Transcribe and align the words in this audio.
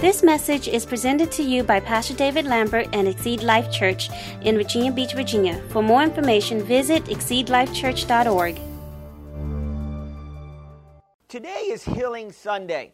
This 0.00 0.22
message 0.22 0.68
is 0.68 0.86
presented 0.86 1.32
to 1.32 1.42
you 1.42 1.64
by 1.64 1.80
Pastor 1.80 2.14
David 2.14 2.44
Lambert 2.44 2.86
and 2.92 3.08
Exceed 3.08 3.42
Life 3.42 3.68
Church 3.72 4.10
in 4.42 4.54
Virginia 4.54 4.92
Beach, 4.92 5.12
Virginia. 5.12 5.60
For 5.70 5.82
more 5.82 6.04
information, 6.04 6.62
visit 6.62 7.04
exceedlifechurch.org. 7.06 8.60
Today 11.26 11.62
is 11.70 11.82
Healing 11.82 12.30
Sunday. 12.30 12.92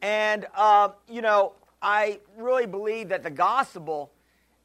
And, 0.00 0.46
uh, 0.54 0.90
you 1.10 1.22
know, 1.22 1.54
I 1.82 2.20
really 2.36 2.66
believe 2.66 3.08
that 3.08 3.24
the 3.24 3.30
gospel, 3.30 4.12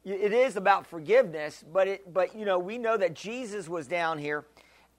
it 0.04 0.32
is 0.32 0.54
about 0.54 0.86
forgiveness, 0.86 1.64
but, 1.72 1.88
it, 1.88 2.14
but, 2.14 2.36
you 2.36 2.44
know, 2.44 2.60
we 2.60 2.78
know 2.78 2.96
that 2.96 3.14
Jesus 3.14 3.68
was 3.68 3.88
down 3.88 4.18
here 4.18 4.44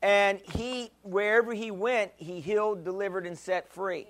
and 0.02 0.42
he, 0.42 0.92
wherever 1.04 1.54
he 1.54 1.72
went, 1.72 2.12
he 2.18 2.42
healed, 2.42 2.84
delivered, 2.84 3.26
and 3.26 3.38
set 3.38 3.72
free. 3.72 4.08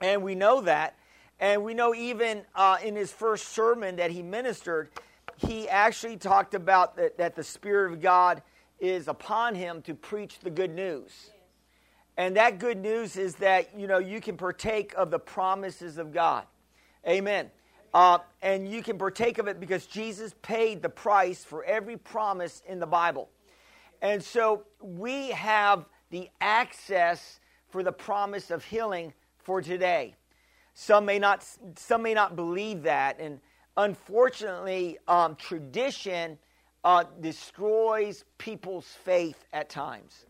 And 0.00 0.22
we 0.22 0.36
know 0.36 0.60
that. 0.60 0.94
And 1.40 1.62
we 1.62 1.74
know 1.74 1.94
even 1.94 2.42
uh, 2.54 2.78
in 2.82 2.96
his 2.96 3.12
first 3.12 3.48
sermon 3.48 3.96
that 3.96 4.10
he 4.10 4.22
ministered, 4.22 4.88
he 5.36 5.68
actually 5.68 6.16
talked 6.16 6.54
about 6.54 6.96
that, 6.96 7.18
that 7.18 7.36
the 7.36 7.44
Spirit 7.44 7.92
of 7.92 8.00
God 8.00 8.42
is 8.80 9.08
upon 9.08 9.54
him 9.54 9.82
to 9.82 9.94
preach 9.94 10.40
the 10.40 10.50
good 10.50 10.74
news. 10.74 11.30
And 12.16 12.36
that 12.36 12.58
good 12.58 12.78
news 12.78 13.16
is 13.16 13.36
that, 13.36 13.78
you 13.78 13.86
know, 13.86 13.98
you 13.98 14.20
can 14.20 14.36
partake 14.36 14.92
of 14.96 15.10
the 15.10 15.20
promises 15.20 15.98
of 15.98 16.12
God. 16.12 16.44
Amen. 17.06 17.50
Uh, 17.94 18.18
and 18.42 18.68
you 18.68 18.82
can 18.82 18.98
partake 18.98 19.38
of 19.38 19.46
it 19.46 19.60
because 19.60 19.86
Jesus 19.86 20.34
paid 20.42 20.82
the 20.82 20.88
price 20.88 21.44
for 21.44 21.62
every 21.64 21.96
promise 21.96 22.62
in 22.66 22.80
the 22.80 22.86
Bible. 22.86 23.30
And 24.02 24.22
so 24.22 24.64
we 24.80 25.30
have 25.30 25.84
the 26.10 26.28
access 26.40 27.40
for 27.70 27.82
the 27.82 27.92
promise 27.92 28.50
of 28.50 28.64
healing 28.64 29.14
for 29.38 29.62
today. 29.62 30.16
Some 30.80 31.06
may 31.06 31.18
not, 31.18 31.44
some 31.74 32.02
may 32.02 32.14
not 32.14 32.36
believe 32.36 32.84
that. 32.84 33.18
And 33.18 33.40
unfortunately, 33.76 34.96
um, 35.08 35.34
tradition 35.34 36.38
uh, 36.84 37.02
destroys 37.20 38.24
people's 38.38 38.86
faith 38.86 39.44
at 39.52 39.70
times. 39.70 40.24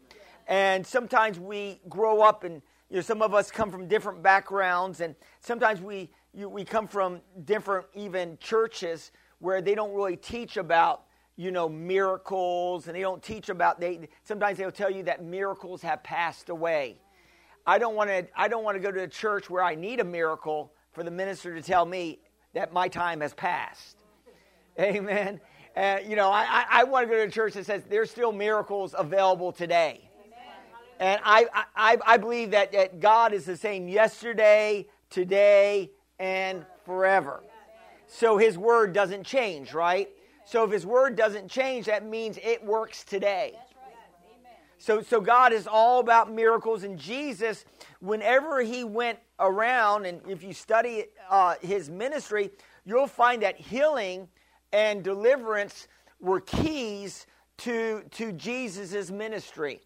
And 0.46 0.86
sometimes 0.86 1.38
we 1.38 1.82
grow 1.90 2.22
up 2.22 2.44
and 2.44 2.62
you 2.88 2.96
know, 2.96 3.02
some 3.02 3.20
of 3.20 3.34
us 3.34 3.50
come 3.50 3.70
from 3.70 3.88
different 3.88 4.22
backgrounds, 4.22 5.02
and 5.02 5.14
sometimes 5.40 5.82
we, 5.82 6.08
you, 6.32 6.48
we 6.48 6.64
come 6.64 6.88
from 6.88 7.20
different 7.44 7.84
even 7.94 8.38
churches 8.38 9.12
where 9.40 9.60
they 9.60 9.74
don't 9.74 9.92
really 9.92 10.16
teach 10.16 10.56
about 10.56 11.02
you 11.36 11.50
know 11.50 11.68
miracles 11.68 12.86
and 12.86 12.96
they 12.96 13.02
don't 13.02 13.22
teach 13.22 13.50
about 13.50 13.78
they 13.78 14.08
sometimes 14.24 14.56
they'll 14.58 14.72
tell 14.72 14.90
you 14.90 15.04
that 15.04 15.22
miracles 15.22 15.82
have 15.82 16.02
passed 16.02 16.48
away 16.48 16.96
I 17.66 17.78
don't 17.78 17.94
want 17.94 18.10
to 18.10 18.26
I 18.36 18.48
don't 18.48 18.64
want 18.64 18.76
to 18.76 18.80
go 18.80 18.90
to 18.90 19.02
a 19.02 19.08
church 19.08 19.50
where 19.50 19.62
I 19.62 19.74
need 19.74 20.00
a 20.00 20.04
miracle 20.04 20.72
for 20.92 21.02
the 21.02 21.10
minister 21.10 21.54
to 21.54 21.62
tell 21.62 21.84
me 21.84 22.20
that 22.54 22.72
my 22.72 22.88
time 22.88 23.20
has 23.20 23.34
passed. 23.34 23.96
Amen. 24.78 25.40
Uh, 25.76 25.98
you 26.06 26.16
know, 26.16 26.30
I, 26.30 26.42
I, 26.42 26.66
I 26.70 26.84
want 26.84 27.06
to 27.06 27.10
go 27.10 27.16
to 27.16 27.28
a 27.28 27.30
church 27.30 27.54
that 27.54 27.66
says 27.66 27.82
there's 27.88 28.10
still 28.10 28.32
miracles 28.32 28.94
available 28.96 29.52
today. 29.52 30.08
And 31.00 31.20
I, 31.24 31.46
I, 31.76 31.96
I 32.04 32.16
believe 32.16 32.50
that, 32.50 32.72
that 32.72 32.98
God 32.98 33.32
is 33.32 33.44
the 33.44 33.56
same 33.56 33.86
yesterday, 33.86 34.88
today, 35.10 35.92
and 36.18 36.66
forever. 36.84 37.44
So 38.08 38.38
his 38.38 38.58
word 38.58 38.92
doesn't 38.92 39.24
change, 39.24 39.72
right? 39.72 40.08
So 40.44 40.64
if 40.64 40.72
his 40.72 40.84
word 40.86 41.14
doesn't 41.14 41.48
change, 41.48 41.86
that 41.86 42.04
means 42.04 42.38
it 42.42 42.64
works 42.64 43.04
today. 43.04 43.54
So, 44.78 45.02
so 45.02 45.20
God 45.20 45.52
is 45.52 45.66
all 45.66 45.98
about 45.98 46.32
miracles, 46.32 46.84
and 46.84 46.98
Jesus, 46.98 47.64
whenever 48.00 48.62
he 48.62 48.84
went 48.84 49.18
around, 49.40 50.06
and 50.06 50.20
if 50.28 50.42
you 50.42 50.52
study 50.52 51.06
uh, 51.28 51.56
his 51.60 51.90
ministry, 51.90 52.50
you'll 52.84 53.08
find 53.08 53.42
that 53.42 53.56
healing 53.56 54.28
and 54.72 55.02
deliverance 55.02 55.88
were 56.20 56.40
keys 56.40 57.26
to, 57.58 58.04
to 58.12 58.32
Jesus' 58.32 59.10
ministry. 59.10 59.80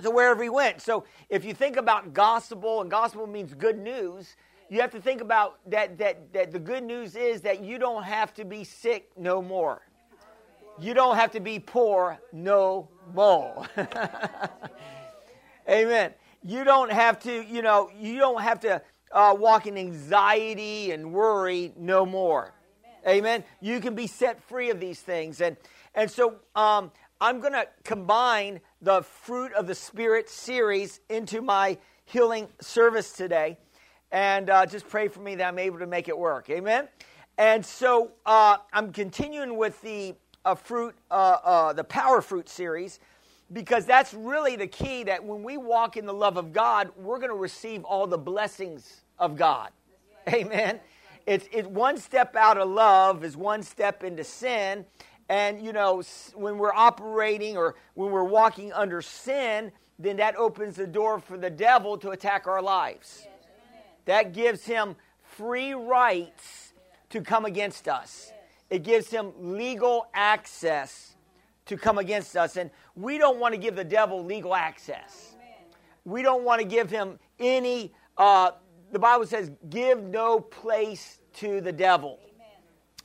So 0.00 0.10
wherever 0.10 0.42
he 0.42 0.48
went. 0.48 0.82
So 0.82 1.04
if 1.28 1.44
you 1.44 1.54
think 1.54 1.76
about 1.76 2.12
gospel, 2.12 2.82
and 2.82 2.90
gospel 2.90 3.26
means 3.26 3.54
good 3.54 3.78
news, 3.78 4.36
you 4.68 4.80
have 4.80 4.90
to 4.90 5.00
think 5.00 5.20
about 5.20 5.58
that, 5.70 5.98
that, 5.98 6.32
that 6.32 6.52
the 6.52 6.58
good 6.58 6.82
news 6.82 7.16
is 7.16 7.40
that 7.42 7.62
you 7.62 7.78
don't 7.78 8.02
have 8.02 8.34
to 8.34 8.44
be 8.44 8.64
sick 8.64 9.10
no 9.16 9.40
more. 9.40 9.82
You 10.78 10.92
don't 10.92 11.16
have 11.16 11.30
to 11.32 11.40
be 11.40 11.58
poor 11.60 12.18
no 12.32 12.88
more. 13.14 13.66
Amen. 15.68 16.12
You 16.42 16.64
don't 16.64 16.90
have 16.90 17.20
to, 17.20 17.44
you 17.44 17.62
know, 17.62 17.90
you 17.96 18.18
don't 18.18 18.42
have 18.42 18.60
to 18.60 18.82
uh, 19.12 19.36
walk 19.38 19.66
in 19.66 19.78
anxiety 19.78 20.90
and 20.90 21.12
worry 21.12 21.72
no 21.76 22.04
more. 22.04 22.52
Amen. 23.06 23.44
You 23.60 23.80
can 23.80 23.94
be 23.94 24.06
set 24.06 24.42
free 24.42 24.70
of 24.70 24.80
these 24.80 25.00
things. 25.00 25.40
And, 25.40 25.56
and 25.94 26.10
so 26.10 26.36
um, 26.56 26.90
I'm 27.20 27.40
going 27.40 27.52
to 27.52 27.68
combine 27.84 28.60
the 28.82 29.02
Fruit 29.02 29.52
of 29.52 29.66
the 29.66 29.74
Spirit 29.74 30.28
series 30.28 31.00
into 31.08 31.40
my 31.40 31.78
healing 32.04 32.48
service 32.60 33.12
today. 33.12 33.58
And 34.10 34.50
uh, 34.50 34.66
just 34.66 34.88
pray 34.88 35.08
for 35.08 35.20
me 35.20 35.36
that 35.36 35.46
I'm 35.46 35.58
able 35.58 35.78
to 35.78 35.86
make 35.86 36.08
it 36.08 36.18
work. 36.18 36.50
Amen. 36.50 36.88
And 37.38 37.64
so 37.64 38.12
uh, 38.26 38.58
I'm 38.72 38.92
continuing 38.92 39.56
with 39.56 39.80
the 39.82 40.14
a 40.44 40.54
fruit, 40.54 40.94
uh, 41.10 41.38
uh, 41.42 41.72
the 41.72 41.84
power 41.84 42.20
fruit 42.20 42.48
series, 42.48 43.00
because 43.52 43.86
that's 43.86 44.12
really 44.14 44.56
the 44.56 44.66
key 44.66 45.04
that 45.04 45.24
when 45.24 45.42
we 45.42 45.56
walk 45.56 45.96
in 45.96 46.06
the 46.06 46.14
love 46.14 46.36
of 46.36 46.52
God, 46.52 46.90
we're 46.96 47.18
going 47.18 47.30
to 47.30 47.36
receive 47.36 47.84
all 47.84 48.06
the 48.06 48.18
blessings 48.18 49.02
of 49.18 49.36
God. 49.36 49.70
Amen. 50.28 50.80
It's 51.26 51.46
it, 51.52 51.70
one 51.70 51.98
step 51.98 52.36
out 52.36 52.58
of 52.58 52.68
love 52.68 53.24
is 53.24 53.36
one 53.36 53.62
step 53.62 54.04
into 54.04 54.24
sin. 54.24 54.84
And, 55.28 55.64
you 55.64 55.72
know, 55.72 56.02
when 56.34 56.58
we're 56.58 56.74
operating 56.74 57.56
or 57.56 57.76
when 57.94 58.10
we're 58.10 58.24
walking 58.24 58.72
under 58.72 59.00
sin, 59.00 59.72
then 59.98 60.16
that 60.18 60.36
opens 60.36 60.76
the 60.76 60.86
door 60.86 61.18
for 61.18 61.38
the 61.38 61.50
devil 61.50 61.96
to 61.98 62.10
attack 62.10 62.46
our 62.46 62.60
lives. 62.60 63.26
That 64.04 64.34
gives 64.34 64.66
him 64.66 64.96
free 65.22 65.72
rights 65.72 66.74
to 67.10 67.22
come 67.22 67.46
against 67.46 67.88
us 67.88 68.32
it 68.74 68.82
gives 68.82 69.08
him 69.08 69.30
legal 69.38 70.08
access 70.14 71.14
to 71.66 71.76
come 71.76 71.96
against 71.96 72.36
us. 72.36 72.56
And 72.56 72.72
we 72.96 73.18
don't 73.18 73.38
want 73.38 73.54
to 73.54 73.60
give 73.60 73.76
the 73.76 73.84
devil 73.84 74.24
legal 74.24 74.52
access. 74.52 75.36
We 76.04 76.22
don't 76.22 76.42
want 76.42 76.60
to 76.60 76.66
give 76.66 76.90
him 76.90 77.20
any, 77.38 77.92
uh, 78.18 78.50
the 78.90 78.98
Bible 78.98 79.26
says, 79.26 79.52
give 79.70 80.02
no 80.02 80.40
place 80.40 81.20
to 81.34 81.60
the 81.60 81.70
devil. 81.70 82.18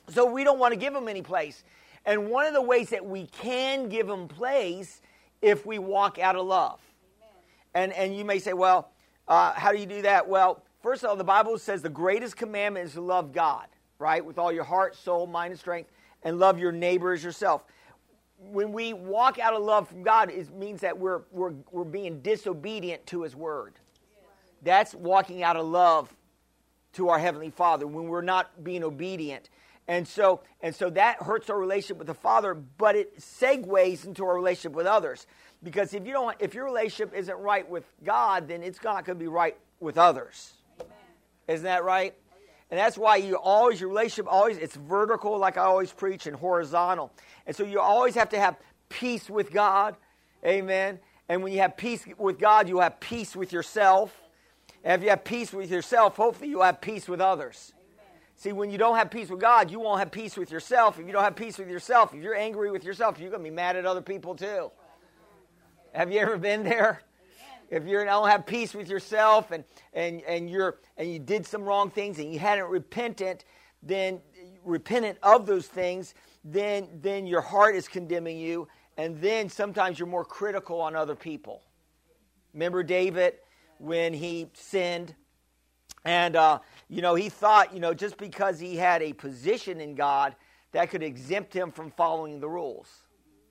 So 0.08 0.26
we 0.26 0.42
don't 0.42 0.58
want 0.58 0.74
to 0.74 0.76
give 0.76 0.92
him 0.92 1.06
any 1.06 1.22
place. 1.22 1.62
And 2.04 2.30
one 2.30 2.46
of 2.46 2.52
the 2.52 2.62
ways 2.62 2.90
that 2.90 3.06
we 3.06 3.26
can 3.26 3.88
give 3.88 4.08
him 4.08 4.26
place 4.26 5.00
if 5.40 5.64
we 5.64 5.78
walk 5.78 6.18
out 6.18 6.34
of 6.34 6.46
love. 6.46 6.80
And, 7.74 7.92
and 7.92 8.16
you 8.16 8.24
may 8.24 8.40
say, 8.40 8.54
well, 8.54 8.90
uh, 9.28 9.52
how 9.52 9.70
do 9.70 9.78
you 9.78 9.86
do 9.86 10.02
that? 10.02 10.28
Well, 10.28 10.64
first 10.82 11.04
of 11.04 11.10
all, 11.10 11.16
the 11.16 11.22
Bible 11.22 11.58
says 11.58 11.80
the 11.80 11.88
greatest 11.88 12.36
commandment 12.36 12.88
is 12.88 12.94
to 12.94 13.00
love 13.00 13.32
God 13.32 13.68
right? 14.00 14.24
With 14.24 14.38
all 14.38 14.50
your 14.50 14.64
heart, 14.64 14.96
soul, 14.96 15.26
mind, 15.26 15.52
and 15.52 15.60
strength, 15.60 15.90
and 16.22 16.38
love 16.38 16.58
your 16.58 16.72
neighbor 16.72 17.12
as 17.12 17.22
yourself. 17.22 17.64
When 18.38 18.72
we 18.72 18.94
walk 18.94 19.38
out 19.38 19.54
of 19.54 19.62
love 19.62 19.88
from 19.88 20.02
God, 20.02 20.30
it 20.30 20.52
means 20.54 20.80
that 20.80 20.98
we're, 20.98 21.22
we're, 21.30 21.52
we're 21.70 21.84
being 21.84 22.20
disobedient 22.20 23.06
to 23.08 23.22
His 23.22 23.36
word. 23.36 23.74
That's 24.62 24.94
walking 24.94 25.42
out 25.42 25.56
of 25.56 25.66
love 25.66 26.12
to 26.94 27.10
our 27.10 27.18
Heavenly 27.18 27.50
Father 27.50 27.86
when 27.86 28.06
we're 28.08 28.22
not 28.22 28.64
being 28.64 28.82
obedient. 28.82 29.50
And 29.86 30.06
so, 30.06 30.40
and 30.60 30.74
so 30.74 30.88
that 30.90 31.22
hurts 31.22 31.50
our 31.50 31.58
relationship 31.58 31.98
with 31.98 32.06
the 32.06 32.14
Father, 32.14 32.54
but 32.54 32.96
it 32.96 33.18
segues 33.18 34.06
into 34.06 34.24
our 34.24 34.34
relationship 34.34 34.72
with 34.72 34.86
others. 34.86 35.26
Because 35.62 35.92
if 35.92 36.06
you 36.06 36.12
don't, 36.12 36.36
if 36.40 36.54
your 36.54 36.64
relationship 36.64 37.14
isn't 37.14 37.38
right 37.38 37.68
with 37.68 37.84
God, 38.04 38.48
then 38.48 38.62
it's 38.62 38.82
not 38.82 39.04
going 39.04 39.18
to 39.18 39.22
be 39.22 39.28
right 39.28 39.56
with 39.78 39.98
others. 39.98 40.54
Amen. 40.80 40.92
Isn't 41.48 41.64
that 41.64 41.84
right? 41.84 42.14
And 42.70 42.78
that's 42.78 42.96
why 42.96 43.16
you 43.16 43.36
always, 43.36 43.80
your 43.80 43.88
relationship 43.88 44.26
always, 44.30 44.56
it's 44.56 44.76
vertical, 44.76 45.36
like 45.38 45.56
I 45.56 45.62
always 45.62 45.92
preach, 45.92 46.26
and 46.26 46.36
horizontal. 46.36 47.10
And 47.46 47.56
so 47.56 47.64
you 47.64 47.80
always 47.80 48.14
have 48.14 48.28
to 48.30 48.38
have 48.38 48.56
peace 48.88 49.28
with 49.28 49.52
God. 49.52 49.96
Amen. 50.44 51.00
And 51.28 51.42
when 51.42 51.52
you 51.52 51.60
have 51.60 51.76
peace 51.76 52.04
with 52.16 52.38
God, 52.38 52.68
you 52.68 52.80
have 52.80 53.00
peace 53.00 53.34
with 53.34 53.52
yourself. 53.52 54.16
And 54.84 55.00
if 55.00 55.04
you 55.04 55.10
have 55.10 55.24
peace 55.24 55.52
with 55.52 55.70
yourself, 55.70 56.16
hopefully 56.16 56.48
you'll 56.50 56.62
have 56.62 56.80
peace 56.80 57.08
with 57.08 57.20
others. 57.20 57.72
See, 58.36 58.52
when 58.52 58.70
you 58.70 58.78
don't 58.78 58.96
have 58.96 59.10
peace 59.10 59.28
with 59.28 59.40
God, 59.40 59.70
you 59.70 59.80
won't 59.80 59.98
have 59.98 60.10
peace 60.10 60.36
with 60.36 60.50
yourself. 60.50 60.98
If 60.98 61.06
you 61.06 61.12
don't 61.12 61.24
have 61.24 61.36
peace 61.36 61.58
with 61.58 61.68
yourself, 61.68 62.14
if 62.14 62.22
you're 62.22 62.34
angry 62.34 62.70
with 62.70 62.84
yourself, 62.84 63.18
you're 63.18 63.30
going 63.30 63.42
to 63.44 63.50
be 63.50 63.54
mad 63.54 63.76
at 63.76 63.84
other 63.84 64.00
people 64.00 64.34
too. 64.34 64.70
Have 65.92 66.10
you 66.10 66.20
ever 66.20 66.38
been 66.38 66.62
there? 66.62 67.02
If 67.70 67.86
you 67.86 68.04
don't 68.04 68.28
have 68.28 68.46
peace 68.46 68.74
with 68.74 68.88
yourself 68.88 69.52
and, 69.52 69.64
and, 69.94 70.22
and, 70.22 70.50
you're, 70.50 70.78
and 70.98 71.12
you 71.12 71.18
did 71.20 71.46
some 71.46 71.64
wrong 71.64 71.90
things 71.90 72.18
and 72.18 72.32
you 72.32 72.40
hadn't 72.40 72.66
repentant, 72.68 73.44
then 73.82 74.20
repentant 74.64 75.18
of 75.22 75.46
those 75.46 75.68
things, 75.68 76.14
then, 76.44 76.88
then 77.02 77.26
your 77.26 77.42
heart 77.42 77.76
is 77.76 77.88
condemning 77.88 78.38
you. 78.38 78.68
And 78.98 79.20
then 79.20 79.48
sometimes 79.48 79.98
you're 79.98 80.08
more 80.08 80.24
critical 80.26 80.80
on 80.80 80.96
other 80.96 81.16
people. 81.16 81.62
Remember 82.54 82.82
David 82.82 83.34
when 83.78 84.14
he 84.14 84.48
sinned 84.54 85.14
And, 86.04 86.36
uh, 86.36 86.60
you 86.88 87.02
know, 87.02 87.14
he 87.14 87.28
thought, 87.28 87.74
you 87.74 87.80
know, 87.80 87.94
just 87.94 88.18
because 88.18 88.60
he 88.60 88.76
had 88.76 89.02
a 89.02 89.12
position 89.14 89.80
in 89.80 89.94
God, 89.94 90.36
that 90.72 90.90
could 90.90 91.02
exempt 91.02 91.54
him 91.54 91.72
from 91.72 91.90
following 91.92 92.40
the 92.40 92.48
rules, 92.48 92.88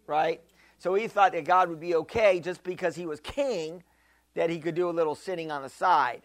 right? 0.07 0.41
So 0.79 0.95
he 0.95 1.07
thought 1.07 1.33
that 1.33 1.45
God 1.45 1.69
would 1.69 1.79
be 1.79 1.95
okay 1.95 2.39
just 2.39 2.63
because 2.63 2.95
he 2.95 3.05
was 3.05 3.19
king, 3.21 3.83
that 4.39 4.49
he 4.49 4.57
could 4.57 4.73
do 4.73 4.89
a 4.89 4.91
little 4.91 5.15
sitting 5.15 5.51
on 5.51 5.63
the 5.63 5.67
side. 5.67 6.21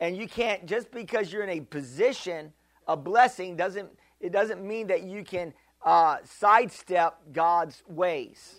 And 0.00 0.16
you 0.16 0.26
can't, 0.26 0.64
just 0.64 0.90
because 0.90 1.30
you're 1.30 1.42
in 1.42 1.50
a 1.50 1.60
position 1.60 2.50
of 2.86 3.04
blessing, 3.04 3.56
doesn't, 3.56 3.90
it 4.20 4.32
doesn't 4.32 4.66
mean 4.66 4.86
that 4.86 5.02
you 5.02 5.22
can 5.22 5.52
uh, 5.84 6.16
sidestep 6.24 7.18
God's 7.34 7.82
ways. 7.86 8.54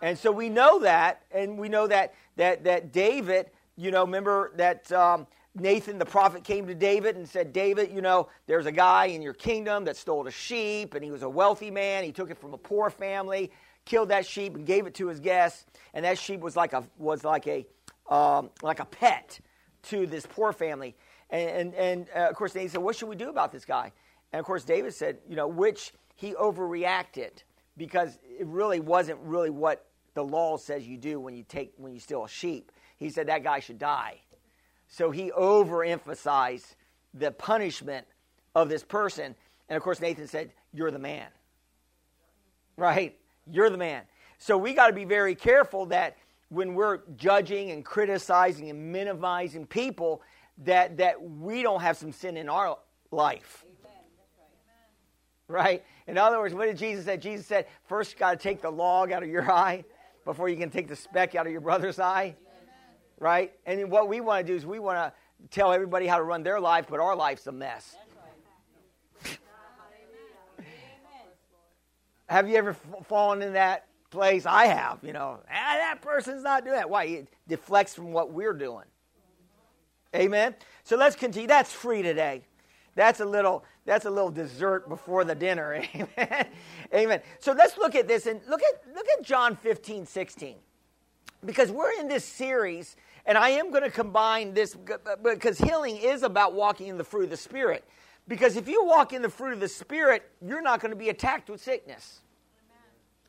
And 0.00 0.16
so 0.16 0.30
we 0.30 0.48
know 0.48 0.78
that, 0.78 1.22
and 1.32 1.58
we 1.58 1.68
know 1.68 1.88
that 1.88 2.14
that 2.36 2.62
that 2.62 2.92
David, 2.92 3.50
you 3.76 3.90
know, 3.90 4.04
remember 4.04 4.52
that 4.54 4.92
um, 4.92 5.26
Nathan 5.56 5.98
the 5.98 6.06
prophet 6.06 6.44
came 6.44 6.68
to 6.68 6.76
David 6.76 7.16
and 7.16 7.28
said, 7.28 7.52
David, 7.52 7.90
you 7.90 8.00
know, 8.00 8.28
there's 8.46 8.66
a 8.66 8.70
guy 8.70 9.06
in 9.06 9.22
your 9.22 9.34
kingdom 9.34 9.86
that 9.86 9.96
stole 9.96 10.24
a 10.28 10.30
sheep, 10.30 10.94
and 10.94 11.02
he 11.02 11.10
was 11.10 11.24
a 11.24 11.28
wealthy 11.28 11.72
man. 11.72 12.04
He 12.04 12.12
took 12.12 12.30
it 12.30 12.38
from 12.38 12.54
a 12.54 12.58
poor 12.58 12.90
family, 12.90 13.50
killed 13.86 14.10
that 14.10 14.24
sheep, 14.24 14.54
and 14.54 14.64
gave 14.64 14.86
it 14.86 14.94
to 14.94 15.08
his 15.08 15.18
guests. 15.18 15.66
And 15.94 16.04
that 16.04 16.16
sheep 16.16 16.38
was 16.38 16.54
like 16.54 16.74
a 16.74 16.84
was 16.96 17.24
like 17.24 17.48
a 17.48 17.66
um, 18.08 18.50
like 18.62 18.80
a 18.80 18.84
pet 18.84 19.40
to 19.84 20.06
this 20.06 20.26
poor 20.26 20.52
family. 20.52 20.96
And 21.30 21.50
and, 21.50 21.74
and 21.74 22.06
uh, 22.14 22.28
of 22.28 22.34
course, 22.34 22.54
Nathan 22.54 22.70
said, 22.70 22.82
what 22.82 22.96
should 22.96 23.08
we 23.08 23.16
do 23.16 23.28
about 23.28 23.52
this 23.52 23.64
guy? 23.64 23.92
And 24.32 24.40
of 24.40 24.46
course, 24.46 24.64
David 24.64 24.94
said, 24.94 25.18
you 25.28 25.36
know, 25.36 25.48
which 25.48 25.92
he 26.14 26.32
overreacted 26.32 27.42
because 27.76 28.18
it 28.24 28.46
really 28.46 28.80
wasn't 28.80 29.18
really 29.20 29.50
what 29.50 29.86
the 30.14 30.24
law 30.24 30.56
says 30.56 30.86
you 30.86 30.98
do 30.98 31.20
when 31.20 31.34
you 31.34 31.44
take 31.48 31.72
when 31.76 31.92
you 31.92 32.00
steal 32.00 32.24
a 32.24 32.28
sheep. 32.28 32.72
He 32.96 33.10
said 33.10 33.28
that 33.28 33.44
guy 33.44 33.60
should 33.60 33.78
die. 33.78 34.20
So 34.88 35.10
he 35.10 35.30
overemphasized 35.30 36.74
the 37.14 37.30
punishment 37.30 38.06
of 38.54 38.68
this 38.68 38.82
person. 38.82 39.34
And 39.68 39.76
of 39.76 39.82
course, 39.82 40.00
Nathan 40.00 40.26
said, 40.26 40.52
You're 40.72 40.90
the 40.90 40.98
man. 40.98 41.28
Right? 42.76 43.16
You're 43.46 43.70
the 43.70 43.78
man. 43.78 44.02
So 44.38 44.56
we 44.56 44.72
got 44.72 44.88
to 44.88 44.92
be 44.92 45.04
very 45.04 45.34
careful 45.34 45.86
that 45.86 46.16
when 46.48 46.74
we're 46.74 47.00
judging 47.16 47.70
and 47.70 47.84
criticizing 47.84 48.70
and 48.70 48.92
minimizing 48.92 49.66
people, 49.66 50.22
that, 50.64 50.96
that 50.96 51.22
we 51.22 51.62
don't 51.62 51.80
have 51.80 51.96
some 51.96 52.12
sin 52.12 52.36
in 52.36 52.48
our 52.48 52.78
life. 53.10 53.64
Right? 55.46 55.84
In 56.06 56.18
other 56.18 56.38
words, 56.38 56.54
what 56.54 56.66
did 56.66 56.76
Jesus 56.76 57.04
say? 57.04 57.16
Jesus 57.16 57.46
said, 57.46 57.66
first 57.84 58.12
you 58.12 58.18
got 58.18 58.32
to 58.32 58.36
take 58.36 58.60
the 58.60 58.70
log 58.70 59.12
out 59.12 59.22
of 59.22 59.28
your 59.28 59.50
eye 59.50 59.84
before 60.24 60.48
you 60.48 60.56
can 60.56 60.68
take 60.68 60.88
the 60.88 60.96
speck 60.96 61.34
out 61.34 61.46
of 61.46 61.52
your 61.52 61.60
brother's 61.60 61.98
eye 61.98 62.34
right? 63.18 63.52
And 63.66 63.90
what 63.90 64.08
we 64.08 64.20
want 64.20 64.46
to 64.46 64.52
do 64.52 64.56
is 64.56 64.64
we 64.64 64.78
want 64.78 64.98
to 64.98 65.12
tell 65.50 65.72
everybody 65.72 66.06
how 66.06 66.18
to 66.18 66.22
run 66.22 66.42
their 66.42 66.60
life, 66.60 66.86
but 66.88 67.00
our 67.00 67.16
life's 67.16 67.46
a 67.46 67.52
mess. 67.52 67.96
have 72.28 72.48
you 72.48 72.56
ever 72.56 72.74
fallen 73.04 73.42
in 73.42 73.52
that 73.54 73.86
place? 74.10 74.46
I 74.46 74.66
have. 74.66 74.98
You 75.02 75.12
know, 75.12 75.40
ah, 75.50 75.74
that 75.74 76.00
person's 76.02 76.42
not 76.42 76.64
doing 76.64 76.76
that. 76.76 76.88
Why? 76.88 77.04
It 77.04 77.28
deflects 77.46 77.94
from 77.94 78.12
what 78.12 78.32
we're 78.32 78.52
doing. 78.52 78.84
Amen. 80.14 80.54
So 80.84 80.96
let's 80.96 81.16
continue. 81.16 81.48
That's 81.48 81.72
free 81.72 82.02
today. 82.02 82.42
That's 82.94 83.20
a 83.20 83.26
little. 83.26 83.64
That's 83.84 84.04
a 84.04 84.10
little 84.10 84.30
dessert 84.30 84.88
before 84.88 85.24
the 85.24 85.34
dinner. 85.34 85.82
Amen. 85.94 86.46
Amen. 86.94 87.22
So 87.38 87.52
let's 87.52 87.78
look 87.78 87.94
at 87.94 88.06
this 88.06 88.26
and 88.26 88.40
look 88.48 88.60
at 88.62 88.94
look 88.94 89.06
at 89.16 89.24
John 89.24 89.56
15, 89.56 90.06
16. 90.06 90.56
Because 91.44 91.70
we're 91.70 91.92
in 92.00 92.08
this 92.08 92.24
series 92.24 92.96
and 93.28 93.36
I 93.36 93.50
am 93.50 93.70
going 93.70 93.82
to 93.82 93.90
combine 93.90 94.54
this 94.54 94.74
because 95.22 95.58
healing 95.58 95.98
is 95.98 96.22
about 96.22 96.54
walking 96.54 96.86
in 96.88 96.96
the 96.96 97.04
fruit 97.04 97.24
of 97.24 97.30
the 97.30 97.36
Spirit. 97.36 97.84
Because 98.26 98.56
if 98.56 98.66
you 98.66 98.84
walk 98.86 99.12
in 99.12 99.20
the 99.20 99.28
fruit 99.28 99.52
of 99.52 99.60
the 99.60 99.68
Spirit, 99.68 100.22
you're 100.40 100.62
not 100.62 100.80
going 100.80 100.92
to 100.92 100.96
be 100.96 101.10
attacked 101.10 101.50
with 101.50 101.60
sickness. 101.60 102.20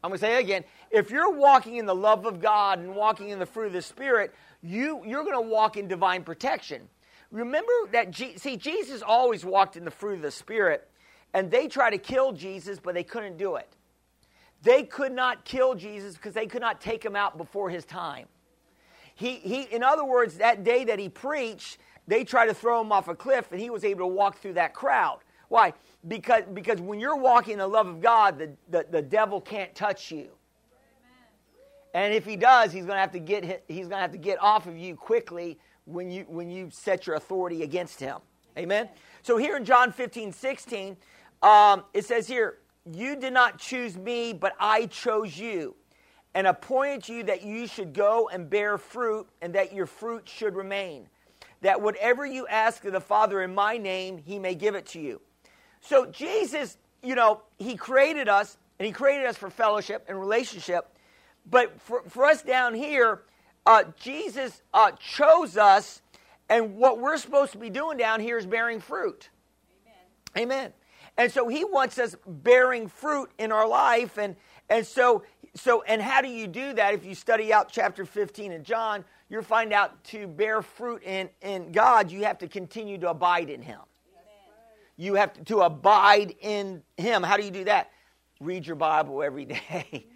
I'm 0.03 0.09
going 0.09 0.19
to 0.19 0.25
say 0.25 0.39
again. 0.39 0.63
If 0.91 1.11
you're 1.11 1.31
walking 1.31 1.75
in 1.75 1.85
the 1.85 1.95
love 1.95 2.25
of 2.25 2.41
God 2.41 2.79
and 2.79 2.95
walking 2.95 3.29
in 3.29 3.39
the 3.39 3.45
fruit 3.45 3.67
of 3.67 3.73
the 3.73 3.81
Spirit, 3.81 4.33
you, 4.61 5.01
you're 5.05 5.23
going 5.23 5.35
to 5.35 5.49
walk 5.49 5.77
in 5.77 5.87
divine 5.87 6.23
protection. 6.23 6.87
Remember 7.31 7.71
that, 7.91 8.11
G- 8.11 8.37
see, 8.37 8.57
Jesus 8.57 9.01
always 9.01 9.45
walked 9.45 9.75
in 9.75 9.85
the 9.85 9.91
fruit 9.91 10.15
of 10.15 10.21
the 10.21 10.31
Spirit, 10.31 10.87
and 11.33 11.51
they 11.51 11.67
tried 11.67 11.91
to 11.91 11.97
kill 11.97 12.31
Jesus, 12.31 12.79
but 12.79 12.93
they 12.95 13.03
couldn't 13.03 13.37
do 13.37 13.55
it. 13.55 13.69
They 14.63 14.83
could 14.83 15.11
not 15.11 15.45
kill 15.45 15.75
Jesus 15.75 16.15
because 16.15 16.33
they 16.33 16.47
could 16.47 16.61
not 16.61 16.81
take 16.81 17.03
him 17.03 17.15
out 17.15 17.37
before 17.37 17.69
his 17.69 17.85
time. 17.85 18.27
He, 19.15 19.35
he, 19.35 19.63
in 19.63 19.83
other 19.83 20.05
words, 20.05 20.37
that 20.37 20.63
day 20.63 20.85
that 20.85 20.97
he 20.97 21.09
preached, 21.09 21.77
they 22.07 22.23
tried 22.23 22.47
to 22.47 22.53
throw 22.53 22.81
him 22.81 22.91
off 22.91 23.07
a 23.07 23.15
cliff, 23.15 23.51
and 23.51 23.59
he 23.61 23.69
was 23.69 23.83
able 23.83 24.01
to 24.01 24.07
walk 24.07 24.39
through 24.39 24.53
that 24.53 24.73
crowd. 24.73 25.19
Why? 25.49 25.73
Because, 26.07 26.43
because 26.53 26.79
when 26.79 26.99
you're 26.99 27.17
walking 27.17 27.53
in 27.53 27.59
the 27.59 27.67
love 27.67 27.87
of 27.87 28.01
God, 28.01 28.39
the, 28.39 28.51
the, 28.69 28.85
the 28.89 29.01
devil 29.01 29.41
can't 29.41 29.73
touch 29.75 30.11
you. 30.11 30.29
And 31.93 32.13
if 32.13 32.25
he 32.25 32.35
does, 32.35 32.71
he's 32.71 32.85
going 32.85 32.95
to 32.95 33.01
have 33.01 33.11
to 33.13 33.19
get 33.19 33.63
he's 33.67 33.87
going 33.87 33.97
to 33.97 34.01
have 34.01 34.11
to 34.11 34.19
get 34.19 34.39
off 34.41 34.67
of 34.67 34.77
you 34.77 34.95
quickly 34.95 35.57
when 35.85 36.11
you 36.11 36.23
when 36.27 36.51
you 36.51 36.69
set 36.71 37.07
your 37.07 37.15
authority 37.15 37.63
against 37.63 37.99
him. 37.99 38.19
Amen. 38.59 38.89
So 39.23 39.37
here 39.37 39.57
in 39.57 39.65
John 39.65 39.91
15, 39.91 40.31
16, 40.31 40.95
um, 41.41 41.83
it 41.95 42.05
says 42.05 42.27
here, 42.27 42.59
"You 42.85 43.15
did 43.15 43.33
not 43.33 43.57
choose 43.57 43.97
me, 43.97 44.33
but 44.33 44.53
I 44.59 44.85
chose 44.85 45.35
you." 45.35 45.75
and 46.35 46.47
appointed 46.47 47.09
you 47.09 47.23
that 47.23 47.43
you 47.43 47.67
should 47.67 47.93
go 47.93 48.29
and 48.31 48.49
bear 48.49 48.77
fruit, 48.77 49.27
and 49.41 49.53
that 49.53 49.73
your 49.73 49.85
fruit 49.85 50.29
should 50.29 50.55
remain. 50.55 51.07
That 51.61 51.81
whatever 51.81 52.25
you 52.25 52.47
ask 52.47 52.85
of 52.85 52.93
the 52.93 53.01
Father 53.01 53.41
in 53.41 53.53
my 53.53 53.77
name, 53.77 54.17
he 54.17 54.39
may 54.39 54.55
give 54.55 54.75
it 54.75 54.85
to 54.87 54.99
you. 54.99 55.21
So, 55.81 56.05
Jesus, 56.05 56.77
you 57.01 57.15
know, 57.15 57.41
he 57.57 57.75
created 57.75 58.27
us, 58.29 58.57
and 58.77 58.85
he 58.85 58.91
created 58.91 59.25
us 59.25 59.37
for 59.37 59.49
fellowship 59.49 60.05
and 60.07 60.19
relationship. 60.19 60.87
But 61.49 61.79
for, 61.81 62.03
for 62.09 62.25
us 62.25 62.41
down 62.41 62.73
here, 62.73 63.21
uh, 63.65 63.83
Jesus 63.99 64.61
uh, 64.73 64.91
chose 64.91 65.57
us, 65.57 66.01
and 66.49 66.75
what 66.75 66.99
we're 66.99 67.17
supposed 67.17 67.51
to 67.53 67.57
be 67.57 67.69
doing 67.69 67.97
down 67.97 68.19
here 68.19 68.37
is 68.37 68.45
bearing 68.45 68.79
fruit. 68.79 69.29
Amen. 70.35 70.43
Amen. 70.43 70.73
And 71.17 71.31
so 71.31 71.47
he 71.47 71.65
wants 71.65 71.99
us 71.99 72.15
bearing 72.25 72.87
fruit 72.87 73.29
in 73.37 73.51
our 73.51 73.67
life, 73.67 74.17
and, 74.17 74.35
and 74.69 74.85
so 74.85 75.23
so, 75.55 75.81
and 75.83 76.01
how 76.01 76.21
do 76.21 76.27
you 76.27 76.47
do 76.47 76.73
that? 76.73 76.93
If 76.93 77.05
you 77.05 77.15
study 77.15 77.51
out 77.51 77.69
chapter 77.71 78.05
15 78.05 78.51
in 78.51 78.63
John, 78.63 79.03
you'll 79.29 79.43
find 79.43 79.73
out 79.73 80.03
to 80.05 80.27
bear 80.27 80.61
fruit 80.61 81.03
in, 81.03 81.29
in 81.41 81.71
God, 81.71 82.11
you 82.11 82.23
have 82.23 82.37
to 82.39 82.47
continue 82.47 82.97
to 82.99 83.09
abide 83.09 83.49
in 83.49 83.61
Him. 83.61 83.79
You 84.99 85.13
have 85.13 85.45
to, 85.45 85.61
abide 85.61 86.35
in 86.41 86.83
Him. 86.97 87.23
How 87.23 87.37
do 87.37 87.43
you 87.43 87.51
do 87.51 87.63
that? 87.63 87.89
Read 88.41 88.67
your 88.67 88.75
Bible 88.75 89.23
every 89.23 89.45
day. 89.71 90.07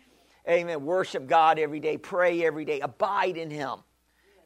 Amen. 0.46 0.84
Worship 0.84 1.26
God 1.26 1.58
every 1.58 1.80
day. 1.80 1.98
Pray 1.98 2.46
every 2.46 2.66
day. 2.66 2.82
Abide 2.82 3.38
in 3.38 3.50
Him. 3.50 3.78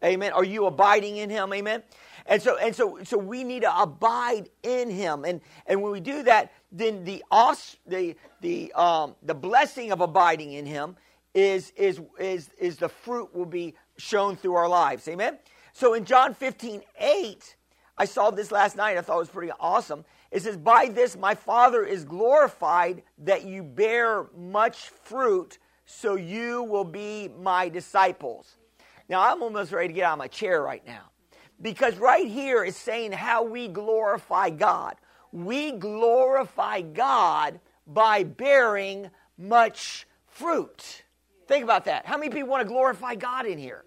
Amen. 0.06 0.34
Are 0.34 0.44
you 0.44 0.68
abiding 0.68 1.18
in 1.18 1.32
Him? 1.32 1.52
Amen. 1.54 1.82
And 2.28 2.40
so, 2.40 2.56
and 2.58 2.76
so, 2.76 3.00
so 3.04 3.18
we 3.18 3.44
need 3.44 3.64
to 3.64 3.82
abide 3.82 4.50
in 4.62 4.92
Him. 4.92 5.26
And 5.26 5.42
and 5.66 5.82
when 5.82 5.92
we 5.92 6.02
do 6.02 6.22
that, 6.22 6.54
then 6.72 7.04
the 7.04 7.24
os 7.32 7.78
the 7.88 8.16
the 8.42 8.72
um, 8.74 9.16
the 9.24 9.34
blessing 9.34 9.92
of 9.92 10.02
abiding 10.02 10.54
in 10.54 10.68
Him 10.68 10.98
is 11.34 11.72
is 11.76 12.00
is 12.20 12.52
is 12.60 12.78
the 12.78 12.90
fruit 12.90 13.34
will 13.34 13.48
be 13.48 13.74
shown 13.98 14.36
through 14.36 14.54
our 14.54 14.70
lives. 14.70 15.08
Amen. 15.08 15.40
So 15.74 15.96
in 15.96 16.06
John 16.06 16.36
15, 16.36 16.84
8, 17.00 17.56
I 17.98 18.06
saw 18.06 18.30
this 18.30 18.52
last 18.52 18.76
night. 18.76 18.98
I 18.98 19.02
thought 19.02 19.16
it 19.16 19.20
was 19.20 19.30
pretty 19.30 19.52
awesome. 19.60 20.06
It 20.32 20.42
says, 20.42 20.58
By 20.58 20.90
this 20.90 21.18
my 21.18 21.36
Father 21.36 21.84
is 21.84 22.04
glorified 22.04 23.04
that 23.20 23.46
you 23.46 23.64
bear 23.64 24.28
much 24.36 24.90
fruit, 24.90 25.58
so 25.86 26.16
you 26.16 26.64
will 26.64 26.84
be 26.84 27.30
my 27.40 27.70
disciples. 27.70 28.58
Now, 29.10 29.22
I'm 29.22 29.42
almost 29.42 29.72
ready 29.72 29.88
to 29.88 29.94
get 29.94 30.04
out 30.04 30.14
of 30.14 30.20
my 30.20 30.28
chair 30.28 30.62
right 30.62 30.86
now. 30.86 31.04
Because 31.62 31.98
right 31.98 32.28
here 32.28 32.64
is 32.64 32.76
saying 32.76 33.14
how 33.14 33.44
we 33.44 33.68
glorify 33.68 34.50
God 34.50 34.96
we 35.32 35.72
glorify 35.72 36.82
God 36.82 37.60
by 37.86 38.24
bearing 38.24 39.10
much 39.38 40.08
fruit. 40.28 41.04
Think 41.48 41.64
about 41.64 41.86
that. 41.86 42.06
How 42.06 42.18
many 42.18 42.30
people 42.30 42.50
want 42.50 42.62
to 42.62 42.68
glorify 42.68 43.16
God 43.16 43.46
in 43.46 43.58
here? 43.58 43.84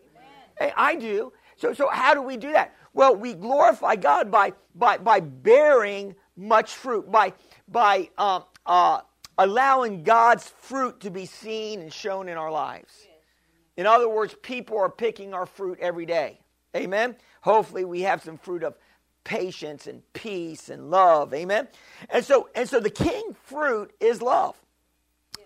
Hey, 0.58 0.72
I 0.76 0.94
do. 0.94 1.32
So, 1.56 1.74
so 1.74 1.88
how 1.90 2.14
do 2.14 2.22
we 2.22 2.36
do 2.36 2.52
that? 2.52 2.74
Well, 2.92 3.14
we 3.14 3.34
glorify 3.34 3.96
God 3.96 4.30
by, 4.30 4.52
by, 4.74 4.98
by 4.98 5.20
bearing 5.20 6.14
much 6.40 6.74
fruit, 6.74 7.10
by, 7.10 7.32
by 7.68 8.08
um, 8.18 8.44
uh, 8.66 9.00
allowing 9.38 10.02
God's 10.02 10.48
fruit 10.48 11.00
to 11.00 11.10
be 11.10 11.26
seen 11.26 11.80
and 11.80 11.92
shown 11.92 12.28
in 12.28 12.36
our 12.36 12.50
lives. 12.50 13.06
In 13.76 13.86
other 13.86 14.08
words, 14.08 14.34
people 14.42 14.78
are 14.78 14.90
picking 14.90 15.32
our 15.34 15.46
fruit 15.46 15.78
every 15.80 16.06
day. 16.06 16.40
Amen? 16.74 17.16
Hopefully, 17.42 17.84
we 17.84 18.02
have 18.02 18.22
some 18.22 18.38
fruit 18.38 18.62
of 18.62 18.74
patience 19.24 19.86
and 19.86 20.02
peace 20.12 20.68
and 20.70 20.90
love. 20.90 21.34
Amen. 21.34 21.68
And 22.08 22.24
so 22.24 22.48
and 22.54 22.68
so 22.68 22.80
the 22.80 22.90
king 22.90 23.34
fruit 23.44 23.92
is 24.00 24.22
love. 24.22 24.56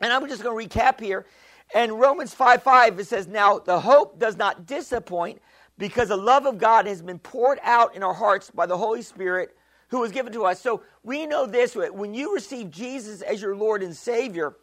And 0.00 0.12
I'm 0.12 0.26
just 0.28 0.42
going 0.42 0.68
to 0.68 0.78
recap 0.78 1.00
here. 1.00 1.26
And 1.74 1.98
Romans 1.98 2.34
5 2.34 2.62
5, 2.62 3.00
it 3.00 3.06
says, 3.06 3.26
Now 3.26 3.58
the 3.58 3.80
hope 3.80 4.18
does 4.18 4.36
not 4.36 4.66
disappoint 4.66 5.40
because 5.78 6.08
the 6.08 6.16
love 6.16 6.46
of 6.46 6.58
God 6.58 6.86
has 6.86 7.02
been 7.02 7.18
poured 7.18 7.58
out 7.62 7.96
in 7.96 8.02
our 8.02 8.14
hearts 8.14 8.50
by 8.50 8.66
the 8.66 8.76
Holy 8.76 9.02
Spirit 9.02 9.56
who 9.94 10.00
was 10.00 10.10
given 10.10 10.32
to 10.32 10.44
us. 10.44 10.60
So 10.60 10.82
we 11.04 11.24
know 11.24 11.46
this 11.46 11.76
when 11.76 12.14
you 12.14 12.34
receive 12.34 12.72
Jesus 12.72 13.22
as 13.22 13.40
your 13.40 13.54
Lord 13.54 13.80
and 13.80 13.94
Savior, 13.94 14.56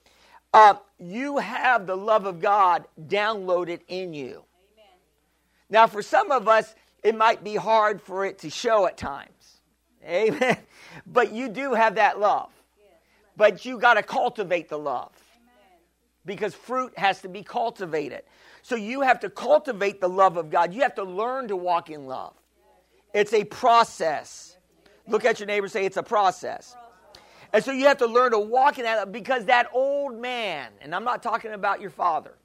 uh, 0.53 0.73
you 1.00 1.38
have 1.38 1.88
the 1.88 1.95
love 1.95 2.25
of 2.25 2.41
God 2.41 2.83
downloaded 3.07 3.79
in 3.88 4.13
you. 4.13 4.43
Amen. 4.75 4.91
Now, 5.69 5.88
for 5.88 6.01
some 6.01 6.31
of 6.31 6.50
us, 6.50 6.75
it 7.01 7.15
might 7.15 7.45
be 7.45 7.55
hard 7.55 8.01
for 8.01 8.25
it 8.25 8.39
to 8.39 8.50
show 8.50 8.85
at 8.85 8.97
times. 8.97 9.61
Amen. 10.05 10.57
But 11.07 11.31
you 11.31 11.47
do 11.47 11.73
have 11.73 11.95
that 11.95 12.19
love. 12.19 12.50
But 13.38 13.63
you 13.63 13.79
got 13.79 13.93
to 13.93 14.03
cultivate 14.03 14.67
the 14.67 14.77
love. 14.77 15.13
Because 16.25 16.53
fruit 16.53 16.91
has 16.97 17.21
to 17.21 17.29
be 17.29 17.41
cultivated. 17.41 18.23
So 18.63 18.75
you 18.75 19.00
have 19.01 19.21
to 19.21 19.29
cultivate 19.29 20.01
the 20.01 20.09
love 20.09 20.35
of 20.35 20.50
God. 20.50 20.73
You 20.73 20.81
have 20.81 20.95
to 20.95 21.03
learn 21.03 21.47
to 21.47 21.55
walk 21.55 21.89
in 21.89 22.05
love. 22.05 22.33
It's 23.13 23.31
a 23.31 23.45
process. 23.45 24.50
Look 25.12 25.25
at 25.25 25.39
your 25.39 25.48
neighbor 25.48 25.68
say, 25.68 25.86
It's 25.86 25.98
a 25.98 26.03
process. 26.03 26.75
And 27.53 27.63
so 27.63 27.72
you 27.72 27.86
have 27.88 27.98
to 27.98 28.08
learn 28.08 28.32
to 28.32 28.39
walk 28.39 28.77
in 28.77 28.86
that 28.86 29.12
because 29.12 29.46
that 29.46 29.70
old 29.74 30.18
man, 30.18 30.72
and 30.82 30.96
I'm 30.96 31.03
not 31.03 31.22
talking 31.22 31.51
about 31.51 31.82
your 31.82 31.89
father. 31.89 32.36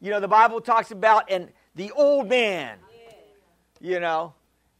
You 0.00 0.10
know, 0.10 0.20
the 0.20 0.28
Bible 0.28 0.60
talks 0.60 0.90
about 0.90 1.30
and 1.30 1.48
the 1.74 1.90
old 1.92 2.28
man. 2.28 2.78
You 3.80 3.98
know, 3.98 4.34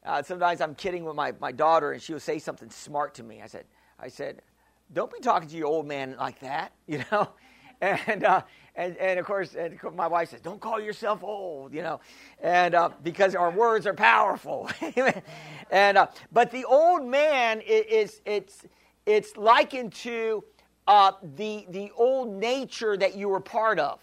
uh, 0.04 0.23
sometimes 0.23 0.61
I'm 0.61 0.75
kidding 0.75 1.04
with 1.04 1.16
my, 1.16 1.32
my 1.40 1.52
daughter, 1.52 1.92
and 1.92 2.02
she 2.02 2.12
will 2.12 2.21
say 2.21 2.38
something 2.38 2.71
smart 2.71 3.14
to 3.14 3.23
me. 3.23 3.40
I 3.40 3.47
said, 3.47 3.64
I 3.99 4.09
said, 4.09 4.42
don't 4.92 5.12
be 5.12 5.21
talking 5.21 5.49
to 5.49 5.56
your 5.56 5.68
old 5.68 5.87
man 5.87 6.16
like 6.18 6.40
that, 6.40 6.73
you 6.87 7.02
know. 7.11 7.30
And 7.80 8.23
uh, 8.23 8.42
and, 8.74 8.96
and 8.96 9.18
of 9.20 9.26
course, 9.26 9.54
and 9.54 9.78
my 9.94 10.06
wife 10.06 10.30
says, 10.30 10.40
"Don't 10.40 10.60
call 10.60 10.80
yourself 10.80 11.22
old," 11.22 11.74
you 11.74 11.82
know, 11.82 12.00
and 12.40 12.74
uh, 12.74 12.90
because 13.02 13.34
our 13.34 13.50
words 13.50 13.86
are 13.86 13.94
powerful. 13.94 14.70
and 15.70 15.98
uh, 15.98 16.06
but 16.32 16.50
the 16.50 16.64
old 16.64 17.06
man 17.06 17.60
is, 17.60 18.22
it's 18.24 18.64
it's 19.04 19.36
likened 19.36 19.92
to 19.92 20.42
uh, 20.86 21.12
the 21.36 21.66
the 21.68 21.90
old 21.96 22.32
nature 22.32 22.96
that 22.96 23.14
you 23.14 23.28
were 23.28 23.40
part 23.40 23.78
of, 23.78 24.00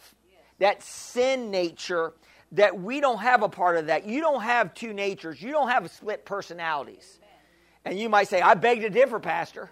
that 0.59 0.83
sin 0.83 1.49
nature 1.49 2.13
that 2.51 2.79
we 2.79 2.99
don't 2.99 3.19
have 3.19 3.41
a 3.41 3.49
part 3.49 3.77
of 3.77 3.87
that. 3.87 4.05
You 4.05 4.21
don't 4.21 4.41
have 4.41 4.73
two 4.75 4.93
natures. 4.93 5.41
You 5.41 5.51
don't 5.51 5.69
have 5.69 5.89
split 5.89 6.25
personalities. 6.25 7.19
And 7.85 7.97
you 7.97 8.07
might 8.07 8.27
say, 8.27 8.39
"I 8.39 8.53
beg 8.53 8.81
to 8.81 8.89
differ, 8.91 9.19
Pastor." 9.19 9.71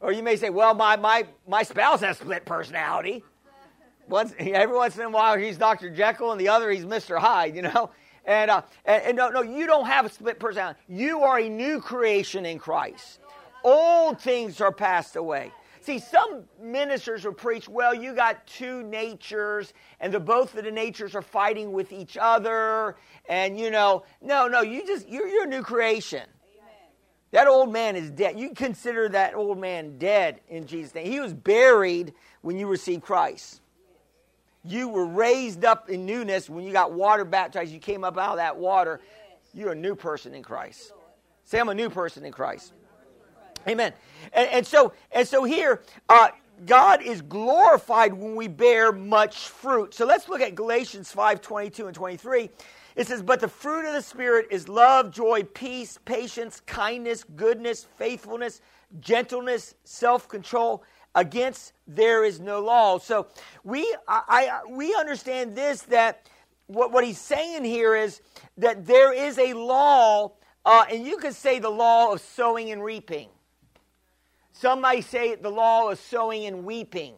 or 0.00 0.10
you 0.10 0.24
may 0.24 0.34
say, 0.34 0.50
"Well, 0.50 0.74
my 0.74 0.96
my 0.96 1.28
my 1.46 1.62
spouse 1.62 2.00
has 2.00 2.18
split 2.18 2.44
personality." 2.44 3.22
Once, 4.08 4.34
every 4.38 4.76
once 4.76 4.96
in 4.96 5.02
a 5.04 5.10
while, 5.10 5.38
he's 5.38 5.56
Dr. 5.56 5.90
Jekyll, 5.90 6.32
and 6.32 6.40
the 6.40 6.48
other, 6.48 6.70
he's 6.70 6.84
Mr. 6.84 7.18
Hyde, 7.18 7.56
you 7.56 7.62
know? 7.62 7.90
And, 8.24 8.52
uh, 8.52 8.62
and, 8.84 9.02
and 9.02 9.16
no, 9.16 9.30
no, 9.30 9.42
you 9.42 9.66
don't 9.66 9.86
have 9.86 10.06
a 10.06 10.08
split 10.08 10.38
personality. 10.38 10.78
You 10.88 11.22
are 11.22 11.40
a 11.40 11.48
new 11.48 11.80
creation 11.80 12.46
in 12.46 12.60
Christ. 12.60 13.18
Old 13.64 14.20
things 14.20 14.60
are 14.60 14.70
passed 14.70 15.16
away. 15.16 15.50
See, 15.80 15.98
some 15.98 16.44
ministers 16.60 17.24
will 17.24 17.32
preach, 17.32 17.68
well, 17.68 17.92
you 17.92 18.14
got 18.14 18.46
two 18.46 18.84
natures, 18.84 19.74
and 19.98 20.14
the 20.14 20.20
both 20.20 20.56
of 20.56 20.64
the 20.64 20.70
natures 20.70 21.16
are 21.16 21.22
fighting 21.22 21.72
with 21.72 21.92
each 21.92 22.16
other. 22.16 22.94
And, 23.28 23.58
you 23.58 23.72
know, 23.72 24.04
no, 24.20 24.46
no, 24.46 24.60
you 24.60 24.86
just, 24.86 25.08
you're, 25.08 25.26
you're 25.26 25.44
a 25.44 25.48
new 25.48 25.62
creation. 25.62 26.22
That 27.32 27.48
old 27.48 27.72
man 27.72 27.96
is 27.96 28.10
dead. 28.10 28.38
You 28.38 28.50
consider 28.54 29.08
that 29.08 29.34
old 29.34 29.58
man 29.58 29.98
dead 29.98 30.40
in 30.48 30.66
Jesus' 30.66 30.94
name. 30.94 31.10
He 31.10 31.18
was 31.18 31.32
buried 31.32 32.12
when 32.42 32.56
you 32.58 32.68
received 32.68 33.02
Christ. 33.02 33.61
You 34.64 34.88
were 34.88 35.06
raised 35.06 35.64
up 35.64 35.90
in 35.90 36.06
newness 36.06 36.48
when 36.48 36.64
you 36.64 36.72
got 36.72 36.92
water 36.92 37.24
baptized. 37.24 37.72
You 37.72 37.80
came 37.80 38.04
up 38.04 38.16
out 38.16 38.32
of 38.32 38.36
that 38.36 38.56
water. 38.56 39.00
You're 39.52 39.72
a 39.72 39.76
new 39.76 39.94
person 39.94 40.34
in 40.34 40.42
Christ. 40.42 40.92
Say, 41.44 41.58
I'm 41.58 41.68
a 41.68 41.74
new 41.74 41.90
person 41.90 42.24
in 42.24 42.32
Christ. 42.32 42.72
Amen. 43.66 43.92
And, 44.32 44.48
and 44.50 44.66
so, 44.66 44.92
and 45.10 45.26
so 45.26 45.44
here, 45.44 45.82
uh, 46.08 46.28
God 46.66 47.02
is 47.02 47.22
glorified 47.22 48.12
when 48.12 48.36
we 48.36 48.48
bear 48.48 48.92
much 48.92 49.48
fruit. 49.48 49.94
So 49.94 50.06
let's 50.06 50.28
look 50.28 50.40
at 50.40 50.54
Galatians 50.54 51.10
5 51.10 51.40
22 51.40 51.86
and 51.86 51.94
23. 51.94 52.50
It 52.94 53.06
says, 53.06 53.22
But 53.22 53.40
the 53.40 53.48
fruit 53.48 53.86
of 53.86 53.94
the 53.94 54.02
Spirit 54.02 54.46
is 54.50 54.68
love, 54.68 55.10
joy, 55.10 55.44
peace, 55.54 55.98
patience, 56.04 56.60
kindness, 56.66 57.24
goodness, 57.36 57.86
faithfulness, 57.96 58.60
gentleness, 59.00 59.74
self 59.84 60.28
control. 60.28 60.84
Against 61.14 61.72
there 61.86 62.24
is 62.24 62.40
no 62.40 62.60
law. 62.60 62.98
So 62.98 63.26
we, 63.64 63.80
I, 64.08 64.22
I, 64.28 64.70
we 64.70 64.94
understand 64.94 65.54
this 65.54 65.82
that 65.82 66.26
what, 66.66 66.90
what 66.92 67.04
he's 67.04 67.18
saying 67.18 67.64
here 67.64 67.94
is 67.94 68.20
that 68.56 68.86
there 68.86 69.12
is 69.12 69.38
a 69.38 69.52
law, 69.52 70.32
uh, 70.64 70.84
and 70.90 71.04
you 71.06 71.18
could 71.18 71.34
say 71.34 71.58
the 71.58 71.70
law 71.70 72.12
of 72.12 72.20
sowing 72.20 72.70
and 72.70 72.82
reaping. 72.82 73.28
Some 74.52 74.80
might 74.80 75.04
say 75.04 75.34
the 75.34 75.50
law 75.50 75.90
of 75.90 75.98
sowing 75.98 76.46
and 76.46 76.64
weeping. 76.64 77.14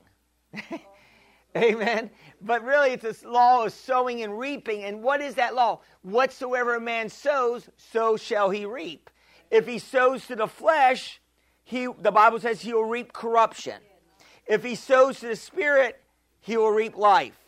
Amen. 1.57 2.11
But 2.41 2.65
really, 2.65 2.91
it's 2.91 3.03
this 3.03 3.25
law 3.25 3.65
of 3.65 3.73
sowing 3.73 4.23
and 4.23 4.39
reaping. 4.39 4.85
And 4.85 5.03
what 5.03 5.21
is 5.21 5.35
that 5.37 5.55
law? 5.55 5.81
Whatsoever 6.03 6.75
a 6.75 6.81
man 6.81 7.09
sows, 7.09 7.69
so 7.77 8.17
shall 8.17 8.51
he 8.51 8.67
reap. 8.67 9.11
If 9.51 9.67
he 9.67 9.79
sows 9.79 10.27
to 10.27 10.37
the 10.37 10.49
flesh, 10.49 11.21
he, 11.65 11.89
the 12.01 12.13
Bible 12.13 12.39
says 12.39 12.61
he 12.61 12.73
will 12.73 12.85
reap 12.85 13.13
corruption. 13.13 13.81
If 14.47 14.63
he 14.63 14.75
sows 14.75 15.21
to 15.21 15.29
the 15.29 15.37
Spirit, 15.37 16.01
he 16.41 16.57
will 16.57 16.71
reap 16.71 16.97
life. 16.97 17.39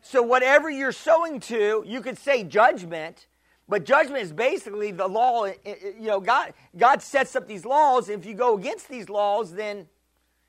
So, 0.00 0.22
whatever 0.22 0.70
you're 0.70 0.92
sowing 0.92 1.40
to, 1.40 1.84
you 1.86 2.00
could 2.00 2.18
say 2.18 2.42
judgment, 2.42 3.26
but 3.68 3.84
judgment 3.84 4.22
is 4.22 4.32
basically 4.32 4.90
the 4.90 5.06
law. 5.06 5.44
You 5.44 5.94
know, 6.00 6.20
God, 6.20 6.54
God 6.76 7.02
sets 7.02 7.36
up 7.36 7.46
these 7.46 7.64
laws. 7.64 8.08
If 8.08 8.24
you 8.24 8.34
go 8.34 8.56
against 8.56 8.88
these 8.88 9.08
laws, 9.08 9.52
then 9.52 9.86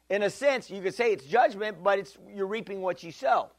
in 0.09 0.23
a 0.23 0.29
sense, 0.29 0.69
you 0.69 0.81
could 0.81 0.95
say 0.95 1.11
it's 1.11 1.25
judgment, 1.25 1.83
but 1.83 1.99
it's 1.99 2.17
you're 2.33 2.47
reaping 2.47 2.81
what 2.81 3.03
you 3.03 3.11
sow. 3.11 3.49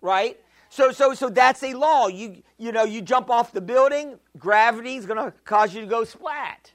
Right? 0.00 0.38
So, 0.70 0.92
so, 0.92 1.14
so 1.14 1.28
that's 1.28 1.62
a 1.62 1.74
law. 1.74 2.06
You, 2.08 2.42
you 2.56 2.72
know, 2.72 2.84
you 2.84 3.02
jump 3.02 3.30
off 3.30 3.52
the 3.52 3.60
building, 3.60 4.18
gravity 4.38 4.96
is 4.96 5.06
going 5.06 5.18
to 5.18 5.36
cause 5.44 5.74
you 5.74 5.80
to 5.80 5.86
go 5.86 6.04
splat. 6.04 6.72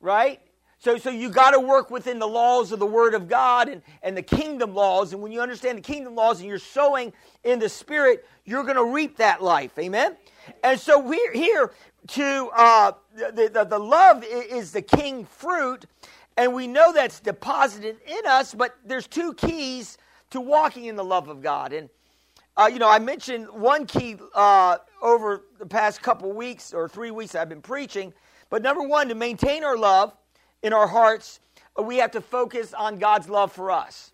Right? 0.00 0.40
So, 0.78 0.98
so 0.98 1.10
you 1.10 1.30
got 1.30 1.52
to 1.52 1.60
work 1.60 1.90
within 1.90 2.18
the 2.18 2.28
laws 2.28 2.70
of 2.70 2.78
the 2.78 2.86
Word 2.86 3.14
of 3.14 3.28
God 3.28 3.68
and, 3.68 3.82
and 4.02 4.16
the 4.16 4.22
kingdom 4.22 4.74
laws. 4.74 5.12
And 5.12 5.22
when 5.22 5.32
you 5.32 5.40
understand 5.40 5.78
the 5.78 5.82
kingdom 5.82 6.14
laws 6.14 6.40
and 6.40 6.48
you're 6.48 6.58
sowing 6.58 7.12
in 7.44 7.58
the 7.58 7.68
Spirit, 7.68 8.26
you're 8.44 8.62
going 8.62 8.76
to 8.76 8.84
reap 8.84 9.16
that 9.16 9.42
life. 9.42 9.78
Amen? 9.78 10.16
And 10.62 10.78
so 10.78 10.98
we're 10.98 11.32
here 11.32 11.72
to, 12.08 12.50
uh, 12.54 12.92
the, 13.14 13.50
the, 13.52 13.64
the 13.64 13.78
love 13.78 14.22
is 14.24 14.72
the 14.72 14.82
king 14.82 15.24
fruit. 15.24 15.86
And 16.36 16.52
we 16.52 16.66
know 16.66 16.92
that's 16.92 17.20
deposited 17.20 17.96
in 18.06 18.26
us, 18.26 18.52
but 18.54 18.76
there's 18.84 19.06
two 19.06 19.32
keys 19.34 19.96
to 20.30 20.40
walking 20.40 20.84
in 20.84 20.96
the 20.96 21.04
love 21.04 21.28
of 21.28 21.40
God. 21.40 21.72
And, 21.72 21.88
uh, 22.56 22.68
you 22.70 22.78
know, 22.78 22.88
I 22.88 22.98
mentioned 22.98 23.48
one 23.50 23.86
key 23.86 24.16
uh, 24.34 24.76
over 25.00 25.44
the 25.58 25.66
past 25.66 26.02
couple 26.02 26.30
weeks 26.32 26.74
or 26.74 26.88
three 26.88 27.10
weeks 27.10 27.34
I've 27.34 27.48
been 27.48 27.62
preaching. 27.62 28.12
But 28.50 28.62
number 28.62 28.82
one, 28.82 29.08
to 29.08 29.14
maintain 29.14 29.64
our 29.64 29.78
love 29.78 30.12
in 30.66 30.72
our 30.72 30.88
hearts, 30.88 31.38
we 31.80 31.98
have 31.98 32.10
to 32.10 32.20
focus 32.20 32.74
on 32.74 32.98
God's 32.98 33.28
love 33.28 33.52
for 33.52 33.70
us. 33.70 34.10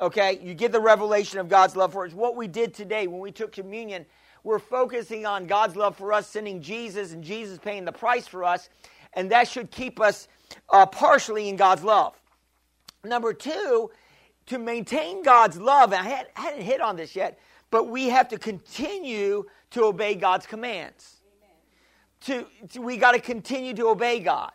Okay? 0.00 0.40
You 0.42 0.52
get 0.54 0.72
the 0.72 0.80
revelation 0.80 1.38
of 1.38 1.48
God's 1.48 1.76
love 1.76 1.92
for 1.92 2.04
us. 2.04 2.12
What 2.12 2.34
we 2.34 2.48
did 2.48 2.74
today 2.74 3.06
when 3.06 3.20
we 3.20 3.30
took 3.30 3.52
communion, 3.52 4.04
we're 4.42 4.58
focusing 4.58 5.24
on 5.24 5.46
God's 5.46 5.76
love 5.76 5.96
for 5.96 6.12
us, 6.12 6.26
sending 6.26 6.60
Jesus 6.60 7.12
and 7.12 7.22
Jesus 7.22 7.58
paying 7.58 7.84
the 7.84 7.92
price 7.92 8.26
for 8.26 8.44
us, 8.44 8.68
and 9.12 9.30
that 9.30 9.46
should 9.46 9.70
keep 9.70 10.00
us 10.00 10.26
uh, 10.72 10.84
partially 10.84 11.48
in 11.48 11.54
God's 11.54 11.84
love. 11.84 12.14
Number 13.04 13.32
two, 13.32 13.90
to 14.46 14.58
maintain 14.58 15.22
God's 15.22 15.58
love, 15.58 15.92
I, 15.92 16.02
had, 16.02 16.26
hadn't 16.34 16.62
hit 16.62 16.80
on 16.80 16.96
this 16.96 17.14
yet, 17.14 17.38
but 17.70 17.88
we 17.88 18.08
have 18.08 18.28
to 18.30 18.38
continue 18.38 19.44
to 19.70 19.84
obey 19.84 20.16
God's 20.16 20.46
commands. 20.46 21.20
To, 22.22 22.46
to, 22.70 22.80
we 22.80 22.96
got 22.96 23.12
to 23.12 23.20
continue 23.20 23.74
to 23.74 23.88
obey 23.88 24.18
God, 24.20 24.52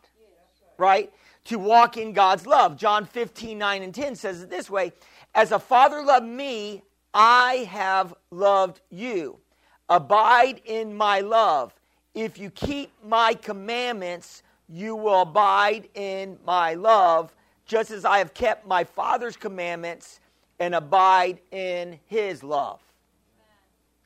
right? 0.77 1.11
To 1.45 1.57
walk 1.57 1.97
in 1.97 2.13
God's 2.13 2.45
love. 2.45 2.77
John 2.77 3.05
15, 3.05 3.57
9 3.57 3.83
and 3.83 3.95
10 3.95 4.15
says 4.15 4.43
it 4.43 4.49
this 4.49 4.69
way 4.69 4.93
As 5.33 5.51
a 5.51 5.59
father 5.59 6.03
loved 6.03 6.27
me, 6.27 6.83
I 7.13 7.67
have 7.69 8.13
loved 8.31 8.81
you. 8.89 9.39
Abide 9.87 10.61
in 10.65 10.95
my 10.95 11.21
love. 11.21 11.73
If 12.13 12.37
you 12.37 12.49
keep 12.51 12.91
my 13.03 13.33
commandments, 13.33 14.43
you 14.67 14.95
will 14.95 15.21
abide 15.21 15.89
in 15.95 16.37
my 16.45 16.75
love, 16.75 17.33
just 17.65 17.91
as 17.91 18.05
I 18.05 18.19
have 18.19 18.33
kept 18.33 18.67
my 18.67 18.83
Father's 18.83 19.35
commandments 19.35 20.19
and 20.59 20.75
abide 20.75 21.39
in 21.51 21.99
his 22.05 22.43
love. 22.43 22.81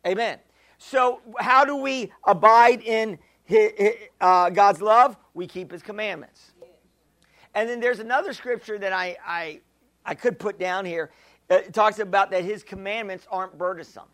Amen. 0.06 0.18
Amen. 0.18 0.40
So, 0.78 1.22
how 1.40 1.66
do 1.66 1.75
we 1.75 2.12
abide 2.25 2.82
in 2.82 3.20
his, 3.44 3.72
uh, 4.22 4.50
God's 4.50 4.82
love? 4.82 5.18
We 5.34 5.48
keep 5.48 5.72
his 5.72 5.82
commandments. 5.82 6.52
And 7.55 7.69
then 7.69 7.79
there's 7.79 8.00
another 8.00 8.33
scripture 8.33 8.77
that 8.79 8.93
I, 8.93 9.17
I, 9.25 9.62
I 10.05 10.15
could 10.15 10.39
put 10.39 10.60
down 10.60 10.86
here. 10.86 11.12
Uh, 11.50 11.55
it 11.55 11.74
talks 11.74 12.00
about 12.00 12.31
that 12.31 12.43
his 12.43 12.63
commandments 12.63 13.27
aren't 13.31 13.57
burdensome. 13.57 14.07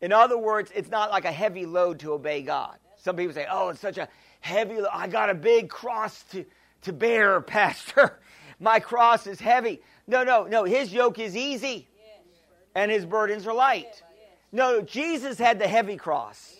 In 0.00 0.12
other 0.12 0.38
words, 0.38 0.70
it's 0.74 0.90
not 0.90 1.10
like 1.10 1.24
a 1.24 1.32
heavy 1.32 1.66
load 1.66 2.00
to 2.00 2.12
obey 2.12 2.42
God. 2.42 2.76
Some 2.96 3.16
people 3.16 3.34
say, 3.34 3.46
oh, 3.50 3.70
it's 3.70 3.80
such 3.80 3.98
a 3.98 4.08
heavy, 4.40 4.78
I 4.92 5.08
got 5.08 5.30
a 5.30 5.34
big 5.34 5.68
cross 5.68 6.22
to, 6.30 6.44
to 6.82 6.92
bear, 6.92 7.40
Pastor. 7.40 8.20
My 8.60 8.80
cross 8.80 9.26
is 9.26 9.40
heavy. 9.40 9.82
No, 10.06 10.24
no, 10.24 10.44
no. 10.44 10.64
His 10.64 10.92
yoke 10.92 11.18
is 11.18 11.36
easy 11.36 11.88
and 12.74 12.90
his 12.90 13.04
burdens 13.04 13.46
are 13.46 13.54
light. 13.54 14.02
No, 14.50 14.80
Jesus 14.80 15.38
had 15.38 15.58
the 15.58 15.68
heavy 15.68 15.96
cross. 15.96 16.56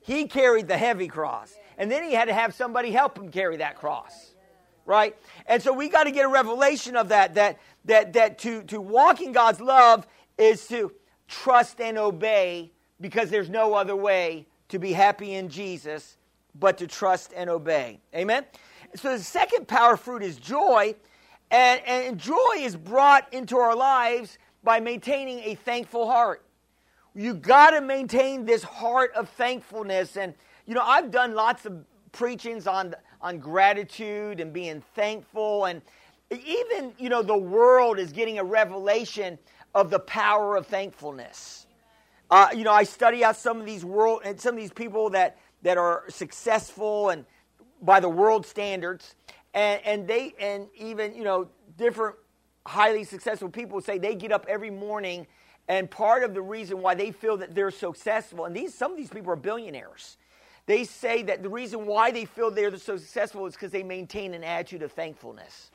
He 0.00 0.26
carried 0.26 0.68
the 0.68 0.78
heavy 0.78 1.08
cross. 1.08 1.54
And 1.76 1.90
then 1.90 2.04
he 2.04 2.12
had 2.12 2.26
to 2.26 2.34
have 2.34 2.54
somebody 2.54 2.90
help 2.90 3.18
him 3.18 3.30
carry 3.30 3.58
that 3.58 3.76
cross. 3.76 4.29
Right? 4.90 5.16
And 5.46 5.62
so 5.62 5.72
we 5.72 5.88
got 5.88 6.04
to 6.04 6.10
get 6.10 6.24
a 6.24 6.28
revelation 6.28 6.96
of 6.96 7.10
that, 7.10 7.34
that, 7.34 7.60
that, 7.84 8.12
that 8.14 8.38
to, 8.40 8.64
to 8.64 8.80
walk 8.80 9.20
in 9.20 9.30
God's 9.30 9.60
love 9.60 10.04
is 10.36 10.66
to 10.66 10.90
trust 11.28 11.80
and 11.80 11.96
obey 11.96 12.72
because 13.00 13.30
there's 13.30 13.48
no 13.48 13.74
other 13.74 13.94
way 13.94 14.48
to 14.70 14.80
be 14.80 14.92
happy 14.92 15.34
in 15.34 15.48
Jesus 15.48 16.16
but 16.58 16.76
to 16.78 16.88
trust 16.88 17.32
and 17.36 17.48
obey. 17.48 18.00
Amen? 18.16 18.44
So 18.96 19.16
the 19.16 19.22
second 19.22 19.68
power 19.68 19.96
fruit 19.96 20.24
is 20.24 20.34
joy. 20.38 20.96
And, 21.52 21.80
and 21.86 22.18
joy 22.18 22.56
is 22.56 22.74
brought 22.74 23.32
into 23.32 23.58
our 23.58 23.76
lives 23.76 24.38
by 24.64 24.80
maintaining 24.80 25.38
a 25.44 25.54
thankful 25.54 26.10
heart. 26.10 26.44
You 27.14 27.34
got 27.34 27.70
to 27.70 27.80
maintain 27.80 28.44
this 28.44 28.64
heart 28.64 29.12
of 29.14 29.28
thankfulness. 29.28 30.16
And, 30.16 30.34
you 30.66 30.74
know, 30.74 30.82
I've 30.82 31.12
done 31.12 31.36
lots 31.36 31.64
of 31.64 31.84
preachings 32.10 32.66
on, 32.66 32.96
on 33.22 33.38
gratitude 33.38 34.40
and 34.40 34.52
being 34.52 34.82
thankful. 34.94 35.66
And 35.66 35.82
even, 36.30 36.92
you 36.98 37.08
know, 37.08 37.22
the 37.22 37.36
world 37.36 37.98
is 37.98 38.12
getting 38.12 38.38
a 38.38 38.44
revelation 38.44 39.38
of 39.74 39.90
the 39.90 39.98
power 40.00 40.56
of 40.56 40.66
thankfulness. 40.66 41.66
Uh, 42.30 42.48
you 42.54 42.64
know, 42.64 42.72
I 42.72 42.84
study 42.84 43.24
out 43.24 43.36
some 43.36 43.60
of 43.60 43.66
these 43.66 43.84
world 43.84 44.22
and 44.24 44.40
some 44.40 44.54
of 44.54 44.60
these 44.60 44.72
people 44.72 45.10
that 45.10 45.38
that 45.62 45.76
are 45.76 46.04
successful 46.08 47.10
and 47.10 47.24
by 47.82 48.00
the 48.00 48.08
world 48.08 48.46
standards, 48.46 49.14
and, 49.54 49.80
and 49.84 50.06
they 50.06 50.34
and 50.38 50.68
even 50.76 51.14
you 51.14 51.24
know 51.24 51.48
different 51.76 52.16
highly 52.66 53.04
successful 53.04 53.48
people 53.48 53.80
say 53.80 53.98
they 53.98 54.14
get 54.14 54.32
up 54.32 54.46
every 54.48 54.70
morning, 54.70 55.26
and 55.68 55.90
part 55.90 56.22
of 56.22 56.34
the 56.34 56.42
reason 56.42 56.80
why 56.80 56.94
they 56.94 57.10
feel 57.10 57.36
that 57.38 57.54
they're 57.54 57.70
successful, 57.70 58.44
and 58.44 58.54
these 58.54 58.74
some 58.74 58.92
of 58.92 58.96
these 58.96 59.10
people 59.10 59.32
are 59.32 59.36
billionaires. 59.36 60.16
They 60.70 60.84
say 60.84 61.24
that 61.24 61.42
the 61.42 61.48
reason 61.48 61.84
why 61.84 62.12
they 62.12 62.26
feel 62.26 62.52
they're 62.52 62.76
so 62.76 62.96
successful 62.96 63.44
is 63.46 63.54
because 63.54 63.72
they 63.72 63.82
maintain 63.82 64.34
an 64.34 64.44
attitude 64.44 64.82
of 64.84 64.92
thankfulness. 64.92 65.72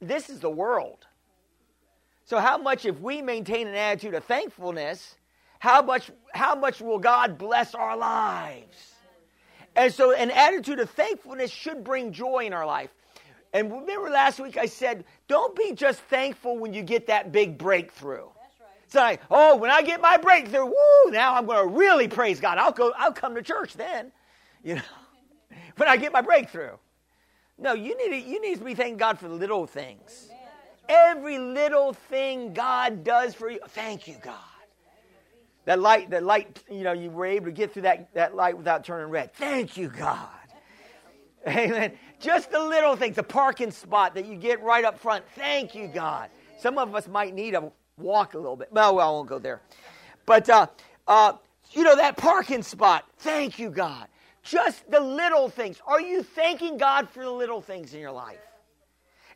This 0.00 0.30
is 0.30 0.38
the 0.38 0.48
world. 0.48 1.04
So, 2.24 2.38
how 2.38 2.56
much 2.56 2.84
if 2.84 3.00
we 3.00 3.20
maintain 3.20 3.66
an 3.66 3.74
attitude 3.74 4.14
of 4.14 4.22
thankfulness, 4.22 5.16
how 5.58 5.82
much, 5.82 6.12
how 6.32 6.54
much 6.54 6.80
will 6.80 7.00
God 7.00 7.36
bless 7.36 7.74
our 7.74 7.96
lives? 7.96 8.94
And 9.74 9.92
so, 9.92 10.12
an 10.12 10.30
attitude 10.30 10.78
of 10.78 10.88
thankfulness 10.90 11.50
should 11.50 11.82
bring 11.82 12.12
joy 12.12 12.44
in 12.46 12.52
our 12.52 12.64
life. 12.64 12.90
And 13.52 13.72
remember 13.72 14.08
last 14.08 14.38
week 14.38 14.56
I 14.56 14.66
said, 14.66 15.04
don't 15.26 15.56
be 15.56 15.72
just 15.72 15.98
thankful 16.02 16.56
when 16.58 16.72
you 16.72 16.84
get 16.84 17.08
that 17.08 17.32
big 17.32 17.58
breakthrough. 17.58 18.28
It's 18.86 18.94
like, 18.94 19.20
oh, 19.30 19.56
when 19.56 19.70
I 19.70 19.82
get 19.82 20.00
my 20.00 20.16
breakthrough, 20.16 20.64
woo, 20.64 21.10
now 21.10 21.34
I'm 21.34 21.44
going 21.44 21.68
to 21.68 21.74
really 21.76 22.06
praise 22.06 22.38
God. 22.38 22.56
I'll 22.56 22.72
go, 22.72 22.92
I'll 22.96 23.12
come 23.12 23.34
to 23.34 23.42
church 23.42 23.74
then, 23.74 24.12
you 24.62 24.76
know, 24.76 24.82
when 25.76 25.88
I 25.88 25.96
get 25.96 26.12
my 26.12 26.20
breakthrough. 26.20 26.76
No, 27.58 27.72
you 27.72 27.96
need 27.96 28.10
to, 28.10 28.30
you 28.30 28.40
need 28.40 28.58
to 28.58 28.64
be 28.64 28.74
thanking 28.74 28.96
God 28.96 29.18
for 29.18 29.28
the 29.28 29.34
little 29.34 29.66
things. 29.66 30.28
Every 30.88 31.38
little 31.38 31.94
thing 31.94 32.52
God 32.52 33.02
does 33.02 33.34
for 33.34 33.50
you. 33.50 33.58
Thank 33.68 34.06
you, 34.06 34.16
God. 34.22 34.34
That 35.64 35.80
light, 35.80 36.10
that 36.10 36.22
light, 36.22 36.62
you 36.70 36.84
know, 36.84 36.92
you 36.92 37.10
were 37.10 37.26
able 37.26 37.46
to 37.46 37.52
get 37.52 37.72
through 37.72 37.82
that, 37.82 38.14
that 38.14 38.36
light 38.36 38.56
without 38.56 38.84
turning 38.84 39.10
red. 39.10 39.34
Thank 39.34 39.76
you, 39.76 39.88
God. 39.88 40.28
Amen. 41.48 41.92
Just 42.20 42.52
the 42.52 42.60
little 42.60 42.94
things, 42.94 43.16
the 43.16 43.24
parking 43.24 43.72
spot 43.72 44.14
that 44.14 44.26
you 44.26 44.36
get 44.36 44.62
right 44.62 44.84
up 44.84 44.96
front. 44.98 45.24
Thank 45.34 45.74
you, 45.74 45.88
God. 45.88 46.30
Some 46.58 46.78
of 46.78 46.94
us 46.94 47.08
might 47.08 47.34
need 47.34 47.54
a 47.54 47.72
walk 47.98 48.34
a 48.34 48.38
little 48.38 48.56
bit. 48.56 48.68
Well, 48.70 48.96
well 48.96 49.08
I 49.08 49.10
won't 49.10 49.28
go 49.28 49.38
there. 49.38 49.62
But, 50.26 50.48
uh, 50.50 50.66
uh, 51.06 51.34
you 51.72 51.82
know, 51.82 51.96
that 51.96 52.16
parking 52.16 52.62
spot. 52.62 53.04
Thank 53.18 53.58
you, 53.58 53.70
God. 53.70 54.08
Just 54.42 54.88
the 54.90 55.00
little 55.00 55.48
things. 55.48 55.80
Are 55.86 56.00
you 56.00 56.22
thanking 56.22 56.76
God 56.76 57.08
for 57.08 57.24
the 57.24 57.30
little 57.30 57.60
things 57.60 57.94
in 57.94 58.00
your 58.00 58.12
life? 58.12 58.38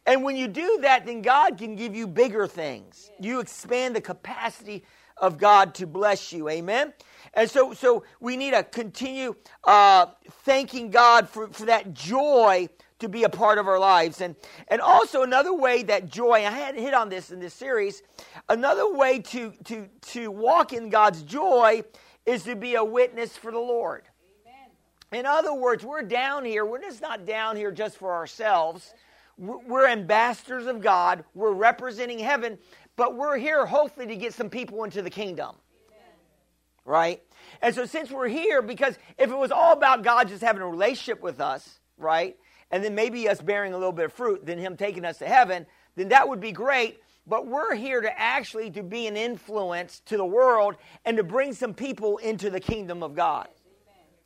And 0.07 0.23
when 0.23 0.37
you 0.37 0.47
do 0.47 0.79
that, 0.83 1.07
then 1.07 1.23
God 1.23 1.59
can 1.59 1.75
give 1.75 1.95
you 1.95 2.07
bigger 2.07 2.47
things. 2.47 3.11
You 3.19 3.41
expand 3.41 3.97
the 3.97 4.01
capacity 4.01 4.85
of 5.17 5.39
God 5.39 5.75
to 5.77 5.87
bless 5.87 6.33
you. 6.33 6.49
Amen? 6.49 6.93
And 7.35 7.51
so, 7.51 7.75
so 7.75 8.05
we 8.21 8.37
need 8.37 8.53
to 8.53 8.63
continue 8.63 9.35
uh, 9.65 10.07
thanking 10.45 10.91
God 10.91 11.29
for, 11.29 11.49
for 11.49 11.67
that 11.67 11.93
joy 11.93 12.69
to 13.01 13.09
be 13.09 13.25
a 13.25 13.29
part 13.29 13.59
of 13.59 13.67
our 13.67 13.79
lives. 13.79 14.21
And, 14.21 14.37
and 14.69 14.81
also, 14.81 15.23
another 15.23 15.53
way 15.53 15.83
that 15.85 16.09
joy, 16.11 16.35
I 16.35 16.51
hadn't 16.51 16.83
hit 16.83 16.95
on 16.95 17.09
this 17.09 17.31
in 17.31 17.41
this 17.41 17.55
series, 17.55 18.03
another 18.49 18.93
way 18.93 19.19
to, 19.19 19.53
to, 19.65 19.89
to 20.13 20.31
walk 20.31 20.73
in 20.73 20.89
God's 20.89 21.23
joy 21.23 21.83
is 22.27 22.45
to 22.45 22.55
be 22.55 22.75
a 22.75 22.85
witness 22.85 23.37
for 23.37 23.51
the 23.51 23.59
Lord. 23.59 24.05
Amen. 24.47 25.21
In 25.21 25.27
other 25.27 25.53
words, 25.53 25.85
we're 25.85 26.03
down 26.03 26.45
here, 26.45 26.65
we're 26.65 26.81
just 26.81 27.01
not 27.01 27.27
down 27.27 27.57
here 27.57 27.73
just 27.73 27.99
for 27.99 28.13
ourselves. 28.13 28.95
We're 29.39 29.87
ambassadors 29.87 30.67
of 30.67 30.83
God, 30.83 31.25
we're 31.35 31.53
representing 31.53 32.19
heaven, 32.19 32.59
but 32.97 33.17
we're 33.17 33.39
here 33.39 33.65
hopefully 33.65 34.07
to 34.09 34.17
get 34.17 34.35
some 34.35 34.51
people 34.51 34.85
into 34.85 35.01
the 35.01 35.09
kingdom. 35.09 35.57
Amen. 35.89 36.15
Right? 36.85 37.23
And 37.63 37.75
so 37.75 37.87
since 37.87 38.11
we're 38.11 38.29
here, 38.29 38.61
because 38.61 38.99
if 39.17 39.31
it 39.31 39.37
was 39.37 39.51
all 39.51 39.73
about 39.73 40.05
God 40.05 40.29
just 40.29 40.43
having 40.43 40.61
a 40.61 40.69
relationship 40.69 41.23
with 41.23 41.41
us, 41.41 41.81
right? 41.97 42.37
And 42.71 42.85
then 42.85 42.95
maybe 42.95 43.29
us 43.29 43.41
bearing 43.41 43.73
a 43.73 43.79
little 43.79 43.93
bit 43.93 44.07
of 44.07 44.13
fruit, 44.13 44.47
then 44.47 44.59
him 44.59 44.77
taking 44.77 45.05
us 45.05 45.19
to 45.19 45.27
heaven, 45.27 45.67
then 45.97 46.09
that 46.11 46.29
would 46.29 46.41
be 46.41 46.53
great. 46.53 47.01
But 47.27 47.47
we're 47.47 47.75
here 47.75 48.01
to 48.01 48.21
actually 48.21 48.71
to 48.73 48.83
be 48.83 49.07
an 49.07 49.17
influence 49.17 50.01
to 50.07 50.17
the 50.17 50.25
world 50.25 50.77
and 51.05 51.17
to 51.17 51.23
bring 51.23 51.53
some 51.53 51.75
people 51.75 52.19
into 52.19 52.51
the 52.51 52.61
kingdom 52.61 53.03
of 53.03 53.15
God. 53.15 53.49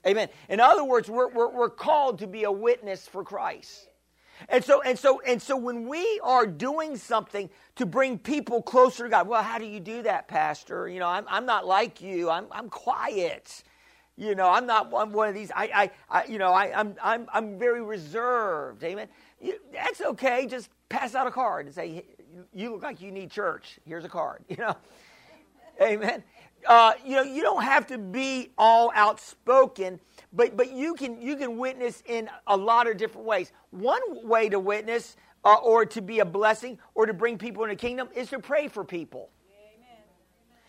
Amen. 0.07 0.29
In 0.49 0.61
other 0.61 0.85
words, 0.85 1.09
we're, 1.09 1.29
we're, 1.29 1.51
we're 1.51 1.71
called 1.71 2.19
to 2.19 2.27
be 2.27 2.45
a 2.45 2.53
witness 2.53 3.09
for 3.09 3.25
Christ. 3.25 3.89
And 4.49 4.65
so, 4.65 4.83
and 4.83 4.99
so, 4.99 5.21
and 5.27 5.41
so 5.41 5.57
when 5.57 5.89
we 5.89 6.21
are 6.23 6.47
doing 6.47 6.97
something 6.97 7.49
to 7.77 7.87
bring 7.87 8.19
people 8.19 8.63
closer 8.63 9.05
to 9.05 9.11
God, 9.11 9.29
well, 9.29 9.43
how 9.43 9.59
do 9.59 9.65
you 9.65 9.81
do 9.81 10.03
that, 10.03 10.29
Pastor? 10.29 10.89
You 10.89 10.99
know, 10.99 11.09
I'm, 11.09 11.25
I'm 11.29 11.47
not 11.47 11.67
like 11.67 12.01
you. 12.01 12.31
I'm, 12.31 12.47
I'm 12.51 12.69
quiet. 12.69 13.63
You 14.17 14.35
know, 14.35 14.49
I'm 14.49 14.67
not 14.67 14.93
I'm 14.95 15.13
one 15.13 15.29
of 15.29 15.35
these. 15.35 15.51
I, 15.55 15.71
I, 15.75 15.91
I 16.21 16.25
you 16.27 16.39
know, 16.39 16.53
I, 16.53 16.79
I'm, 16.79 16.95
I'm, 17.03 17.27
I'm 17.33 17.59
very 17.59 17.83
reserved. 17.83 18.85
Amen. 18.85 19.09
You, 19.41 19.59
that's 19.73 20.01
okay. 20.01 20.47
Just 20.47 20.71
pass 20.89 21.15
out 21.15 21.27
a 21.27 21.31
card 21.31 21.67
and 21.67 21.75
say, 21.75 22.05
you 22.53 22.73
look 22.73 22.83
like 22.83 23.01
you 23.01 23.11
need 23.11 23.31
church. 23.31 23.79
Here's 23.85 24.05
a 24.05 24.09
card. 24.09 24.45
You 24.49 24.57
know, 24.57 24.77
Amen. 25.83 26.23
Uh, 26.67 26.93
you 27.05 27.17
know, 27.17 27.23
you 27.23 27.43
don't 27.43 27.63
have 27.63 27.87
to 27.89 27.99
be 27.99 28.53
all 28.57 28.93
outspoken 28.95 29.99
but 30.35 30.57
but 30.57 30.73
you 30.73 30.95
can 30.95 31.21
you 31.21 31.37
can 31.37 31.57
witness 31.57 32.03
in 32.07 32.29
a 32.49 32.57
lot 32.57 32.89
of 32.89 32.97
different 32.97 33.27
ways. 33.27 33.53
One 33.71 34.27
way 34.27 34.49
to 34.49 34.59
witness 34.59 35.17
uh, 35.45 35.55
or 35.55 35.87
to 35.87 36.03
be 36.03 36.19
a 36.19 36.25
blessing 36.25 36.79
or 36.95 37.07
to 37.07 37.15
bring 37.15 37.39
people 37.39 37.63
into 37.63 37.75
the 37.75 37.81
kingdom 37.81 38.09
is 38.15 38.29
to 38.31 38.41
pray 38.41 38.69
for 38.69 38.85
people. 38.85 39.31
Amen. 39.49 40.03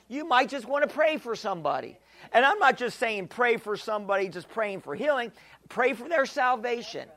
You 0.08 0.28
might 0.28 0.50
just 0.50 0.66
want 0.68 0.88
to 0.88 0.94
pray 0.94 1.18
for 1.18 1.36
somebody. 1.36 1.98
And 2.32 2.46
I'm 2.46 2.60
not 2.60 2.78
just 2.78 3.00
saying 3.00 3.28
pray 3.28 3.58
for 3.58 3.78
somebody, 3.78 4.30
just 4.30 4.50
praying 4.50 4.82
for 4.82 4.96
healing. 4.96 5.32
Pray 5.70 5.94
for 5.94 6.08
their 6.08 6.26
salvation. 6.26 7.08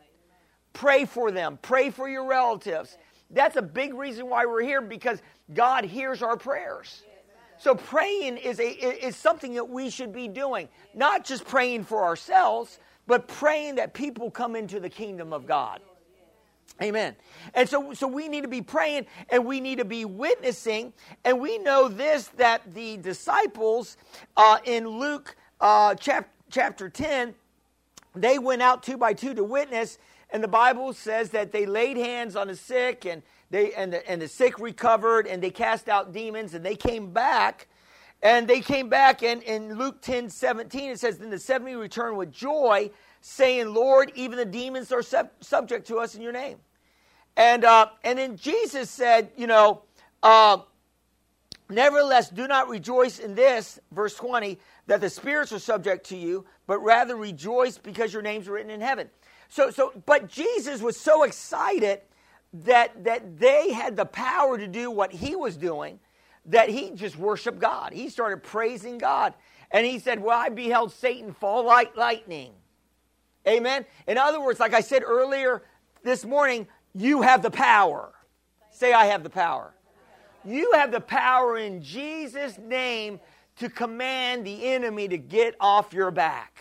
Pray 0.72 1.04
for 1.04 1.30
them. 1.30 1.58
Pray 1.62 1.90
for 1.90 2.08
your 2.08 2.24
relatives. 2.26 2.96
That's 3.30 3.56
a 3.56 3.62
big 3.62 3.94
reason 3.94 4.28
why 4.28 4.46
we're 4.46 4.62
here 4.62 4.80
because 4.80 5.20
God 5.52 5.84
hears 5.84 6.22
our 6.22 6.36
prayers. 6.36 7.02
So 7.58 7.74
praying 7.74 8.36
is, 8.36 8.60
a, 8.60 8.68
is 8.68 9.16
something 9.16 9.54
that 9.54 9.68
we 9.68 9.90
should 9.90 10.12
be 10.12 10.28
doing. 10.28 10.68
Not 10.94 11.24
just 11.24 11.44
praying 11.44 11.84
for 11.84 12.04
ourselves, 12.04 12.78
but 13.06 13.26
praying 13.26 13.76
that 13.76 13.94
people 13.94 14.30
come 14.30 14.54
into 14.54 14.78
the 14.78 14.88
kingdom 14.88 15.32
of 15.32 15.46
God. 15.46 15.80
Amen. 16.80 17.16
And 17.54 17.68
so, 17.68 17.92
so 17.92 18.06
we 18.06 18.28
need 18.28 18.42
to 18.42 18.48
be 18.48 18.62
praying 18.62 19.06
and 19.30 19.44
we 19.44 19.60
need 19.60 19.78
to 19.78 19.84
be 19.84 20.04
witnessing. 20.04 20.92
And 21.24 21.40
we 21.40 21.58
know 21.58 21.88
this 21.88 22.28
that 22.36 22.72
the 22.72 22.98
disciples 22.98 23.96
uh, 24.36 24.58
in 24.64 24.86
Luke 24.86 25.36
uh, 25.60 25.94
chap- 25.96 26.30
chapter 26.50 26.88
10, 26.88 27.34
they 28.14 28.38
went 28.38 28.62
out 28.62 28.82
two 28.82 28.96
by 28.96 29.12
two 29.12 29.34
to 29.34 29.42
witness. 29.42 29.98
And 30.30 30.42
the 30.44 30.48
Bible 30.48 30.92
says 30.92 31.30
that 31.30 31.52
they 31.52 31.66
laid 31.66 31.96
hands 31.96 32.36
on 32.36 32.48
the 32.48 32.56
sick 32.56 33.04
and 33.06 33.22
they 33.50 33.72
and 33.74 33.92
the, 33.92 34.08
and 34.08 34.20
the 34.20 34.28
sick 34.28 34.58
recovered 34.58 35.26
and 35.26 35.42
they 35.42 35.50
cast 35.50 35.88
out 35.88 36.12
demons 36.12 36.54
and 36.54 36.64
they 36.64 36.76
came 36.76 37.12
back 37.12 37.68
and 38.22 38.48
they 38.48 38.60
came 38.60 38.88
back 38.88 39.22
and 39.22 39.42
in 39.42 39.78
luke 39.78 40.00
10 40.02 40.28
17 40.28 40.90
it 40.90 41.00
says 41.00 41.18
then 41.18 41.30
the 41.30 41.38
70 41.38 41.76
returned 41.76 42.16
with 42.16 42.32
joy 42.32 42.90
saying 43.20 43.72
lord 43.72 44.12
even 44.14 44.36
the 44.38 44.44
demons 44.44 44.92
are 44.92 45.02
sub- 45.02 45.30
subject 45.40 45.86
to 45.86 45.96
us 45.98 46.14
in 46.14 46.22
your 46.22 46.32
name 46.32 46.58
and 47.38 47.64
uh, 47.64 47.88
and 48.04 48.18
then 48.18 48.36
jesus 48.36 48.90
said 48.90 49.30
you 49.36 49.46
know 49.46 49.82
uh, 50.22 50.58
Nevertheless, 51.70 52.30
do 52.30 52.48
not 52.48 52.68
rejoice 52.68 53.18
in 53.18 53.34
this, 53.34 53.78
verse 53.92 54.14
20, 54.14 54.58
that 54.86 55.02
the 55.02 55.10
spirits 55.10 55.52
are 55.52 55.58
subject 55.58 56.06
to 56.06 56.16
you, 56.16 56.46
but 56.66 56.78
rather 56.78 57.14
rejoice 57.14 57.76
because 57.76 58.12
your 58.12 58.22
names 58.22 58.48
are 58.48 58.52
written 58.52 58.70
in 58.70 58.80
heaven. 58.80 59.10
So, 59.50 59.70
so, 59.70 59.92
but 60.06 60.28
Jesus 60.28 60.80
was 60.80 60.98
so 60.98 61.24
excited 61.24 62.00
that, 62.52 63.04
that 63.04 63.38
they 63.38 63.72
had 63.72 63.96
the 63.96 64.06
power 64.06 64.56
to 64.56 64.66
do 64.66 64.90
what 64.90 65.12
he 65.12 65.36
was 65.36 65.56
doing 65.56 65.98
that 66.46 66.70
he 66.70 66.92
just 66.92 67.18
worshiped 67.18 67.58
God. 67.58 67.92
He 67.92 68.08
started 68.08 68.42
praising 68.42 68.96
God. 68.96 69.34
And 69.70 69.84
he 69.84 69.98
said, 69.98 70.20
Well, 70.20 70.38
I 70.38 70.48
beheld 70.48 70.92
Satan 70.92 71.34
fall 71.34 71.64
like 71.64 71.94
lightning. 71.94 72.52
Amen. 73.46 73.84
In 74.06 74.16
other 74.16 74.40
words, 74.40 74.58
like 74.58 74.72
I 74.72 74.80
said 74.80 75.02
earlier 75.04 75.62
this 76.02 76.24
morning, 76.24 76.66
you 76.98 77.22
have 77.22 77.42
the 77.42 77.50
power. 77.50 78.12
Say, 78.70 78.92
I 78.92 79.06
have 79.06 79.22
the 79.22 79.30
power. 79.30 79.72
You 80.44 80.72
have 80.72 80.90
the 80.90 81.00
power 81.00 81.56
in 81.58 81.82
Jesus' 81.82 82.58
name 82.58 83.20
to 83.56 83.68
command 83.68 84.46
the 84.46 84.66
enemy 84.66 85.08
to 85.08 85.18
get 85.18 85.54
off 85.60 85.92
your 85.92 86.10
back. 86.10 86.60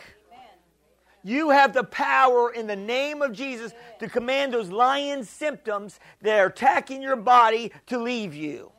You 1.24 1.50
have 1.50 1.74
the 1.74 1.84
power 1.84 2.52
in 2.54 2.68
the 2.68 2.76
name 2.76 3.22
of 3.22 3.34
Jesus 3.34 3.74
to 4.00 4.08
command 4.08 4.54
those 4.54 4.70
lion 4.70 5.24
symptoms 5.24 6.00
that 6.22 6.40
are 6.40 6.48
attacking 6.48 7.02
your 7.02 7.18
body 7.18 7.72
to 7.88 7.98
leave 7.98 8.34
you. 8.34 8.72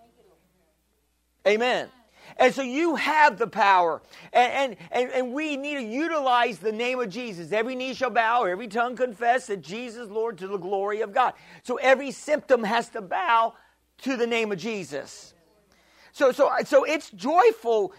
Amen. 1.47 1.88
And 2.38 2.55
so 2.55 2.62
you 2.62 2.94
have 2.94 3.37
the 3.37 3.48
power. 3.48 4.01
And, 4.33 4.77
and, 4.92 5.11
and, 5.11 5.33
we 5.33 5.57
need 5.57 5.74
to 5.74 5.83
utilize 5.83 6.59
the 6.59 6.70
name 6.70 7.01
of 7.01 7.09
Jesus. 7.09 7.51
Every 7.51 7.74
knee 7.74 7.94
shall 7.94 8.11
bow, 8.11 8.44
every 8.44 8.68
tongue 8.68 8.94
confess 8.94 9.48
that 9.48 9.61
Jesus 9.61 10.09
Lord 10.09 10.38
to 10.38 10.46
the 10.46 10.57
glory 10.57 11.01
of 11.01 11.12
God. 11.12 11.35
So 11.64 11.77
every 11.77 12.12
symptom 12.12 12.62
has 12.62 12.88
to 12.90 13.03
bow 13.03 13.55
to 14.03 14.16
the 14.16 14.27
name 14.27 14.53
of 14.53 14.59
Jesus. 14.59 15.35
So, 16.12 16.31
so, 16.31 16.51
so 16.64 16.85
it's 16.85 17.11
joyful. 17.11 17.92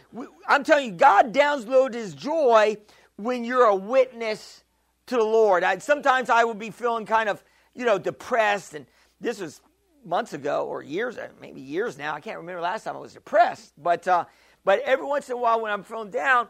I'm 0.47 0.63
telling 0.63 0.85
you, 0.85 0.91
God 0.93 1.33
downloads 1.33 1.93
his 1.93 2.13
joy 2.13 2.77
when 3.17 3.43
you're 3.43 3.65
a 3.65 3.75
witness 3.75 4.63
to 5.07 5.15
the 5.15 5.23
Lord. 5.23 5.63
I, 5.63 5.77
sometimes 5.79 6.29
I 6.29 6.45
would 6.45 6.59
be 6.59 6.69
feeling 6.69 7.05
kind 7.05 7.27
of, 7.27 7.43
you 7.75 7.85
know, 7.85 7.97
depressed. 7.97 8.73
And 8.73 8.85
this 9.19 9.41
was 9.41 9.61
months 10.05 10.33
ago 10.33 10.65
or 10.65 10.81
years, 10.81 11.17
uh, 11.17 11.27
maybe 11.41 11.61
years 11.61 11.97
now. 11.97 12.13
I 12.13 12.19
can't 12.19 12.37
remember 12.37 12.61
last 12.61 12.83
time 12.83 12.95
I 12.95 12.99
was 12.99 13.13
depressed. 13.13 13.73
But, 13.77 14.07
uh, 14.07 14.25
but 14.63 14.79
every 14.81 15.05
once 15.05 15.29
in 15.29 15.33
a 15.33 15.37
while 15.37 15.61
when 15.61 15.71
I'm 15.71 15.83
feeling 15.83 16.09
down, 16.09 16.47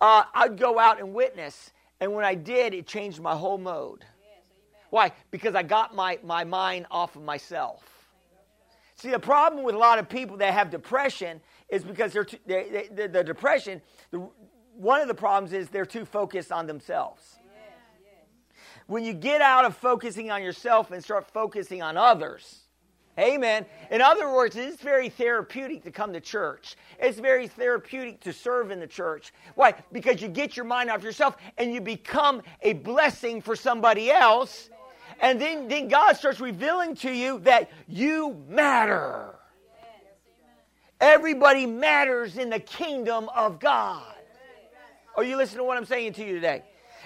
uh, 0.00 0.24
I'd 0.34 0.58
go 0.58 0.78
out 0.78 0.98
and 0.98 1.14
witness. 1.14 1.72
And 2.00 2.12
when 2.12 2.24
I 2.24 2.34
did, 2.34 2.74
it 2.74 2.86
changed 2.86 3.20
my 3.20 3.34
whole 3.34 3.58
mode. 3.58 4.00
Yes, 4.00 4.42
Why? 4.90 5.12
Because 5.30 5.54
I 5.54 5.62
got 5.62 5.94
my, 5.94 6.18
my 6.24 6.44
mind 6.44 6.86
off 6.90 7.16
of 7.16 7.22
myself. 7.22 7.84
See, 8.96 9.10
the 9.10 9.18
problem 9.18 9.64
with 9.64 9.74
a 9.74 9.78
lot 9.78 9.98
of 9.98 10.08
people 10.08 10.36
that 10.38 10.54
have 10.54 10.70
depression 10.70 11.40
is 11.68 11.82
because 11.82 12.12
they're 12.12 12.24
too, 12.24 12.38
they, 12.46 12.88
they, 12.92 13.06
the 13.06 13.24
depression, 13.24 13.82
the, 14.10 14.28
one 14.76 15.00
of 15.00 15.08
the 15.08 15.14
problems 15.14 15.52
is 15.52 15.68
they're 15.68 15.84
too 15.84 16.04
focused 16.04 16.52
on 16.52 16.66
themselves. 16.66 17.38
When 18.86 19.04
you 19.04 19.12
get 19.12 19.40
out 19.40 19.64
of 19.64 19.76
focusing 19.76 20.30
on 20.30 20.42
yourself 20.42 20.90
and 20.90 21.02
start 21.02 21.30
focusing 21.32 21.82
on 21.82 21.96
others, 21.96 22.62
Amen. 23.18 23.66
In 23.90 24.00
other 24.00 24.32
words, 24.32 24.56
it's 24.56 24.82
very 24.82 25.10
therapeutic 25.10 25.84
to 25.84 25.90
come 25.90 26.14
to 26.14 26.20
church. 26.20 26.76
It's 26.98 27.18
very 27.18 27.46
therapeutic 27.46 28.20
to 28.20 28.32
serve 28.32 28.70
in 28.70 28.80
the 28.80 28.86
church. 28.86 29.32
Why? 29.54 29.74
Because 29.92 30.22
you 30.22 30.28
get 30.28 30.56
your 30.56 30.64
mind 30.64 30.90
off 30.90 31.02
yourself 31.02 31.36
and 31.58 31.74
you 31.74 31.80
become 31.80 32.42
a 32.62 32.72
blessing 32.72 33.42
for 33.42 33.54
somebody 33.54 34.10
else 34.10 34.70
and 35.22 35.40
then, 35.40 35.68
then 35.68 35.88
God 35.88 36.14
starts 36.16 36.40
revealing 36.40 36.96
to 36.96 37.10
you 37.10 37.38
that 37.40 37.70
you 37.86 38.36
matter. 38.48 39.34
Everybody 41.00 41.64
matters 41.66 42.36
in 42.36 42.50
the 42.50 42.58
kingdom 42.58 43.28
of 43.34 43.58
God. 43.58 44.02
Are 45.16 45.24
you 45.24 45.36
listening 45.36 45.58
to 45.58 45.64
what 45.64 45.76
I'm 45.76 45.84
saying 45.84 46.14
to 46.14 46.24
you 46.24 46.34
today? 46.34 46.62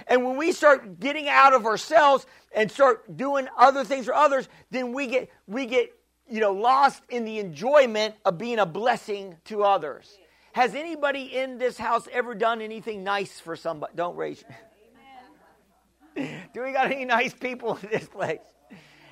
And 0.07 0.25
when 0.25 0.37
we 0.37 0.53
start 0.53 1.01
getting 1.01 1.29
out 1.29 1.55
of 1.55 1.65
ourselves 1.67 2.27
and 2.55 2.71
start 2.71 3.17
doing 3.17 3.49
other 3.57 3.85
things 3.85 4.07
for 4.07 4.15
others, 4.15 4.49
then 4.71 4.93
we 4.93 5.07
get 5.07 5.31
we 5.47 5.65
get 5.65 5.96
you 6.29 6.41
know 6.41 6.53
lost 6.53 7.03
in 7.09 7.25
the 7.25 7.39
enjoyment 7.39 8.15
of 8.25 8.39
being 8.39 8.59
a 8.59 8.67
blessing 8.67 9.37
to 9.47 9.63
others. 9.63 10.19
Has 10.53 10.75
anybody 10.75 11.37
in 11.37 11.59
this 11.59 11.77
house 11.77 12.09
ever 12.11 12.35
done 12.35 12.63
anything 12.63 13.05
nice 13.05 13.39
for 13.41 13.57
somebody? 13.57 13.93
Don't 13.95 14.17
raise. 14.17 14.43
Do 16.17 16.63
we 16.63 16.73
got 16.73 16.91
any 16.91 17.05
nice 17.05 17.35
people 17.35 17.79
in 17.83 17.91
this 17.91 18.09
place? 18.09 18.41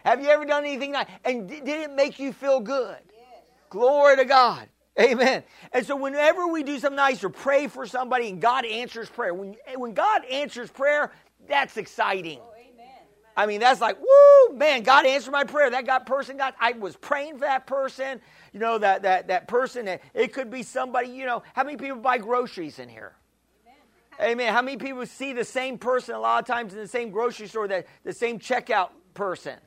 Have 0.04 0.22
you 0.22 0.28
ever 0.28 0.44
done 0.44 0.64
anything 0.64 0.92
nice? 0.92 1.06
And 1.24 1.48
did 1.48 1.68
it 1.68 1.92
make 1.92 2.18
you 2.18 2.32
feel 2.32 2.60
good? 2.60 2.96
Yes. 3.12 3.42
Glory 3.68 4.16
to 4.16 4.24
God. 4.24 4.68
Amen. 4.98 5.42
And 5.72 5.84
so 5.84 5.96
whenever 5.96 6.46
we 6.46 6.62
do 6.62 6.78
something 6.78 6.96
nice 6.96 7.24
or 7.24 7.28
pray 7.28 7.66
for 7.66 7.84
somebody 7.86 8.28
and 8.28 8.40
God 8.40 8.64
answers 8.64 9.08
prayer, 9.08 9.34
when, 9.34 9.56
when 9.76 9.92
God 9.92 10.24
answers 10.26 10.70
prayer, 10.70 11.12
that's 11.48 11.76
exciting. 11.76 12.40
I 13.36 13.46
mean, 13.46 13.60
that's 13.60 13.80
like, 13.80 13.98
woo, 14.00 14.56
man, 14.56 14.82
God 14.82 15.06
answered 15.06 15.32
my 15.32 15.44
prayer. 15.44 15.70
That 15.70 15.86
got 15.86 16.06
person 16.06 16.36
got, 16.36 16.54
I 16.60 16.72
was 16.72 16.96
praying 16.96 17.34
for 17.34 17.40
that 17.40 17.66
person. 17.66 18.20
You 18.52 18.60
know, 18.60 18.78
that, 18.78 19.02
that, 19.02 19.28
that 19.28 19.48
person, 19.48 19.88
it 19.88 20.32
could 20.32 20.50
be 20.50 20.62
somebody, 20.62 21.08
you 21.08 21.26
know, 21.26 21.42
how 21.54 21.64
many 21.64 21.76
people 21.76 21.96
buy 21.98 22.18
groceries 22.18 22.78
in 22.78 22.88
here? 22.88 23.14
Amen. 24.20 24.52
How 24.52 24.62
many 24.62 24.76
people 24.76 25.04
see 25.06 25.32
the 25.32 25.44
same 25.44 25.76
person 25.76 26.14
a 26.14 26.20
lot 26.20 26.40
of 26.40 26.46
times 26.46 26.72
in 26.72 26.78
the 26.78 26.86
same 26.86 27.10
grocery 27.10 27.48
store, 27.48 27.66
that 27.66 27.86
the 28.04 28.12
same 28.12 28.38
checkout 28.38 28.90
person? 29.14 29.58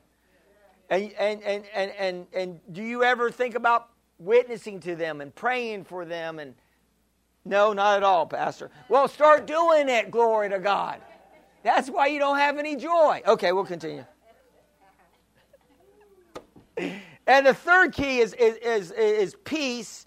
And, 0.88 1.12
and, 1.18 1.42
and, 1.42 1.64
and, 1.74 1.92
and, 1.98 2.26
and 2.32 2.60
do 2.72 2.82
you 2.82 3.04
ever 3.04 3.30
think 3.30 3.54
about 3.54 3.90
witnessing 4.18 4.80
to 4.80 4.96
them 4.96 5.20
and 5.20 5.34
praying 5.34 5.84
for 5.84 6.06
them? 6.06 6.38
And 6.38 6.54
no, 7.44 7.74
not 7.74 7.98
at 7.98 8.02
all, 8.02 8.26
Pastor. 8.26 8.70
Well, 8.88 9.06
start 9.06 9.46
doing 9.46 9.90
it. 9.90 10.10
Glory 10.10 10.48
to 10.48 10.58
God. 10.58 11.02
That's 11.62 11.90
why 11.90 12.06
you 12.06 12.18
don't 12.18 12.38
have 12.38 12.58
any 12.58 12.76
joy. 12.76 13.22
Okay, 13.26 13.52
we'll 13.52 13.64
continue. 13.64 14.04
And 17.26 17.44
the 17.46 17.52
third 17.52 17.92
key 17.92 18.20
is, 18.20 18.32
is, 18.32 18.56
is, 18.56 18.90
is 18.92 19.36
peace. 19.44 20.06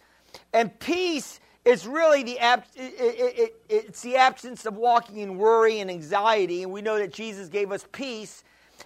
And 0.53 0.77
peace 0.79 1.39
is 1.63 1.85
really 1.85 2.23
the 2.23 2.39
ab- 2.39 2.65
it, 2.75 2.93
it, 2.97 3.39
it, 3.39 3.61
it's 3.69 4.01
the 4.01 4.15
absence 4.15 4.65
of 4.65 4.75
walking 4.75 5.17
in 5.17 5.37
worry 5.37 5.79
and 5.79 5.91
anxiety, 5.91 6.63
and 6.63 6.71
we 6.71 6.81
know 6.81 6.97
that 6.97 7.13
Jesus 7.13 7.47
gave 7.47 7.71
us 7.71 7.85
peace, 7.91 8.43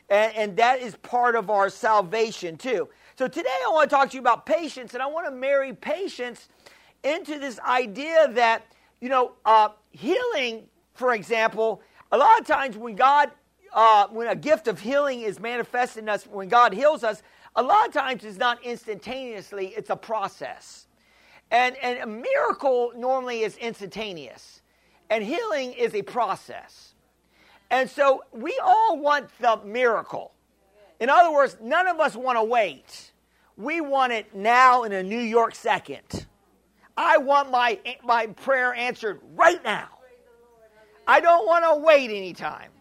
and, 0.09 0.35
and 0.35 0.57
that 0.57 0.81
is 0.81 0.95
part 0.97 1.35
of 1.35 1.49
our 1.49 1.69
salvation 1.69 2.57
too. 2.57 2.89
So 3.17 3.29
today 3.29 3.49
I 3.65 3.69
want 3.71 3.89
to 3.89 3.95
talk 3.95 4.09
to 4.09 4.15
you 4.15 4.21
about 4.21 4.45
patience, 4.45 4.93
and 4.93 5.01
I 5.01 5.05
want 5.05 5.25
to 5.27 5.31
marry 5.31 5.73
patience 5.73 6.49
into 7.03 7.39
this 7.39 7.59
idea 7.61 8.27
that 8.33 8.63
you 8.99 9.07
know 9.07 9.31
uh, 9.45 9.69
healing, 9.91 10.67
for 10.93 11.13
example, 11.13 11.81
a 12.15 12.17
lot 12.17 12.39
of 12.39 12.47
times 12.47 12.77
when 12.77 12.95
God, 12.95 13.29
uh, 13.73 14.07
when 14.07 14.27
a 14.29 14.35
gift 14.37 14.69
of 14.69 14.79
healing 14.79 15.21
is 15.21 15.37
manifested 15.37 16.03
in 16.03 16.09
us, 16.09 16.23
when 16.25 16.47
God 16.47 16.73
heals 16.73 17.03
us, 17.03 17.21
a 17.57 17.61
lot 17.61 17.87
of 17.89 17.93
times 17.93 18.23
it's 18.23 18.37
not 18.37 18.63
instantaneously; 18.63 19.73
it's 19.75 19.89
a 19.89 19.97
process. 19.97 20.87
And, 21.51 21.75
and 21.83 21.99
a 21.99 22.07
miracle 22.07 22.93
normally 22.95 23.41
is 23.41 23.57
instantaneous, 23.57 24.61
and 25.09 25.25
healing 25.25 25.73
is 25.73 25.93
a 25.93 26.03
process. 26.03 26.93
And 27.69 27.89
so 27.89 28.23
we 28.31 28.57
all 28.63 28.97
want 28.97 29.29
the 29.41 29.59
miracle. 29.65 30.31
In 31.01 31.09
other 31.09 31.33
words, 31.33 31.57
none 31.61 31.87
of 31.87 31.99
us 31.99 32.15
want 32.15 32.37
to 32.37 32.43
wait. 32.45 33.11
We 33.57 33.81
want 33.81 34.13
it 34.13 34.33
now 34.33 34.83
in 34.83 34.93
a 34.93 35.03
New 35.03 35.19
York 35.19 35.53
second. 35.53 36.25
I 36.95 37.17
want 37.17 37.51
my, 37.51 37.77
my 38.05 38.27
prayer 38.27 38.73
answered 38.73 39.19
right 39.35 39.61
now. 39.65 39.94
I 41.07 41.19
don't 41.19 41.45
want 41.45 41.63
to 41.65 41.83
wait 41.83 42.09
any 42.09 42.33
time. 42.33 42.71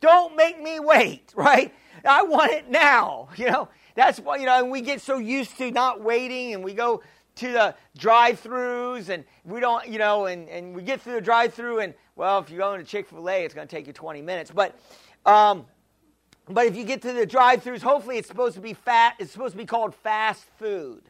Don't 0.00 0.36
make 0.36 0.60
me 0.60 0.80
wait, 0.80 1.32
right? 1.36 1.72
I 2.04 2.22
want 2.22 2.52
it 2.52 2.68
now. 2.68 3.28
You 3.36 3.50
know, 3.50 3.68
that's 3.94 4.20
why, 4.20 4.36
you 4.36 4.46
know, 4.46 4.58
and 4.62 4.70
we 4.70 4.80
get 4.80 5.00
so 5.00 5.18
used 5.18 5.56
to 5.58 5.70
not 5.70 6.02
waiting 6.02 6.54
and 6.54 6.62
we 6.62 6.74
go 6.74 7.02
to 7.36 7.52
the 7.52 7.74
drive-throughs 7.96 9.08
and 9.08 9.24
we 9.44 9.60
don't, 9.60 9.88
you 9.88 9.98
know, 9.98 10.26
and, 10.26 10.48
and 10.48 10.74
we 10.74 10.82
get 10.82 11.00
through 11.00 11.14
the 11.14 11.20
drive-through 11.20 11.80
and, 11.80 11.94
well, 12.16 12.38
if 12.38 12.50
you're 12.50 12.58
going 12.58 12.80
to 12.80 12.86
Chick-fil-A, 12.86 13.44
it's 13.44 13.54
going 13.54 13.66
to 13.66 13.74
take 13.74 13.86
you 13.86 13.92
20 13.92 14.20
minutes. 14.20 14.50
But, 14.50 14.78
um, 15.24 15.66
but 16.48 16.66
if 16.66 16.76
you 16.76 16.84
get 16.84 17.02
to 17.02 17.12
the 17.12 17.24
drive-throughs, 17.24 17.80
hopefully 17.80 18.18
it's 18.18 18.28
supposed 18.28 18.56
to 18.56 18.60
be 18.60 18.74
fat. 18.74 19.14
It's 19.18 19.32
supposed 19.32 19.52
to 19.52 19.58
be 19.58 19.66
called 19.66 19.94
fast 19.94 20.44
food. 20.58 21.02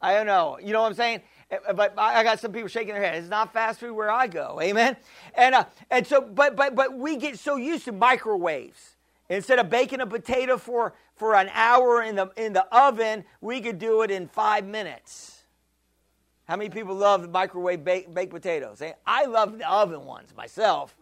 I 0.00 0.14
don't 0.14 0.26
know. 0.26 0.58
You 0.62 0.72
know 0.72 0.80
what 0.80 0.88
I'm 0.88 0.94
saying? 0.94 1.20
Eh, 1.50 1.72
but 1.74 1.94
I 1.98 2.22
got 2.22 2.40
some 2.40 2.52
people 2.52 2.68
shaking 2.68 2.94
their 2.94 3.02
head. 3.02 3.16
It's 3.16 3.28
not 3.28 3.52
fast 3.52 3.80
food 3.80 3.94
where 3.94 4.10
I 4.10 4.26
go. 4.26 4.60
Amen. 4.62 4.96
And 5.34 5.54
uh, 5.54 5.64
and 5.90 6.06
so, 6.06 6.20
but 6.20 6.56
but 6.56 6.74
but 6.74 6.96
we 6.96 7.16
get 7.16 7.38
so 7.38 7.56
used 7.56 7.84
to 7.86 7.92
microwaves. 7.92 8.96
Instead 9.30 9.60
of 9.60 9.70
baking 9.70 10.00
a 10.00 10.06
potato 10.06 10.58
for, 10.58 10.92
for 11.14 11.36
an 11.36 11.48
hour 11.54 12.02
in 12.02 12.16
the, 12.16 12.30
in 12.36 12.52
the 12.52 12.66
oven, 12.76 13.24
we 13.40 13.60
could 13.60 13.78
do 13.78 14.02
it 14.02 14.10
in 14.10 14.26
five 14.26 14.66
minutes. 14.66 15.44
How 16.48 16.56
many 16.56 16.68
people 16.68 16.96
love 16.96 17.30
microwave 17.30 17.84
baked, 17.84 18.12
baked 18.12 18.32
potatoes? 18.32 18.82
I 19.06 19.26
love 19.26 19.56
the 19.56 19.70
oven 19.70 20.04
ones 20.04 20.34
myself. 20.36 20.96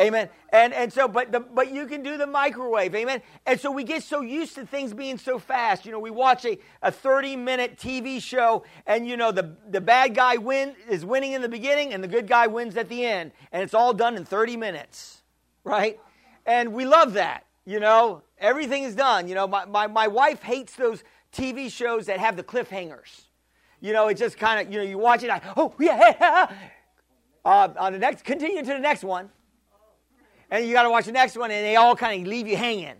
Amen. 0.00 0.30
And 0.50 0.72
and 0.72 0.90
so, 0.90 1.06
but 1.06 1.30
the, 1.30 1.40
but 1.40 1.70
you 1.70 1.86
can 1.86 2.02
do 2.02 2.16
the 2.16 2.26
microwave. 2.26 2.94
Amen. 2.94 3.20
And 3.44 3.60
so 3.60 3.70
we 3.70 3.84
get 3.84 4.02
so 4.02 4.22
used 4.22 4.54
to 4.54 4.64
things 4.64 4.94
being 4.94 5.18
so 5.18 5.38
fast. 5.38 5.84
You 5.84 5.92
know, 5.92 5.98
we 5.98 6.10
watch 6.10 6.46
a, 6.46 6.58
a 6.80 6.90
30 6.90 7.36
minute 7.36 7.76
TV 7.76 8.20
show, 8.20 8.64
and 8.86 9.06
you 9.06 9.18
know 9.18 9.30
the 9.30 9.54
the 9.68 9.80
bad 9.80 10.14
guy 10.14 10.38
win 10.38 10.74
is 10.88 11.04
winning 11.04 11.32
in 11.32 11.42
the 11.42 11.48
beginning, 11.50 11.92
and 11.92 12.02
the 12.02 12.08
good 12.08 12.26
guy 12.26 12.46
wins 12.46 12.76
at 12.78 12.88
the 12.88 13.04
end, 13.04 13.32
and 13.52 13.62
it's 13.62 13.74
all 13.74 13.92
done 13.92 14.16
in 14.16 14.24
30 14.24 14.56
minutes, 14.56 15.22
right? 15.64 16.00
And 16.46 16.72
we 16.72 16.86
love 16.86 17.12
that. 17.12 17.44
You 17.66 17.78
know, 17.78 18.22
everything 18.38 18.84
is 18.84 18.94
done. 18.94 19.28
You 19.28 19.34
know, 19.34 19.46
my 19.46 19.66
my, 19.66 19.86
my 19.86 20.08
wife 20.08 20.42
hates 20.42 20.76
those 20.76 21.04
TV 21.30 21.70
shows 21.70 22.06
that 22.06 22.18
have 22.18 22.36
the 22.36 22.42
cliffhangers. 22.42 23.24
You 23.82 23.92
know, 23.92 24.08
it 24.08 24.16
just 24.16 24.38
kind 24.38 24.66
of 24.66 24.72
you 24.72 24.78
know 24.78 24.84
you 24.84 24.96
watch 24.96 25.22
it. 25.22 25.28
Like, 25.28 25.42
oh 25.56 25.74
yeah. 25.78 26.50
Uh, 27.42 27.72
on 27.78 27.94
the 27.94 27.98
next, 27.98 28.22
continue 28.22 28.60
to 28.60 28.66
the 28.66 28.78
next 28.78 29.02
one 29.02 29.30
and 30.50 30.66
you 30.66 30.72
got 30.72 30.82
to 30.82 30.90
watch 30.90 31.06
the 31.06 31.12
next 31.12 31.36
one, 31.36 31.50
and 31.50 31.64
they 31.64 31.76
all 31.76 31.94
kind 31.94 32.22
of 32.22 32.28
leave 32.28 32.46
you 32.46 32.56
hanging. 32.56 32.96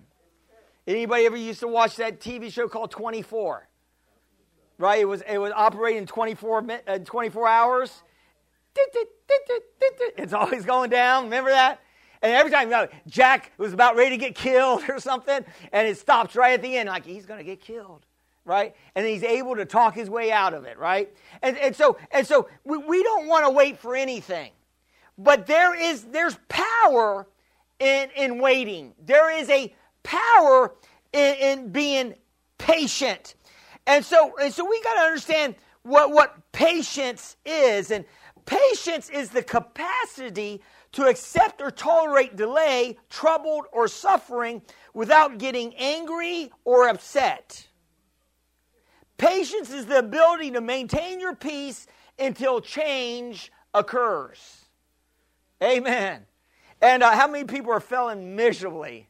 Anybody 0.86 1.26
ever 1.26 1.36
used 1.36 1.60
to 1.60 1.68
watch 1.68 1.96
that 1.96 2.20
TV 2.20 2.52
show 2.52 2.68
called 2.68 2.90
24? 2.90 3.66
Right? 4.78 5.00
It 5.00 5.04
was 5.04 5.22
it 5.28 5.38
was 5.38 5.52
operating 5.54 6.06
24 6.06 6.66
uh, 6.86 6.98
24 6.98 7.48
hours. 7.48 8.02
It's 10.16 10.32
always 10.32 10.64
going 10.64 10.90
down. 10.90 11.24
Remember 11.24 11.50
that? 11.50 11.80
And 12.22 12.32
every 12.32 12.50
time 12.50 12.68
you 12.68 12.76
know, 12.76 12.88
Jack 13.06 13.52
was 13.56 13.72
about 13.72 13.96
ready 13.96 14.10
to 14.10 14.16
get 14.16 14.34
killed 14.34 14.82
or 14.88 14.98
something, 14.98 15.44
and 15.72 15.88
it 15.88 15.98
stops 15.98 16.34
right 16.36 16.54
at 16.54 16.62
the 16.62 16.76
end, 16.76 16.88
like 16.88 17.04
he's 17.04 17.26
going 17.26 17.38
to 17.38 17.44
get 17.44 17.60
killed, 17.60 18.04
right? 18.44 18.74
And 18.94 19.06
he's 19.06 19.22
able 19.22 19.56
to 19.56 19.64
talk 19.64 19.94
his 19.94 20.08
way 20.08 20.32
out 20.32 20.54
of 20.54 20.64
it, 20.64 20.78
right? 20.78 21.14
And, 21.42 21.56
and 21.58 21.76
so 21.76 21.98
and 22.10 22.26
so 22.26 22.48
we, 22.64 22.78
we 22.78 23.02
don't 23.02 23.26
want 23.26 23.44
to 23.44 23.50
wait 23.50 23.78
for 23.78 23.94
anything, 23.94 24.50
but 25.18 25.46
there 25.46 25.74
is 25.74 26.04
there's 26.04 26.38
power 26.48 27.26
in, 27.80 28.10
in 28.14 28.38
waiting. 28.40 28.94
There 29.04 29.30
is 29.36 29.48
a 29.50 29.74
power 30.02 30.74
in, 31.12 31.34
in 31.36 31.72
being 31.72 32.14
patient. 32.58 33.34
And 33.86 34.04
so, 34.04 34.36
and 34.40 34.52
so 34.52 34.64
we 34.68 34.80
got 34.82 34.94
to 34.94 35.00
understand 35.00 35.56
what, 35.82 36.12
what 36.12 36.52
patience 36.52 37.36
is. 37.44 37.90
And 37.90 38.04
patience 38.46 39.10
is 39.10 39.30
the 39.30 39.42
capacity 39.42 40.62
to 40.92 41.06
accept 41.06 41.60
or 41.60 41.70
tolerate 41.70 42.36
delay, 42.36 42.98
troubled, 43.08 43.64
or 43.72 43.88
suffering 43.88 44.62
without 44.92 45.38
getting 45.38 45.74
angry 45.76 46.50
or 46.64 46.88
upset. 46.88 47.66
Patience 49.16 49.70
is 49.70 49.86
the 49.86 49.98
ability 49.98 50.50
to 50.52 50.60
maintain 50.60 51.20
your 51.20 51.34
peace 51.34 51.86
until 52.18 52.60
change 52.60 53.52
occurs. 53.74 54.64
Amen. 55.62 56.26
And 56.82 57.02
uh, 57.02 57.12
how 57.12 57.28
many 57.28 57.44
people 57.44 57.72
are 57.72 57.80
failing 57.80 58.36
miserably 58.36 59.08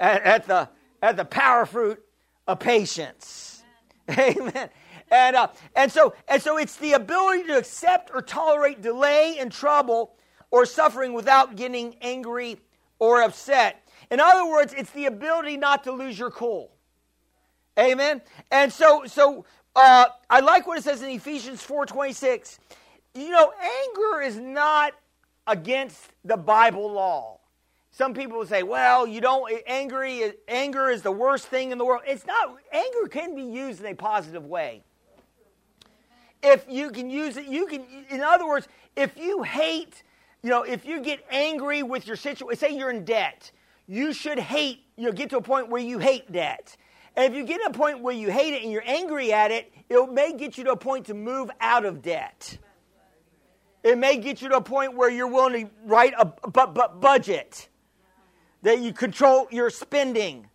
at, 0.00 0.22
at, 0.22 0.46
the, 0.46 0.68
at 1.00 1.16
the 1.16 1.24
power 1.24 1.66
fruit 1.66 2.02
of 2.46 2.58
patience? 2.58 3.62
Amen. 4.10 4.36
Amen. 4.38 4.70
And, 5.10 5.36
uh, 5.36 5.48
and, 5.76 5.92
so, 5.92 6.14
and 6.26 6.42
so 6.42 6.56
it's 6.56 6.76
the 6.76 6.94
ability 6.94 7.44
to 7.44 7.58
accept 7.58 8.10
or 8.12 8.22
tolerate 8.22 8.80
delay 8.80 9.36
and 9.38 9.52
trouble 9.52 10.16
or 10.50 10.66
suffering 10.66 11.12
without 11.12 11.56
getting 11.56 11.94
angry 12.00 12.56
or 12.98 13.22
upset. 13.22 13.86
In 14.10 14.18
other 14.18 14.48
words, 14.48 14.74
it's 14.76 14.90
the 14.90 15.06
ability 15.06 15.56
not 15.56 15.84
to 15.84 15.92
lose 15.92 16.18
your 16.18 16.30
cool. 16.30 16.72
Amen. 17.78 18.22
And 18.50 18.72
so, 18.72 19.04
so 19.06 19.44
uh, 19.76 20.06
I 20.30 20.40
like 20.40 20.66
what 20.66 20.78
it 20.78 20.84
says 20.84 21.02
in 21.02 21.10
Ephesians 21.10 21.62
four 21.62 21.86
twenty 21.86 22.12
six. 22.12 22.58
You 23.14 23.30
know, 23.30 23.52
anger 23.52 24.22
is 24.22 24.38
not 24.38 24.92
against 25.46 26.10
the 26.24 26.36
Bible 26.36 26.90
law. 26.90 27.38
Some 27.90 28.12
people 28.12 28.38
will 28.38 28.46
say, 28.46 28.64
well, 28.64 29.06
you 29.06 29.20
don't, 29.20 29.52
angry, 29.66 30.32
anger 30.48 30.90
is 30.90 31.02
the 31.02 31.12
worst 31.12 31.46
thing 31.46 31.70
in 31.70 31.78
the 31.78 31.84
world. 31.84 32.02
It's 32.06 32.26
not, 32.26 32.56
anger 32.72 33.08
can 33.08 33.36
be 33.36 33.42
used 33.42 33.80
in 33.80 33.86
a 33.86 33.94
positive 33.94 34.44
way. 34.44 34.82
If 36.42 36.66
you 36.68 36.90
can 36.90 37.08
use 37.08 37.36
it, 37.36 37.46
you 37.46 37.66
can, 37.66 37.84
in 38.10 38.20
other 38.20 38.46
words, 38.46 38.66
if 38.96 39.16
you 39.16 39.42
hate, 39.44 40.02
you 40.42 40.50
know, 40.50 40.62
if 40.62 40.84
you 40.84 41.00
get 41.00 41.24
angry 41.30 41.82
with 41.82 42.06
your 42.06 42.16
situation, 42.16 42.58
say 42.58 42.76
you're 42.76 42.90
in 42.90 43.04
debt, 43.04 43.52
you 43.86 44.12
should 44.12 44.38
hate, 44.38 44.80
you 44.96 45.06
know, 45.06 45.12
get 45.12 45.30
to 45.30 45.36
a 45.36 45.42
point 45.42 45.70
where 45.70 45.80
you 45.80 45.98
hate 45.98 46.30
debt. 46.32 46.76
And 47.16 47.32
if 47.32 47.38
you 47.38 47.44
get 47.44 47.60
to 47.62 47.68
a 47.68 47.72
point 47.72 48.00
where 48.00 48.14
you 48.14 48.30
hate 48.30 48.54
it 48.54 48.62
and 48.62 48.72
you're 48.72 48.82
angry 48.84 49.32
at 49.32 49.52
it, 49.52 49.72
it 49.88 50.12
may 50.12 50.32
get 50.32 50.58
you 50.58 50.64
to 50.64 50.72
a 50.72 50.76
point 50.76 51.06
to 51.06 51.14
move 51.14 51.50
out 51.60 51.84
of 51.84 52.02
debt. 52.02 52.58
It 53.84 53.98
may 53.98 54.16
get 54.16 54.40
you 54.40 54.48
to 54.48 54.56
a 54.56 54.60
point 54.62 54.96
where 54.96 55.10
you're 55.10 55.28
willing 55.28 55.66
to 55.66 55.72
write 55.84 56.14
a 56.18 56.24
bu- 56.24 56.68
bu- 56.68 56.98
budget, 57.00 57.68
that 58.62 58.80
you 58.80 58.94
control 58.94 59.46
your 59.50 59.68
spending. 59.68 60.48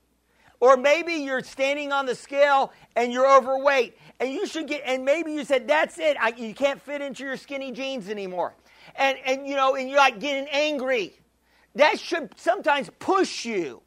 Or 0.59 0.75
maybe 0.75 1.13
you're 1.13 1.43
standing 1.43 1.91
on 1.91 2.07
the 2.07 2.15
scale 2.15 2.73
and 2.95 3.13
you're 3.13 3.31
overweight, 3.31 3.95
and 4.19 4.33
you 4.33 4.47
should 4.47 4.67
get, 4.67 4.81
and 4.83 5.05
maybe 5.05 5.31
you 5.31 5.45
said, 5.45 5.67
That's 5.67 5.99
it, 5.99 6.17
I, 6.19 6.33
you 6.35 6.55
can't 6.55 6.81
fit 6.81 7.01
into 7.01 7.23
your 7.23 7.37
skinny 7.37 7.71
jeans 7.71 8.09
anymore. 8.09 8.55
And, 8.95 9.17
and, 9.23 9.47
you 9.47 9.55
know, 9.55 9.75
and 9.75 9.87
you're 9.87 9.99
like 9.99 10.19
getting 10.19 10.47
angry. 10.51 11.13
That 11.75 11.99
should 11.99 12.33
sometimes 12.37 12.89
push 12.97 13.45
you 13.45 13.83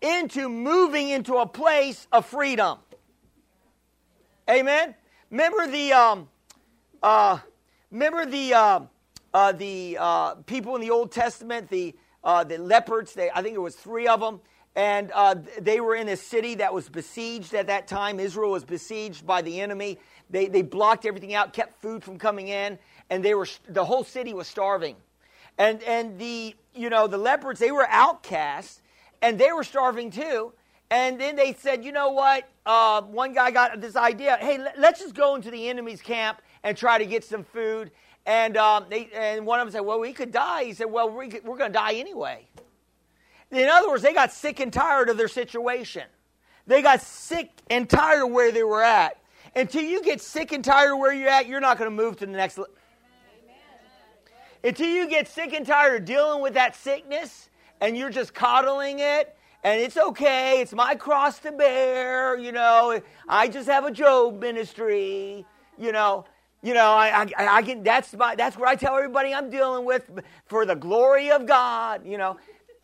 into 0.00 0.48
moving 0.48 1.08
into 1.08 1.34
a 1.38 1.46
place 1.46 2.06
of 2.12 2.24
freedom. 2.24 2.78
Amen? 4.48 4.94
Remember 5.30 5.66
the, 5.66 5.92
um, 5.92 6.28
uh, 7.02 7.38
Remember 7.94 8.26
the, 8.26 8.54
uh, 8.54 8.80
uh, 9.32 9.52
the 9.52 9.96
uh, 10.00 10.34
people 10.46 10.74
in 10.74 10.80
the 10.80 10.90
Old 10.90 11.12
Testament, 11.12 11.70
the, 11.70 11.94
uh, 12.24 12.42
the 12.42 12.58
lepers, 12.58 13.12
they, 13.12 13.30
I 13.32 13.40
think 13.40 13.54
it 13.54 13.60
was 13.60 13.76
three 13.76 14.08
of 14.08 14.18
them, 14.18 14.40
and 14.74 15.12
uh, 15.14 15.36
they 15.60 15.78
were 15.78 15.94
in 15.94 16.08
a 16.08 16.16
city 16.16 16.56
that 16.56 16.74
was 16.74 16.88
besieged 16.88 17.54
at 17.54 17.68
that 17.68 17.86
time. 17.86 18.18
Israel 18.18 18.50
was 18.50 18.64
besieged 18.64 19.24
by 19.24 19.42
the 19.42 19.60
enemy. 19.60 20.00
They, 20.28 20.46
they 20.48 20.62
blocked 20.62 21.06
everything 21.06 21.34
out, 21.34 21.52
kept 21.52 21.80
food 21.80 22.02
from 22.02 22.18
coming 22.18 22.48
in, 22.48 22.80
and 23.10 23.24
they 23.24 23.34
were, 23.34 23.46
the 23.68 23.84
whole 23.84 24.02
city 24.02 24.34
was 24.34 24.48
starving. 24.48 24.96
And, 25.56 25.80
and 25.84 26.18
the, 26.18 26.56
you 26.74 26.90
know, 26.90 27.06
the 27.06 27.16
lepers, 27.18 27.60
they 27.60 27.70
were 27.70 27.86
outcasts, 27.88 28.82
and 29.22 29.38
they 29.38 29.52
were 29.52 29.62
starving 29.62 30.10
too. 30.10 30.52
And 30.90 31.20
then 31.20 31.36
they 31.36 31.52
said, 31.52 31.84
you 31.84 31.92
know 31.92 32.10
what? 32.10 32.48
Uh, 32.66 33.02
one 33.02 33.34
guy 33.34 33.52
got 33.52 33.80
this 33.80 33.94
idea 33.94 34.36
hey, 34.40 34.58
let's 34.78 35.00
just 35.00 35.14
go 35.14 35.34
into 35.36 35.50
the 35.50 35.68
enemy's 35.68 36.02
camp 36.02 36.40
and 36.64 36.76
try 36.76 36.98
to 36.98 37.06
get 37.06 37.22
some 37.22 37.44
food. 37.44 37.92
And, 38.26 38.56
um, 38.56 38.86
they, 38.88 39.10
and 39.14 39.46
one 39.46 39.60
of 39.60 39.66
them 39.66 39.72
said, 39.72 39.82
Well, 39.82 40.00
we 40.00 40.12
could 40.12 40.32
die. 40.32 40.64
He 40.64 40.72
said, 40.72 40.86
Well, 40.86 41.10
we 41.10 41.26
are 41.26 41.40
going 41.40 41.58
to 41.58 41.68
die 41.68 41.94
anyway. 41.94 42.48
In 43.50 43.68
other 43.68 43.88
words, 43.88 44.02
they 44.02 44.14
got 44.14 44.32
sick 44.32 44.58
and 44.58 44.72
tired 44.72 45.08
of 45.10 45.16
their 45.16 45.28
situation. 45.28 46.04
They 46.66 46.82
got 46.82 47.02
sick 47.02 47.50
and 47.70 47.88
tired 47.88 48.24
of 48.24 48.30
where 48.30 48.50
they 48.50 48.64
were 48.64 48.82
at. 48.82 49.18
Until 49.54 49.82
you 49.82 50.02
get 50.02 50.20
sick 50.20 50.50
and 50.50 50.64
tired 50.64 50.94
of 50.94 50.98
where 50.98 51.12
you're 51.12 51.28
at, 51.28 51.46
you're 51.46 51.60
not 51.60 51.78
going 51.78 51.88
to 51.88 51.94
move 51.94 52.16
to 52.16 52.26
the 52.26 52.32
next. 52.32 52.58
level. 52.58 52.72
Until 54.64 54.88
you 54.88 55.08
get 55.08 55.28
sick 55.28 55.52
and 55.52 55.66
tired 55.66 56.00
of 56.00 56.04
dealing 56.06 56.42
with 56.42 56.54
that 56.54 56.74
sickness 56.74 57.50
and 57.82 57.98
you're 57.98 58.08
just 58.08 58.32
coddling 58.32 58.98
it 58.98 59.36
and 59.62 59.78
it's 59.78 59.98
okay, 59.98 60.62
it's 60.62 60.72
my 60.72 60.94
cross 60.94 61.38
to 61.40 61.52
bear, 61.52 62.38
you 62.38 62.50
know, 62.50 62.98
I 63.28 63.48
just 63.48 63.68
have 63.68 63.84
a 63.84 63.90
Job 63.90 64.40
ministry, 64.40 65.44
you 65.78 65.92
know. 65.92 66.24
You 66.64 66.72
know, 66.72 66.92
I, 66.92 67.26
I, 67.36 67.56
I 67.58 67.62
can, 67.62 67.82
that's, 67.82 68.14
my, 68.14 68.34
that's 68.34 68.56
where 68.56 68.66
I 68.66 68.74
tell 68.74 68.96
everybody 68.96 69.34
I'm 69.34 69.50
dealing 69.50 69.84
with 69.84 70.08
for 70.46 70.64
the 70.64 70.74
glory 70.74 71.30
of 71.30 71.44
God. 71.44 72.06
You 72.06 72.16
know, 72.16 72.38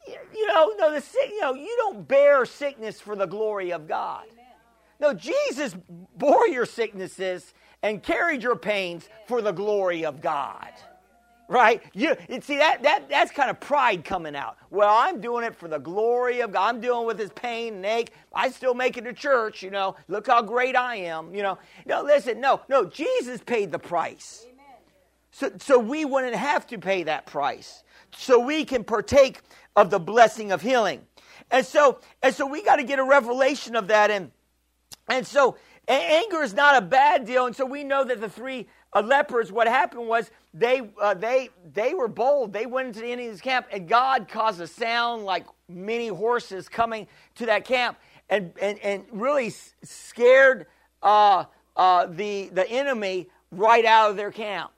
you 0.07 0.47
know, 0.49 0.75
no, 0.79 0.93
the 0.93 1.01
sick, 1.01 1.31
you 1.31 1.41
know, 1.41 1.55
you 1.55 1.75
don't 1.79 2.07
bear 2.07 2.45
sickness 2.45 3.01
for 3.01 3.17
the 3.17 3.25
glory 3.25 3.73
of 3.73 3.89
God. 3.89 4.27
No, 5.01 5.15
Jesus 5.15 5.75
bore 6.15 6.47
your 6.49 6.67
sicknesses 6.67 7.55
and 7.83 8.03
carried 8.03 8.43
your 8.43 8.55
pains 8.55 9.09
for 9.27 9.41
the 9.41 9.53
glory 9.53 10.05
of 10.05 10.21
God 10.21 10.69
right? 11.51 11.83
You 11.93 12.17
see 12.41 12.59
that 12.59 12.83
that 12.85 13.11
that's 13.11 13.33
kind 13.33 13.51
of 13.51 13.61
pride 13.61 14.05
coming 14.05 14.37
out. 14.37 14.57
Well, 14.71 14.89
I'm 14.89 15.21
doing 15.21 15.45
it 15.45 15.55
for 15.55 15.69
the 15.69 15.79
glory 15.79 16.41
of 16.41 16.53
God. 16.53 16.69
I'm 16.69 16.81
dealing 16.81 17.07
with 17.07 17.19
his 17.19 17.31
pain 17.31 17.75
and 17.75 17.87
ache. 17.87 18.13
I 18.33 18.51
still 18.51 18.73
make 18.73 18.97
it 18.97 19.03
to 19.03 19.13
church, 19.13 19.63
you 19.63 19.71
know. 19.71 19.97
Look 20.09 20.29
how 20.29 20.43
great 20.43 20.77
I 20.77 20.97
am, 20.97 21.35
you 21.35 21.43
know. 21.43 21.59
No, 21.85 22.03
listen, 22.03 22.41
no, 22.41 22.63
no. 22.69 22.87
Jesus 22.87 23.41
paid 23.43 23.73
the 23.73 23.81
price, 23.81 24.47
Amen. 24.47 24.65
so 25.33 25.51
so 25.59 25.79
we 25.79 26.05
wouldn't 26.05 26.37
have 26.37 26.67
to 26.69 26.79
pay 26.79 27.03
that 27.03 27.27
price, 27.27 27.83
so 28.17 28.39
we 28.39 28.65
can 28.65 28.85
partake 28.85 29.41
of 29.77 29.91
the 29.91 29.99
blessing 30.01 30.53
of 30.53 30.63
healing, 30.63 31.03
and 31.51 31.67
so 31.67 31.99
and 32.23 32.35
so 32.35 32.47
we 32.47 32.63
got 32.63 32.77
to 32.77 32.85
get 32.85 33.01
a 33.01 33.05
revelation 33.05 33.75
of 33.75 33.89
that, 33.89 34.13
and 34.13 34.31
and 35.09 35.27
so 35.27 35.57
anger 35.89 36.43
is 36.43 36.55
not 36.55 36.77
a 36.77 36.81
bad 36.87 37.27
deal, 37.27 37.47
and 37.47 37.57
so 37.57 37.67
we 37.67 37.83
know 37.83 38.05
that 38.05 38.21
the 38.21 38.29
three 38.29 38.69
uh, 38.93 39.01
lepers, 39.03 39.53
what 39.53 39.67
happened 39.67 40.07
was 40.07 40.31
they, 40.53 40.83
uh, 41.01 41.15
they, 41.15 41.51
they 41.73 41.95
were 41.95 42.09
bold. 42.09 42.53
They 42.53 42.67
went 42.67 42.89
into 42.89 43.01
the 43.01 43.13
enemy's 43.13 43.41
camp, 43.41 43.67
and 43.71 43.89
God 43.89 44.29
caused 44.29 44.61
a 44.61 44.67
sound 44.67 45.25
like 45.25 45.47
many 45.69 46.09
horses 46.09 46.69
coming 46.69 47.07
to 47.37 47.47
that 47.47 47.65
camp 47.65 47.99
and, 48.29 48.53
and, 48.61 48.79
and 48.81 49.05
really 49.13 49.53
scared 49.83 50.67
uh, 51.03 51.45
uh, 51.77 52.07
the, 52.07 52.51
the 52.53 52.69
enemy 52.69 53.29
right 53.53 53.85
out 53.85 54.11
of 54.11 54.17
their 54.17 54.31
camp. 54.31 54.71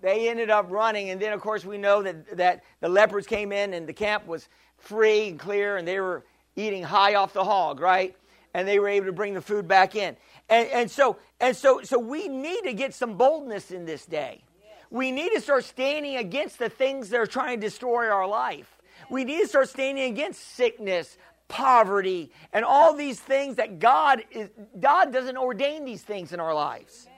they 0.00 0.28
ended 0.28 0.50
up 0.50 0.66
running. 0.70 1.10
And 1.10 1.20
then, 1.20 1.32
of 1.32 1.40
course, 1.40 1.64
we 1.64 1.78
know 1.78 2.02
that, 2.02 2.36
that 2.36 2.64
the 2.80 2.88
lepers 2.88 3.26
came 3.26 3.52
in 3.52 3.74
and 3.74 3.86
the 3.86 3.92
camp 3.92 4.26
was 4.26 4.48
free 4.78 5.28
and 5.28 5.38
clear 5.38 5.76
and 5.76 5.86
they 5.86 6.00
were 6.00 6.24
eating 6.56 6.82
high 6.82 7.14
off 7.14 7.32
the 7.32 7.44
hog, 7.44 7.80
right? 7.80 8.16
And 8.54 8.66
they 8.66 8.78
were 8.78 8.88
able 8.88 9.06
to 9.06 9.12
bring 9.12 9.34
the 9.34 9.40
food 9.40 9.68
back 9.68 9.94
in. 9.94 10.16
And, 10.48 10.68
and 10.68 10.90
so, 10.90 11.18
and 11.40 11.56
so, 11.56 11.82
so 11.82 11.98
we 11.98 12.28
need 12.28 12.62
to 12.62 12.72
get 12.72 12.94
some 12.94 13.16
boldness 13.16 13.70
in 13.70 13.84
this 13.84 14.06
day. 14.06 14.42
We 14.90 15.12
need 15.12 15.30
to 15.34 15.40
start 15.40 15.64
standing 15.64 16.16
against 16.16 16.58
the 16.58 16.68
things 16.68 17.10
that 17.10 17.20
are 17.20 17.26
trying 17.26 17.60
to 17.60 17.66
destroy 17.66 18.08
our 18.08 18.26
life. 18.26 18.78
We 19.10 19.24
need 19.24 19.40
to 19.42 19.48
start 19.48 19.68
standing 19.68 20.10
against 20.10 20.56
sickness, 20.56 21.18
poverty, 21.48 22.30
and 22.52 22.64
all 22.64 22.94
these 22.94 23.20
things 23.20 23.56
that 23.56 23.78
God 23.78 24.22
is, 24.30 24.50
God 24.78 25.12
doesn't 25.12 25.36
ordain 25.36 25.84
these 25.84 26.02
things 26.02 26.32
in 26.32 26.40
our 26.40 26.54
lives. 26.54 27.08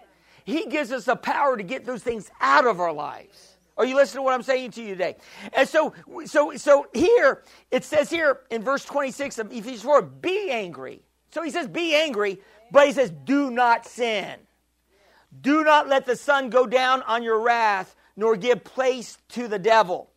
He 0.44 0.66
gives 0.66 0.90
us 0.90 1.04
the 1.04 1.16
power 1.16 1.56
to 1.56 1.62
get 1.62 1.84
those 1.84 2.02
things 2.02 2.30
out 2.40 2.66
of 2.66 2.80
our 2.80 2.92
lives. 2.92 3.58
Are 3.76 3.84
you 3.84 3.94
listening 3.94 4.18
to 4.18 4.22
what 4.22 4.34
I'm 4.34 4.42
saying 4.42 4.72
to 4.72 4.82
you 4.82 4.88
today? 4.88 5.16
And 5.52 5.68
so, 5.68 5.94
so, 6.26 6.56
so 6.56 6.86
here 6.92 7.44
it 7.70 7.84
says 7.84 8.10
here 8.10 8.40
in 8.50 8.62
verse 8.62 8.84
26 8.84 9.38
of 9.38 9.52
Ephesians 9.52 9.82
4, 9.82 10.02
be 10.02 10.50
angry. 10.50 11.02
So 11.32 11.42
he 11.42 11.50
says, 11.50 11.68
be 11.68 11.94
angry, 11.94 12.40
but 12.72 12.86
he 12.86 12.92
says, 12.92 13.10
do 13.24 13.50
not 13.50 13.86
sin. 13.86 14.38
Do 15.38 15.64
not 15.64 15.88
let 15.88 16.06
the 16.06 16.16
sun 16.16 16.50
go 16.50 16.66
down 16.66 17.02
on 17.02 17.22
your 17.22 17.40
wrath, 17.40 17.94
nor 18.16 18.36
give 18.36 18.64
place 18.64 19.18
to 19.30 19.48
the 19.48 19.58
devil. 19.58 20.10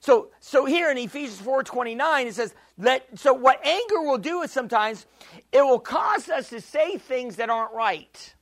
So, 0.00 0.28
so 0.40 0.64
here 0.64 0.90
in 0.90 0.98
Ephesians 0.98 1.40
4:29, 1.40 2.26
it 2.26 2.34
says, 2.34 2.54
let, 2.78 3.18
so 3.18 3.34
what 3.34 3.64
anger 3.64 4.00
will 4.00 4.18
do 4.18 4.40
is 4.42 4.50
sometimes 4.50 5.06
it 5.52 5.62
will 5.62 5.78
cause 5.78 6.28
us 6.30 6.48
to 6.48 6.60
say 6.60 6.96
things 6.96 7.36
that 7.36 7.50
aren't 7.50 7.74
right. 7.74 8.34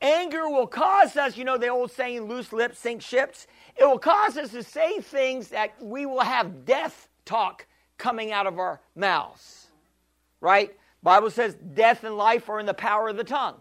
Anger 0.00 0.48
will 0.48 0.66
cause 0.66 1.16
us, 1.16 1.36
you 1.36 1.44
know, 1.44 1.58
the 1.58 1.68
old 1.68 1.90
saying, 1.90 2.22
loose 2.22 2.52
lips 2.52 2.78
sink 2.78 3.02
ships. 3.02 3.46
It 3.76 3.84
will 3.84 3.98
cause 3.98 4.38
us 4.38 4.50
to 4.52 4.62
say 4.62 5.00
things 5.00 5.48
that 5.48 5.74
we 5.82 6.06
will 6.06 6.20
have 6.20 6.64
death 6.64 7.08
talk 7.26 7.66
coming 7.98 8.32
out 8.32 8.46
of 8.46 8.58
our 8.58 8.80
mouths. 8.94 9.66
Right? 10.40 10.74
Bible 11.02 11.30
says 11.30 11.54
death 11.54 12.04
and 12.04 12.16
life 12.16 12.48
are 12.48 12.58
in 12.58 12.66
the 12.66 12.74
power 12.74 13.08
of 13.08 13.16
the 13.16 13.24
tongue. 13.24 13.56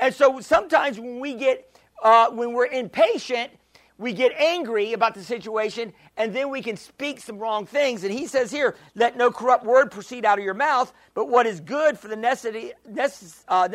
And 0.00 0.14
so 0.14 0.40
sometimes 0.40 0.98
when 0.98 1.20
we 1.20 1.34
get, 1.34 1.78
uh, 2.02 2.30
when 2.30 2.54
we're 2.54 2.66
impatient, 2.66 3.52
we 3.98 4.14
get 4.14 4.32
angry 4.32 4.94
about 4.94 5.14
the 5.14 5.22
situation, 5.22 5.92
and 6.16 6.34
then 6.34 6.48
we 6.48 6.62
can 6.62 6.78
speak 6.78 7.20
some 7.20 7.38
wrong 7.38 7.66
things. 7.66 8.02
And 8.02 8.10
he 8.10 8.26
says 8.26 8.50
here, 8.50 8.74
let 8.94 9.18
no 9.18 9.30
corrupt 9.30 9.62
word 9.62 9.90
proceed 9.90 10.24
out 10.24 10.38
of 10.38 10.44
your 10.44 10.54
mouth, 10.54 10.90
but 11.12 11.28
what 11.28 11.44
is 11.44 11.60
good 11.60 11.98
for 11.98 12.08
the 12.08 12.16
necessity, 12.16 12.72
necess, 12.90 13.44
uh, 13.46 13.68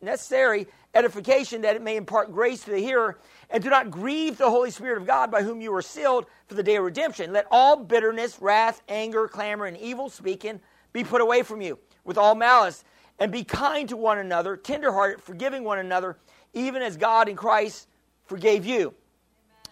necessary 0.00 0.68
edification, 0.94 1.62
that 1.62 1.74
it 1.74 1.82
may 1.82 1.96
impart 1.96 2.30
grace 2.30 2.62
to 2.62 2.70
the 2.70 2.78
hearer. 2.78 3.18
And 3.50 3.60
do 3.60 3.70
not 3.70 3.90
grieve 3.90 4.38
the 4.38 4.48
Holy 4.48 4.70
Spirit 4.70 4.98
of 4.98 5.06
God, 5.06 5.32
by 5.32 5.42
whom 5.42 5.60
you 5.60 5.74
are 5.74 5.82
sealed 5.82 6.26
for 6.46 6.54
the 6.54 6.62
day 6.62 6.76
of 6.76 6.84
redemption. 6.84 7.32
Let 7.32 7.48
all 7.50 7.76
bitterness, 7.76 8.40
wrath, 8.40 8.82
anger, 8.88 9.26
clamor, 9.26 9.66
and 9.66 9.76
evil 9.76 10.08
speaking 10.08 10.60
be 10.92 11.02
put 11.02 11.20
away 11.20 11.42
from 11.42 11.60
you, 11.60 11.80
with 12.04 12.18
all 12.18 12.36
malice 12.36 12.84
and 13.18 13.30
be 13.30 13.44
kind 13.44 13.88
to 13.88 13.96
one 13.96 14.18
another, 14.18 14.56
tenderhearted, 14.56 15.22
forgiving 15.22 15.64
one 15.64 15.78
another, 15.78 16.18
even 16.54 16.82
as 16.82 16.96
God 16.96 17.28
in 17.28 17.36
Christ 17.36 17.88
forgave 18.24 18.64
you. 18.64 18.94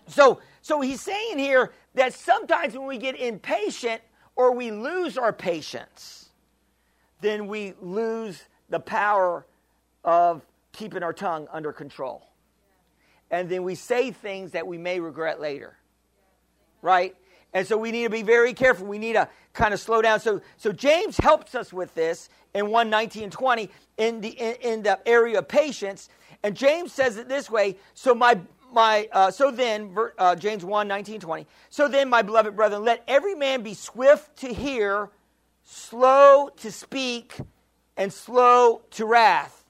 So, 0.07 0.41
so 0.63 0.81
he's 0.81 1.01
saying 1.01 1.39
here 1.39 1.73
that 1.95 2.15
sometimes 2.15 2.77
when 2.77 2.87
we 2.87 2.99
get 2.99 3.19
impatient 3.19 4.03
or 4.37 4.53
we 4.55 4.71
lose 4.71 5.19
our 5.19 5.33
patience, 5.33 6.31
then 7.21 7.47
we 7.47 7.75
lose 7.81 8.43
the 8.69 8.81
power 8.81 9.47
of 10.05 10.43
keeping 10.73 11.03
our 11.03 11.13
tongue 11.13 11.49
under 11.53 11.73
control. 11.73 12.27
And 13.31 13.49
then 13.49 13.63
we 13.63 13.75
say 13.75 14.11
things 14.11 14.53
that 14.53 14.67
we 14.67 14.79
may 14.79 15.01
regret 15.01 15.41
later. 15.41 15.77
Right? 16.83 17.15
And 17.53 17.67
so 17.67 17.77
we 17.77 17.91
need 17.91 18.05
to 18.05 18.11
be 18.11 18.23
very 18.23 18.55
careful. 18.55 18.87
We 18.87 18.99
need 18.99 19.15
to 19.15 19.29
kind 19.53 19.75
of 19.75 19.81
slow 19.81 20.03
down. 20.03 20.21
So, 20.21 20.41
so 20.57 20.73
James 20.73 21.17
helps 21.19 21.55
us 21.55 21.73
with 21.73 21.95
this 21.95 22.29
in 22.55 22.71
1 22.71 22.91
19 22.91 23.25
and 23.25 23.33
20 23.33 23.71
in 23.99 24.21
the, 24.21 24.29
in, 24.29 24.55
in, 24.61 24.83
the 24.83 25.01
area 25.07 25.39
of 25.39 25.49
patience. 25.49 26.09
And 26.43 26.57
James 26.57 26.93
says 26.93 27.17
it 27.17 27.29
this 27.29 27.51
way 27.51 27.77
So, 27.95 28.15
my, 28.15 28.39
my, 28.73 29.09
uh, 29.13 29.31
so 29.31 29.51
then, 29.51 29.97
uh, 30.19 30.37
James 30.37 30.65
1 30.65 30.87
19 30.87 31.21
20. 31.21 31.47
So 31.71 31.89
then, 31.89 32.09
my 32.09 32.23
beloved 32.23 32.55
brethren, 32.55 32.85
let 32.85 33.03
every 33.09 33.35
man 33.35 33.63
be 33.63 33.75
swift 33.75 34.37
to 34.39 34.55
hear, 34.55 35.11
slow 35.65 36.51
to 36.59 36.71
speak, 36.71 37.37
and 37.97 38.13
slow 38.13 38.83
to 38.93 39.07
wrath. 39.07 39.65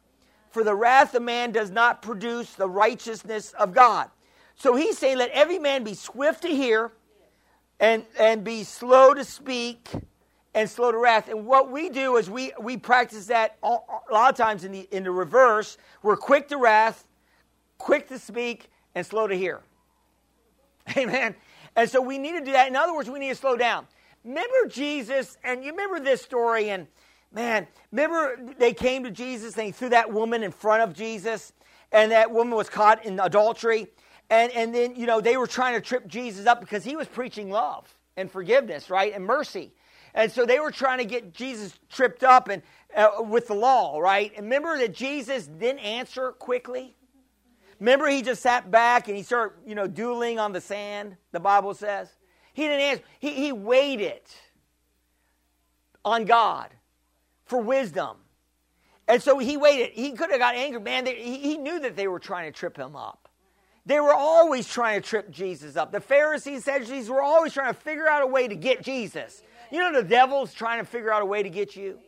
For 0.50 0.64
the 0.64 0.74
wrath 0.74 1.14
of 1.14 1.22
man 1.22 1.52
does 1.52 1.70
not 1.70 2.02
produce 2.02 2.52
the 2.54 2.68
righteousness 2.68 3.52
of 3.52 3.72
God. 3.72 4.10
So 4.56 4.74
he's 4.74 4.98
saying, 4.98 5.18
let 5.18 5.30
every 5.30 5.58
man 5.58 5.84
be 5.84 5.94
swift 5.94 6.42
to 6.42 6.48
hear 6.48 6.92
and, 7.80 8.04
and 8.18 8.44
be 8.44 8.62
slow 8.62 9.14
to 9.14 9.24
speak 9.24 9.88
and 10.54 10.68
slow 10.68 10.92
to 10.92 10.98
wrath. 10.98 11.28
And 11.28 11.46
what 11.46 11.70
we 11.70 11.88
do 11.88 12.16
is 12.16 12.28
we, 12.28 12.52
we 12.60 12.76
practice 12.76 13.26
that 13.26 13.56
a 13.62 13.78
lot 14.12 14.30
of 14.30 14.36
times 14.36 14.64
in 14.64 14.72
the, 14.72 14.86
in 14.92 15.04
the 15.04 15.10
reverse. 15.10 15.78
We're 16.02 16.16
quick 16.16 16.48
to 16.48 16.58
wrath, 16.58 17.06
quick 17.78 18.08
to 18.08 18.18
speak, 18.18 18.68
and 18.94 19.04
slow 19.04 19.26
to 19.26 19.34
hear. 19.34 19.62
Amen. 20.96 21.34
And 21.74 21.88
so 21.88 22.00
we 22.02 22.18
need 22.18 22.32
to 22.32 22.44
do 22.44 22.52
that. 22.52 22.68
In 22.68 22.76
other 22.76 22.94
words, 22.94 23.08
we 23.08 23.18
need 23.18 23.30
to 23.30 23.34
slow 23.34 23.56
down. 23.56 23.86
Remember 24.24 24.66
Jesus, 24.68 25.38
and 25.42 25.64
you 25.64 25.70
remember 25.70 26.00
this 26.00 26.20
story, 26.20 26.68
and 26.68 26.86
man, 27.32 27.66
remember 27.90 28.38
they 28.58 28.74
came 28.74 29.04
to 29.04 29.10
Jesus 29.10 29.56
and 29.56 29.64
he 29.66 29.72
threw 29.72 29.88
that 29.90 30.12
woman 30.12 30.42
in 30.42 30.50
front 30.50 30.82
of 30.82 30.94
Jesus, 30.94 31.54
and 31.90 32.12
that 32.12 32.30
woman 32.30 32.54
was 32.54 32.68
caught 32.68 33.04
in 33.06 33.18
adultery. 33.18 33.86
And, 34.30 34.52
and 34.52 34.72
then, 34.72 34.94
you 34.94 35.06
know, 35.06 35.20
they 35.20 35.36
were 35.36 35.48
trying 35.48 35.74
to 35.74 35.80
trip 35.80 36.06
Jesus 36.06 36.46
up 36.46 36.60
because 36.60 36.84
he 36.84 36.94
was 36.94 37.08
preaching 37.08 37.50
love 37.50 37.92
and 38.16 38.30
forgiveness, 38.30 38.88
right? 38.88 39.12
And 39.12 39.24
mercy. 39.24 39.72
And 40.14 40.30
so 40.30 40.46
they 40.46 40.60
were 40.60 40.70
trying 40.70 40.98
to 40.98 41.04
get 41.04 41.34
Jesus 41.34 41.78
tripped 41.90 42.22
up 42.22 42.48
and 42.48 42.62
uh, 42.94 43.10
with 43.20 43.48
the 43.48 43.54
law, 43.54 43.98
right? 43.98 44.32
And 44.36 44.46
remember 44.46 44.78
that 44.78 44.94
Jesus 44.94 45.46
didn't 45.46 45.80
answer 45.80 46.32
quickly? 46.32 46.96
Remember 47.80 48.08
he 48.08 48.22
just 48.22 48.42
sat 48.42 48.70
back 48.70 49.08
and 49.08 49.16
he 49.16 49.22
started, 49.22 49.56
you 49.66 49.74
know, 49.74 49.86
dueling 49.86 50.38
on 50.38 50.52
the 50.52 50.60
sand, 50.60 51.16
the 51.32 51.40
Bible 51.40 51.74
says? 51.74 52.08
He 52.52 52.62
didn't 52.62 52.80
answer. 52.80 53.04
He, 53.18 53.30
he 53.30 53.52
waited 53.52 54.22
on 56.04 56.24
God 56.24 56.70
for 57.46 57.60
wisdom. 57.60 58.16
And 59.08 59.20
so 59.20 59.38
he 59.38 59.56
waited. 59.56 59.90
He 59.92 60.12
could 60.12 60.30
have 60.30 60.38
got 60.38 60.54
angry. 60.54 60.80
Man, 60.80 61.04
they, 61.04 61.16
he, 61.16 61.38
he 61.38 61.56
knew 61.56 61.80
that 61.80 61.96
they 61.96 62.06
were 62.06 62.20
trying 62.20 62.52
to 62.52 62.56
trip 62.56 62.76
him 62.76 62.94
up. 62.94 63.19
They 63.90 63.98
were 63.98 64.14
always 64.14 64.68
trying 64.68 65.03
to 65.03 65.09
trip 65.09 65.33
Jesus 65.33 65.76
up. 65.76 65.90
The 65.90 66.00
Pharisees, 66.00 66.62
Sadducees 66.62 67.11
were 67.11 67.20
always 67.20 67.53
trying 67.53 67.74
to 67.74 67.81
figure 67.81 68.09
out 68.09 68.22
a 68.22 68.26
way 68.29 68.46
to 68.46 68.55
get 68.55 68.85
Jesus. 68.85 69.42
You 69.72 69.81
know, 69.81 69.92
the 70.00 70.07
devil's 70.07 70.55
trying 70.55 70.79
to 70.79 70.85
figure 70.85 71.12
out 71.12 71.22
a 71.22 71.24
way 71.24 71.42
to 71.42 71.50
get 71.50 71.74
you. 71.74 71.98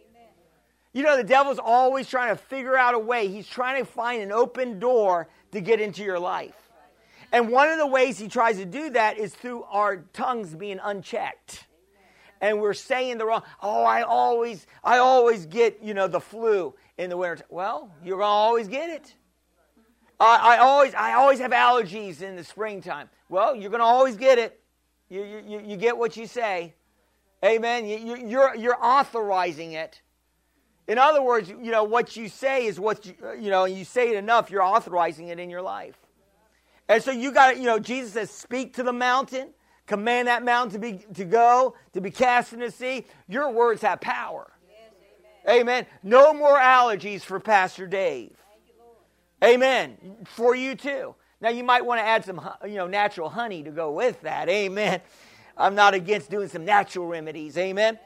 You 0.92 1.02
know, 1.02 1.16
the 1.16 1.24
devil's 1.24 1.58
always 1.58 2.08
trying 2.08 2.36
to 2.36 2.40
figure 2.40 2.76
out 2.76 2.94
a 2.94 3.00
way. 3.00 3.26
He's 3.26 3.48
trying 3.48 3.84
to 3.84 3.90
find 3.90 4.22
an 4.22 4.30
open 4.30 4.78
door 4.78 5.28
to 5.50 5.60
get 5.60 5.80
into 5.80 6.04
your 6.04 6.20
life. 6.20 6.54
And 7.32 7.48
one 7.48 7.68
of 7.68 7.78
the 7.78 7.86
ways 7.88 8.16
he 8.16 8.28
tries 8.28 8.58
to 8.58 8.64
do 8.64 8.90
that 8.90 9.18
is 9.18 9.34
through 9.34 9.64
our 9.64 10.04
tongues 10.12 10.54
being 10.54 10.78
unchecked. 10.80 11.66
And 12.40 12.60
we're 12.60 12.74
saying 12.74 13.18
the 13.18 13.26
wrong, 13.26 13.42
oh, 13.60 13.82
I 13.82 14.02
always, 14.02 14.68
I 14.84 14.98
always 14.98 15.46
get, 15.46 15.82
you 15.82 15.94
know, 15.94 16.06
the 16.06 16.20
flu 16.20 16.76
in 16.96 17.10
the 17.10 17.16
winter. 17.16 17.44
Well, 17.50 17.92
you're 18.04 18.18
going 18.18 18.28
to 18.28 18.32
always 18.32 18.68
get 18.68 18.88
it. 18.88 19.16
I, 20.22 20.54
I, 20.54 20.58
always, 20.58 20.94
I 20.94 21.14
always 21.14 21.40
have 21.40 21.50
allergies 21.50 22.22
in 22.22 22.36
the 22.36 22.44
springtime. 22.44 23.08
Well, 23.28 23.56
you're 23.56 23.70
going 23.70 23.80
to 23.80 23.84
always 23.86 24.16
get 24.16 24.38
it. 24.38 24.60
You, 25.08 25.24
you, 25.46 25.62
you 25.66 25.76
get 25.76 25.98
what 25.98 26.16
you 26.16 26.26
say. 26.26 26.74
Amen. 27.44 27.86
You, 27.86 28.16
you're, 28.16 28.54
you're 28.54 28.78
authorizing 28.80 29.72
it. 29.72 30.00
In 30.86 30.98
other 30.98 31.22
words, 31.22 31.48
you 31.48 31.70
know, 31.70 31.84
what 31.84 32.16
you 32.16 32.28
say 32.28 32.66
is 32.66 32.78
what 32.78 33.04
you, 33.04 33.14
you 33.40 33.50
know, 33.50 33.64
you 33.64 33.84
say 33.84 34.10
it 34.10 34.16
enough, 34.16 34.50
you're 34.50 34.62
authorizing 34.62 35.28
it 35.28 35.38
in 35.38 35.50
your 35.50 35.62
life. 35.62 35.96
And 36.88 37.02
so 37.02 37.10
you 37.10 37.32
got, 37.32 37.56
you 37.56 37.64
know, 37.64 37.78
Jesus 37.78 38.12
says, 38.12 38.30
speak 38.30 38.74
to 38.74 38.82
the 38.82 38.92
mountain, 38.92 39.50
command 39.86 40.28
that 40.28 40.44
mountain 40.44 40.72
to 40.72 40.78
be 40.78 41.04
to 41.14 41.24
go, 41.24 41.74
to 41.94 42.00
be 42.00 42.10
cast 42.10 42.52
in 42.52 42.60
the 42.60 42.70
sea. 42.70 43.06
Your 43.28 43.50
words 43.50 43.82
have 43.82 44.00
power. 44.00 44.52
Yes, 44.68 44.92
amen. 45.48 45.60
amen. 45.60 45.86
No 46.02 46.34
more 46.34 46.58
allergies 46.58 47.22
for 47.22 47.40
Pastor 47.40 47.86
Dave. 47.86 48.41
Amen. 49.42 49.96
For 50.24 50.54
you 50.54 50.74
too. 50.74 51.14
Now 51.40 51.48
you 51.48 51.64
might 51.64 51.84
want 51.84 51.98
to 51.98 52.04
add 52.04 52.24
some, 52.24 52.40
you 52.64 52.76
know, 52.76 52.86
natural 52.86 53.28
honey 53.28 53.64
to 53.64 53.70
go 53.70 53.90
with 53.90 54.20
that. 54.22 54.48
Amen. 54.48 55.00
I'm 55.56 55.74
not 55.74 55.94
against 55.94 56.30
doing 56.30 56.48
some 56.48 56.64
natural 56.64 57.06
remedies. 57.06 57.58
Amen. 57.58 57.98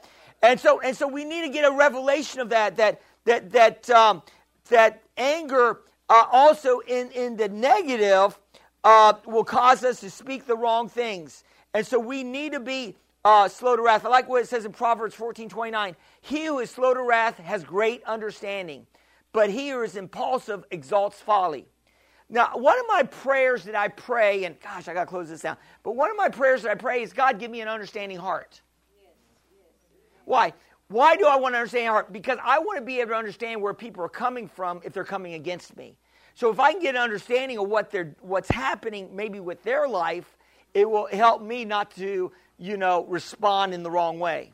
And 0.43 0.59
so, 0.59 0.81
and 0.81 0.97
so 0.97 1.07
we 1.07 1.25
need 1.25 1.43
to 1.43 1.51
get 1.51 1.65
a 1.65 1.71
revelation 1.71 2.41
of 2.41 2.49
that. 2.51 2.77
That 2.77 3.03
that 3.25 3.51
that 3.53 3.91
um, 3.91 4.23
that 4.71 5.03
anger 5.17 5.81
uh, 6.09 6.25
also 6.33 6.81
in 6.81 7.11
in 7.11 7.37
the 7.37 7.49
negative 7.49 8.39
uh, 8.85 9.15
will 9.27 9.45
cause 9.45 9.85
us 9.85 10.01
to 10.01 10.11
speak 10.11 10.47
the 10.47 10.57
wrong 10.57 10.89
things. 10.89 11.45
And 11.75 11.87
so 11.87 11.99
we 11.99 12.23
need 12.23 12.53
to 12.53 12.61
be 12.61 12.97
uh, 13.25 13.49
slow 13.49 13.77
to 13.77 13.83
wrath. 13.83 14.07
I 14.07 14.09
like 14.09 14.29
what 14.29 14.43
it 14.43 14.49
says 14.49 14.65
in 14.65 14.73
Proverbs 14.73 15.15
14 15.15 15.49
29. 15.49 15.97
He 16.23 16.47
who 16.47 16.59
is 16.61 16.71
slow 16.71 16.95
to 16.95 17.03
wrath 17.03 17.37
has 17.39 17.65
great 17.65 18.03
understanding 18.05 18.87
but 19.33 19.51
he 19.51 19.71
who 19.71 19.83
is 19.83 19.97
impulsive 19.97 20.65
exalts 20.71 21.21
folly. 21.21 21.67
Now, 22.29 22.51
one 22.55 22.79
of 22.79 22.87
my 22.89 23.05
prayers 23.05 23.65
that 23.65 23.77
I 23.77 23.89
pray, 23.89 24.45
and 24.45 24.59
gosh, 24.61 24.89
I 24.89 24.95
got 24.95 25.05
to 25.05 25.07
close 25.07 25.29
this 25.29 25.43
down, 25.43 25.57
but 25.83 25.95
one 25.95 26.11
of 26.11 26.17
my 26.17 26.29
prayers 26.29 26.63
that 26.63 26.73
I 26.73 26.75
pray 26.75 27.03
is 27.03 27.13
God, 27.13 27.39
give 27.39 27.51
me 27.51 27.61
an 27.61 27.69
understanding 27.69 28.19
heart. 28.19 28.61
Why? 30.25 30.53
Why 30.89 31.17
do 31.17 31.27
I 31.27 31.37
want 31.37 31.55
to 31.55 31.59
understand 31.59 31.89
heart? 31.89 32.13
Because 32.13 32.39
I 32.43 32.59
want 32.59 32.79
to 32.79 32.85
be 32.85 33.01
able 33.01 33.11
to 33.11 33.17
understand 33.17 33.63
where 33.63 33.75
people 33.75 34.05
are 34.05 34.09
coming 34.09 34.49
from 34.49 34.81
if 34.85 34.93
they're 34.93 35.05
coming 35.05 35.35
against 35.35 35.77
me. 35.77 35.97
So 36.35 36.51
if 36.51 36.61
I 36.61 36.73
can 36.73 36.83
get 36.83 36.95
an 36.95 37.01
understanding 37.01 37.59
of 37.59 37.69
what 37.69 37.91
they're, 37.91 38.15
what's 38.21 38.51
happening 38.51 39.15
maybe 39.15 39.41
with 39.41 39.63
their 39.63 39.89
life, 39.89 40.37
it 40.75 40.89
will 40.89 41.07
help 41.07 41.43
me 41.43 41.65
not 41.65 41.91
to, 41.97 42.31
you 42.59 42.77
know, 42.77 43.05
respond 43.07 43.73
in 43.73 43.83
the 43.83 43.91
wrong 43.91 44.19
way. 44.19 44.53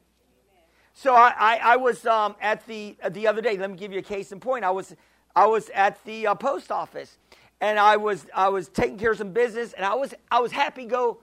So 0.94 1.14
I, 1.14 1.34
I, 1.38 1.60
I 1.62 1.76
was 1.76 2.04
um, 2.06 2.36
at 2.40 2.66
the 2.66 2.96
the 3.10 3.26
other 3.26 3.40
day. 3.42 3.56
Let 3.56 3.70
me 3.70 3.76
give 3.76 3.92
you 3.92 3.98
a 3.98 4.02
case 4.02 4.32
in 4.32 4.40
point. 4.40 4.64
I 4.64 4.70
was 4.70 4.94
I 5.34 5.46
was 5.46 5.70
at 5.74 6.02
the 6.04 6.28
uh, 6.28 6.34
post 6.34 6.70
office, 6.70 7.18
and 7.60 7.78
I 7.78 7.96
was 7.96 8.26
I 8.34 8.48
was 8.48 8.68
taking 8.68 8.98
care 8.98 9.12
of 9.12 9.18
some 9.18 9.32
business, 9.32 9.72
and 9.72 9.84
I 9.86 9.94
was 9.94 10.14
I 10.30 10.40
was 10.40 10.52
happy 10.52 10.84
go 10.86 11.18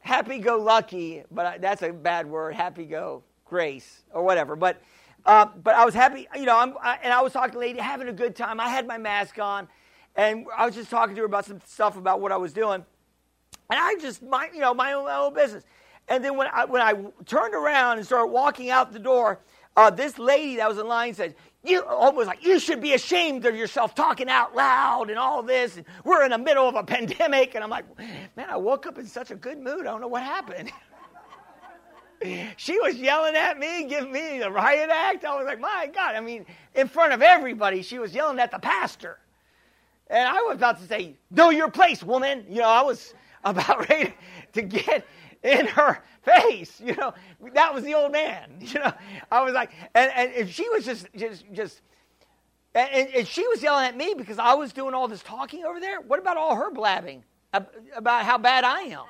happy 0.00 0.38
go 0.38 0.58
lucky, 0.58 1.24
but 1.30 1.46
I, 1.46 1.58
that's 1.58 1.82
a 1.82 1.92
bad 1.92 2.26
word. 2.26 2.54
Happy 2.54 2.84
go 2.84 3.22
grace 3.44 4.02
or 4.12 4.22
whatever. 4.22 4.56
But 4.56 4.80
uh, 5.26 5.46
but 5.62 5.74
I 5.74 5.84
was 5.84 5.94
happy, 5.94 6.28
you 6.34 6.46
know. 6.46 6.56
I, 6.82 6.98
and 7.02 7.12
I 7.12 7.20
was 7.20 7.32
talking 7.32 7.50
to 7.50 7.54
the 7.54 7.60
lady, 7.60 7.80
having 7.80 8.08
a 8.08 8.12
good 8.12 8.36
time. 8.36 8.60
I 8.60 8.68
had 8.68 8.86
my 8.86 8.98
mask 8.98 9.38
on, 9.38 9.68
and 10.16 10.46
I 10.56 10.64
was 10.64 10.74
just 10.74 10.90
talking 10.90 11.14
to 11.16 11.20
her 11.22 11.26
about 11.26 11.44
some 11.44 11.60
stuff 11.66 11.96
about 11.96 12.20
what 12.20 12.32
I 12.32 12.36
was 12.36 12.52
doing, 12.52 12.84
and 13.70 13.80
I 13.80 13.96
just 14.00 14.22
my 14.22 14.48
you 14.54 14.60
know 14.60 14.74
my 14.74 14.92
own, 14.92 15.04
my 15.06 15.16
own 15.16 15.34
business. 15.34 15.64
And 16.10 16.24
then 16.24 16.36
when 16.36 16.48
I 16.52 16.64
when 16.66 16.82
I 16.82 16.94
turned 17.24 17.54
around 17.54 17.98
and 17.98 18.06
started 18.06 18.26
walking 18.26 18.68
out 18.68 18.92
the 18.92 18.98
door, 18.98 19.38
uh, 19.76 19.90
this 19.90 20.18
lady 20.18 20.56
that 20.56 20.68
was 20.68 20.76
in 20.76 20.86
line 20.88 21.14
said, 21.14 21.36
"You 21.64 21.82
almost 21.84 22.26
like 22.26 22.44
you 22.44 22.58
should 22.58 22.80
be 22.80 22.94
ashamed 22.94 23.46
of 23.46 23.54
yourself 23.56 23.94
talking 23.94 24.28
out 24.28 24.54
loud 24.54 25.08
and 25.08 25.18
all 25.18 25.42
this. 25.42 25.76
And 25.76 25.86
we're 26.04 26.24
in 26.24 26.32
the 26.32 26.38
middle 26.38 26.68
of 26.68 26.74
a 26.74 26.82
pandemic." 26.96 27.54
And 27.54 27.62
I'm 27.62 27.70
like, 27.70 27.84
"Man, 28.36 28.50
I 28.50 28.56
woke 28.56 28.86
up 28.86 28.98
in 28.98 29.06
such 29.06 29.30
a 29.30 29.36
good 29.36 29.58
mood. 29.58 29.82
I 29.82 29.84
don't 29.84 30.00
know 30.00 30.08
what 30.08 30.24
happened." 30.24 30.72
she 32.56 32.78
was 32.80 32.96
yelling 32.96 33.36
at 33.36 33.58
me, 33.58 33.84
giving 33.84 34.12
me 34.12 34.40
the 34.40 34.50
riot 34.50 34.90
act. 34.92 35.24
I 35.24 35.36
was 35.36 35.46
like, 35.46 35.60
my 35.60 35.88
God. 35.94 36.14
I 36.16 36.20
mean, 36.20 36.44
in 36.74 36.86
front 36.88 37.12
of 37.12 37.22
everybody, 37.22 37.82
she 37.82 37.98
was 37.98 38.14
yelling 38.14 38.38
at 38.38 38.50
the 38.50 38.58
pastor. 38.58 39.18
And 40.08 40.28
I 40.28 40.42
was 40.42 40.56
about 40.56 40.78
to 40.80 40.86
say, 40.86 41.14
know 41.30 41.50
your 41.50 41.70
place, 41.70 42.02
woman. 42.02 42.44
You 42.48 42.58
know, 42.58 42.68
I 42.68 42.82
was 42.82 43.14
about 43.44 43.88
ready 43.88 44.12
to 44.52 44.62
get 44.62 45.06
in 45.42 45.66
her 45.66 46.02
face. 46.22 46.80
You 46.80 46.94
know, 46.96 47.14
that 47.54 47.74
was 47.74 47.84
the 47.84 47.94
old 47.94 48.12
man. 48.12 48.50
You 48.60 48.80
know, 48.80 48.92
I 49.30 49.42
was 49.42 49.54
like, 49.54 49.70
and, 49.94 50.12
and 50.12 50.48
she 50.48 50.68
was 50.68 50.84
just, 50.84 51.06
just, 51.16 51.44
just, 51.52 51.80
and, 52.74 53.08
and 53.08 53.26
she 53.26 53.46
was 53.48 53.62
yelling 53.62 53.86
at 53.86 53.96
me 53.96 54.14
because 54.16 54.38
I 54.38 54.54
was 54.54 54.72
doing 54.72 54.94
all 54.94 55.08
this 55.08 55.22
talking 55.22 55.64
over 55.64 55.80
there. 55.80 56.00
What 56.00 56.18
about 56.18 56.36
all 56.36 56.54
her 56.54 56.70
blabbing 56.70 57.24
about 57.52 58.24
how 58.24 58.38
bad 58.38 58.64
I 58.64 58.82
am? 58.82 59.04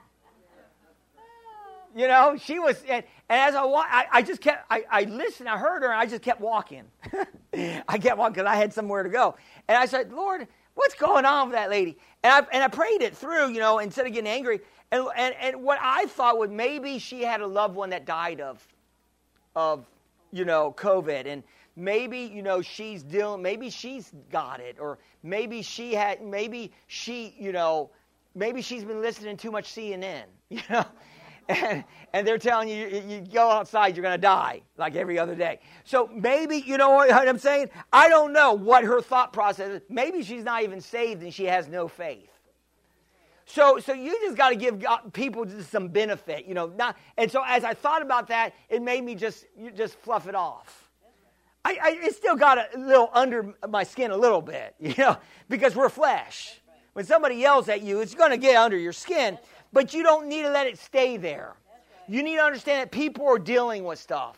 You 1.95 2.07
know, 2.07 2.37
she 2.41 2.59
was, 2.59 2.81
and, 2.89 3.05
and 3.29 3.41
as 3.41 3.55
I 3.55 3.65
walked, 3.65 3.89
I, 3.91 4.07
I, 4.13 4.23
just 4.23 4.41
kept, 4.41 4.65
I, 4.71 4.85
I 4.91 5.03
listened, 5.05 5.49
I 5.49 5.59
heard 5.59 5.83
her, 5.83 5.89
and 5.89 5.99
I 5.99 6.07
just 6.07 6.23
kept 6.23 6.41
walking. 6.41 6.85
I 7.53 7.99
kept 7.99 8.17
walking 8.17 8.35
because 8.35 8.47
I 8.47 8.55
had 8.55 8.73
somewhere 8.73 9.03
to 9.03 9.09
go. 9.09 9.37
And 9.67 9.77
I 9.77 9.87
said, 9.87 10.13
Lord, 10.13 10.47
what's 10.75 10.95
going 10.95 11.25
on 11.25 11.49
with 11.49 11.57
that 11.57 11.69
lady? 11.69 11.99
And 12.23 12.33
I, 12.33 12.47
and 12.53 12.63
I 12.63 12.69
prayed 12.69 13.03
it 13.03 13.17
through, 13.17 13.51
you 13.51 13.59
know, 13.59 13.81
instead 13.81 14.07
of 14.07 14.13
getting 14.13 14.31
angry. 14.31 14.61
And, 14.93 15.07
and, 15.17 15.35
and 15.41 15.63
what 15.63 15.79
I 15.81 16.07
thought 16.07 16.39
was 16.39 16.51
maybe 16.51 16.99
she 16.99 17.23
had 17.23 17.41
a 17.41 17.47
loved 17.47 17.75
one 17.75 17.91
that 17.91 18.05
died 18.05 18.41
of, 18.41 18.67
of, 19.55 19.85
you 20.33 20.45
know, 20.45 20.75
COVID. 20.77 21.27
And 21.27 21.43
maybe, 21.77 22.21
you 22.21 22.43
know, 22.43 22.61
she's 22.61 23.03
dealing, 23.03 23.43
maybe 23.43 23.71
she's 23.71 24.13
got 24.31 24.61
it. 24.61 24.77
Or 24.81 24.99
maybe 25.23 25.63
she 25.63 25.95
had, 25.95 26.23
maybe 26.23 26.73
she, 26.89 27.35
you 27.39 27.53
know, 27.53 27.91
maybe 28.35 28.63
she's 28.63 28.85
been 28.85 29.01
listening 29.01 29.37
to 29.37 29.43
too 29.43 29.51
much 29.51 29.73
CNN, 29.73 30.25
you 30.49 30.63
know 30.69 30.85
and, 31.51 31.85
and 32.13 32.27
they're 32.27 32.39
telling 32.39 32.69
you, 32.69 32.87
you, 32.87 33.03
you 33.09 33.21
go 33.21 33.51
outside, 33.51 33.97
you're 33.97 34.03
going 34.03 34.15
to 34.15 34.21
die, 34.21 34.63
like 34.77 34.95
every 34.95 35.19
other 35.19 35.35
day. 35.35 35.61
So 35.85 36.09
maybe, 36.13 36.59
you 36.59 36.79
know 36.79 36.91
what 36.95 37.29
I'm 37.29 37.39
saying? 37.39 37.71
I 37.93 38.09
don't 38.09 38.33
know 38.33 38.53
what 38.53 38.85
her 38.85 39.01
thought 39.01 39.33
process 39.33 39.69
is. 39.69 39.83
Maybe 39.89 40.23
she's 40.23 40.45
not 40.45 40.63
even 40.63 40.81
saved 40.81 41.23
and 41.23 41.33
she 41.33 41.45
has 41.45 41.69
no 41.69 41.89
faith. 41.89 42.31
So, 43.47 43.79
so 43.79 43.93
you 43.93 44.19
just 44.23 44.37
got 44.37 44.51
to 44.51 44.57
give 44.57 44.79
God, 44.79 45.13
people 45.13 45.47
some 45.69 45.89
benefit, 45.89 46.47
you 46.47 46.55
know. 46.55 46.67
Not, 46.67 46.97
and 47.17 47.31
so 47.31 47.43
as 47.47 47.65
I 47.65 47.75
thought 47.75 48.03
about 48.03 48.29
that, 48.29 48.55
it 48.69 48.81
made 48.83 49.03
me 49.03 49.15
just 49.15 49.47
just 49.77 49.95
fluff 49.97 50.29
it 50.29 50.35
off. 50.35 50.91
I, 51.65 51.79
I, 51.83 51.99
it 52.07 52.15
still 52.15 52.37
got 52.37 52.59
a 52.59 52.79
little 52.79 53.11
under 53.13 53.55
my 53.69 53.83
skin 53.83 54.13
a 54.13 54.17
little 54.17 54.41
bit, 54.41 54.75
you 54.81 54.95
know, 54.97 55.17
because 55.49 55.75
we're 55.75 55.89
flesh. 55.89 56.61
When 56.93 57.05
somebody 57.05 57.37
yells 57.37 57.69
at 57.69 57.83
you, 57.83 58.01
it's 58.01 58.15
going 58.15 58.31
to 58.31 58.37
get 58.37 58.57
under 58.57 58.77
your 58.77 58.93
skin. 58.93 59.39
But 59.73 59.95
you 59.95 60.03
don't 60.03 60.29
need 60.29 60.43
to 60.43 60.51
let 60.51 60.67
it 60.67 60.79
stay 60.79 61.17
there. 61.17 61.55
You 62.09 62.23
need 62.23 62.37
to 62.37 62.43
understand 62.43 62.83
that 62.83 62.91
people 62.91 63.27
are 63.27 63.39
dealing 63.39 63.85
with 63.85 63.99
stuff 63.99 64.37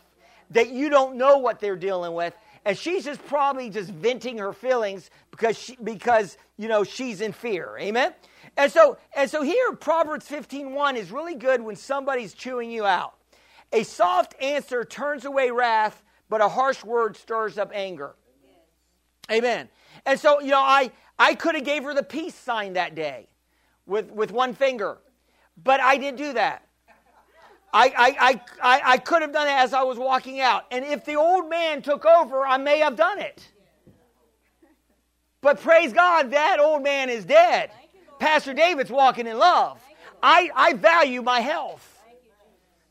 that 0.53 0.69
you 0.69 0.89
don't 0.89 1.15
know 1.15 1.37
what 1.37 1.59
they're 1.59 1.75
dealing 1.75 2.13
with. 2.13 2.35
And 2.65 2.77
she's 2.77 3.03
just 3.03 3.25
probably 3.25 3.69
just 3.69 3.89
venting 3.89 4.37
her 4.37 4.53
feelings 4.53 5.09
because 5.31 5.57
she, 5.57 5.75
because 5.83 6.37
you 6.57 6.69
know 6.69 6.83
she's 6.83 7.19
in 7.19 7.33
fear. 7.33 7.77
Amen. 7.79 8.13
And 8.57 8.71
so 8.71 8.97
and 9.15 9.29
so 9.29 9.41
here 9.41 9.73
Proverbs 9.73 10.27
15:1 10.27 10.95
is 10.95 11.11
really 11.11 11.35
good 11.35 11.61
when 11.61 11.75
somebody's 11.75 12.33
chewing 12.33 12.69
you 12.71 12.85
out. 12.85 13.15
A 13.71 13.83
soft 13.83 14.35
answer 14.41 14.85
turns 14.85 15.25
away 15.25 15.49
wrath, 15.49 16.03
but 16.29 16.41
a 16.41 16.47
harsh 16.47 16.83
word 16.83 17.17
stirs 17.17 17.57
up 17.57 17.71
anger. 17.73 18.15
Amen. 19.31 19.69
And 20.05 20.19
so, 20.19 20.39
you 20.39 20.51
know, 20.51 20.61
I 20.61 20.91
I 21.17 21.35
could 21.35 21.55
have 21.55 21.63
gave 21.63 21.83
her 21.83 21.93
the 21.93 22.03
peace 22.03 22.35
sign 22.35 22.73
that 22.73 22.93
day 22.93 23.27
with 23.85 24.11
with 24.11 24.31
one 24.31 24.53
finger. 24.53 24.99
But 25.61 25.79
I 25.79 25.97
didn't 25.97 26.17
do 26.17 26.33
that. 26.33 26.67
I, 27.75 27.91
I, 27.97 28.41
I, 28.61 28.81
I, 28.85 28.97
could 28.99 29.23
have 29.23 29.33
done 29.33 29.47
it 29.47 29.53
as 29.53 29.73
I 29.73 29.81
was 29.81 29.97
walking 29.97 30.39
out. 30.39 30.65
And 30.69 30.85
if 30.85 31.05
the 31.05 31.15
old 31.15 31.49
man 31.49 31.81
took 31.81 32.05
over, 32.05 32.45
I 32.45 32.57
may 32.57 32.77
have 32.79 32.95
done 32.95 33.17
it. 33.17 33.43
But 35.41 35.59
praise 35.59 35.91
God, 35.91 36.29
that 36.31 36.59
old 36.59 36.83
man 36.83 37.09
is 37.09 37.25
dead. 37.25 37.71
Pastor 38.23 38.53
David's 38.53 38.89
walking 38.89 39.27
in 39.27 39.37
love. 39.37 39.83
I, 40.21 40.49
I 40.55 40.73
value 40.75 41.21
my 41.21 41.41
health. 41.41 42.01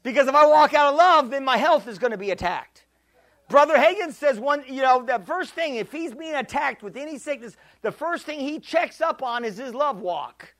Because 0.03 0.29
if 0.29 0.35
I 0.35 0.45
walk 0.47 0.75
out 0.75 0.93
of 0.93 0.99
love, 0.99 1.31
then 1.31 1.43
my 1.43 1.57
health 1.57 1.89
is 1.89 1.99
going 1.99 2.11
to 2.11 2.19
be 2.19 2.33
attacked. 2.33 2.85
Brother 3.49 3.75
Hagin 3.75 4.13
says 4.13 4.39
one, 4.39 4.63
you 4.69 4.83
know, 4.83 5.03
the 5.03 5.23
first 5.25 5.55
thing, 5.55 5.77
if 5.77 5.91
he's 5.91 6.13
being 6.13 6.35
attacked 6.35 6.83
with 6.83 6.99
any 6.99 7.17
sickness, 7.17 7.57
the 7.81 7.91
first 7.91 8.27
thing 8.27 8.41
he 8.41 8.59
checks 8.59 9.01
up 9.01 9.23
on 9.23 9.43
is 9.43 9.57
his 9.57 9.73
love 9.73 10.01
walk. 10.01 10.55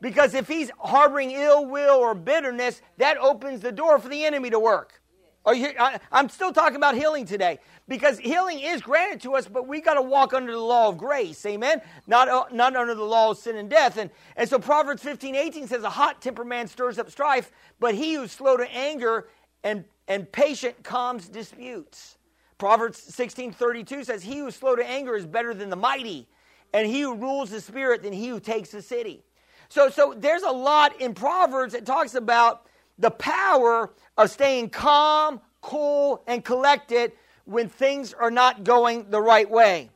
Because 0.00 0.34
if 0.34 0.48
he's 0.48 0.72
harboring 0.80 1.30
ill 1.30 1.66
will 1.66 1.94
or 1.94 2.16
bitterness, 2.16 2.82
that 2.96 3.16
opens 3.16 3.60
the 3.60 3.70
door 3.70 4.00
for 4.00 4.08
the 4.08 4.24
enemy 4.24 4.50
to 4.50 4.58
work. 4.58 4.99
You, 5.46 5.72
I, 5.78 5.98
I'm 6.12 6.28
still 6.28 6.52
talking 6.52 6.76
about 6.76 6.94
healing 6.94 7.24
today 7.24 7.58
because 7.88 8.18
healing 8.18 8.60
is 8.60 8.82
granted 8.82 9.22
to 9.22 9.34
us, 9.34 9.48
but 9.48 9.66
we 9.66 9.80
got 9.80 9.94
to 9.94 10.02
walk 10.02 10.34
under 10.34 10.52
the 10.52 10.58
law 10.58 10.88
of 10.88 10.98
grace, 10.98 11.44
amen? 11.46 11.80
Not, 12.06 12.28
uh, 12.28 12.44
not 12.52 12.76
under 12.76 12.94
the 12.94 13.04
law 13.04 13.30
of 13.30 13.38
sin 13.38 13.56
and 13.56 13.68
death. 13.68 13.96
And, 13.96 14.10
and 14.36 14.48
so 14.48 14.58
Proverbs 14.58 15.02
15, 15.02 15.34
18 15.34 15.66
says, 15.66 15.82
A 15.82 15.90
hot 15.90 16.20
tempered 16.20 16.46
man 16.46 16.68
stirs 16.68 16.98
up 16.98 17.10
strife, 17.10 17.50
but 17.80 17.94
he 17.94 18.14
who's 18.14 18.30
slow 18.30 18.58
to 18.58 18.70
anger 18.70 19.28
and, 19.64 19.84
and 20.06 20.30
patient 20.30 20.82
calms 20.84 21.28
disputes. 21.28 22.18
Proverbs 22.58 22.98
16, 22.98 23.52
32 23.52 24.04
says, 24.04 24.22
He 24.22 24.38
who's 24.38 24.54
slow 24.54 24.76
to 24.76 24.86
anger 24.86 25.16
is 25.16 25.26
better 25.26 25.54
than 25.54 25.70
the 25.70 25.76
mighty, 25.76 26.28
and 26.74 26.86
he 26.86 27.00
who 27.00 27.16
rules 27.16 27.50
the 27.50 27.60
spirit 27.60 28.02
than 28.02 28.12
he 28.12 28.28
who 28.28 28.38
takes 28.40 28.70
the 28.70 28.82
city. 28.82 29.24
So, 29.70 29.88
so 29.88 30.14
there's 30.16 30.42
a 30.42 30.50
lot 30.50 31.00
in 31.00 31.14
Proverbs 31.14 31.72
that 31.72 31.86
talks 31.86 32.14
about 32.14 32.66
the 33.00 33.10
power 33.10 33.90
of 34.16 34.30
staying 34.30 34.70
calm, 34.70 35.40
cool, 35.62 36.22
and 36.26 36.44
collected 36.44 37.12
when 37.44 37.68
things 37.68 38.14
are 38.14 38.30
not 38.30 38.64
going 38.64 39.10
the 39.10 39.20
right 39.20 39.50
way. 39.50 39.90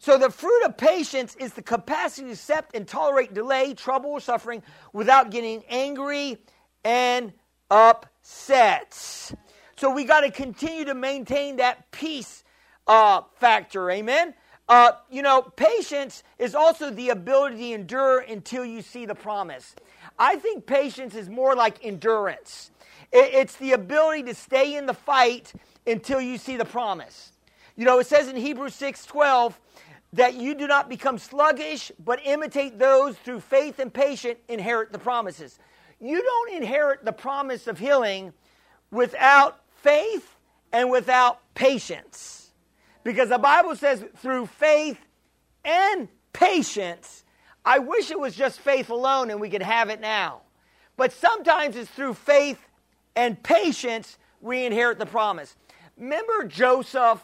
So, 0.00 0.18
the 0.18 0.30
fruit 0.30 0.64
of 0.64 0.76
patience 0.76 1.34
is 1.36 1.54
the 1.54 1.62
capacity 1.62 2.26
to 2.26 2.32
accept 2.32 2.76
and 2.76 2.86
tolerate 2.86 3.34
delay, 3.34 3.74
trouble, 3.74 4.10
or 4.10 4.20
suffering 4.20 4.62
without 4.92 5.30
getting 5.30 5.64
angry 5.68 6.38
and 6.84 7.32
upset. 7.70 9.32
So, 9.76 9.90
we 9.92 10.04
got 10.04 10.20
to 10.20 10.30
continue 10.30 10.84
to 10.84 10.94
maintain 10.94 11.56
that 11.56 11.90
peace 11.90 12.44
uh, 12.86 13.22
factor. 13.38 13.90
Amen. 13.90 14.34
Uh, 14.68 14.92
you 15.10 15.22
know, 15.22 15.42
patience 15.42 16.22
is 16.38 16.54
also 16.54 16.90
the 16.90 17.08
ability 17.08 17.70
to 17.70 17.74
endure 17.74 18.20
until 18.20 18.64
you 18.64 18.82
see 18.82 19.06
the 19.06 19.14
promise. 19.14 19.74
I 20.18 20.36
think 20.36 20.66
patience 20.66 21.14
is 21.14 21.28
more 21.28 21.54
like 21.54 21.84
endurance. 21.84 22.70
it's 23.10 23.56
the 23.56 23.72
ability 23.72 24.24
to 24.24 24.34
stay 24.34 24.76
in 24.76 24.84
the 24.84 24.92
fight 24.92 25.52
until 25.86 26.20
you 26.20 26.36
see 26.36 26.56
the 26.56 26.64
promise. 26.66 27.32
You 27.74 27.86
know, 27.86 27.98
it 28.00 28.06
says 28.06 28.28
in 28.28 28.36
Hebrews 28.36 28.74
6:12 28.74 29.58
that 30.12 30.34
you 30.34 30.54
do 30.54 30.66
not 30.66 30.88
become 30.88 31.18
sluggish, 31.18 31.92
but 31.98 32.20
imitate 32.24 32.78
those 32.78 33.16
through 33.18 33.40
faith 33.40 33.78
and 33.78 33.92
patience 33.92 34.40
inherit 34.48 34.92
the 34.92 34.98
promises. 34.98 35.58
You 36.00 36.22
don't 36.22 36.52
inherit 36.52 37.04
the 37.04 37.12
promise 37.12 37.66
of 37.66 37.78
healing 37.78 38.32
without 38.90 39.60
faith 39.82 40.36
and 40.72 40.90
without 40.90 41.40
patience. 41.54 42.50
Because 43.04 43.28
the 43.28 43.38
Bible 43.38 43.74
says 43.76 44.04
through 44.16 44.46
faith 44.46 44.98
and 45.64 46.08
patience, 46.32 47.24
I 47.68 47.80
wish 47.80 48.10
it 48.10 48.18
was 48.18 48.34
just 48.34 48.60
faith 48.60 48.88
alone 48.88 49.28
and 49.28 49.38
we 49.42 49.50
could 49.50 49.60
have 49.60 49.90
it 49.90 50.00
now. 50.00 50.40
But 50.96 51.12
sometimes 51.12 51.76
it's 51.76 51.90
through 51.90 52.14
faith 52.14 52.58
and 53.14 53.40
patience 53.42 54.16
we 54.40 54.64
inherit 54.64 54.98
the 54.98 55.04
promise. 55.04 55.54
Remember 55.98 56.44
Joseph? 56.44 57.22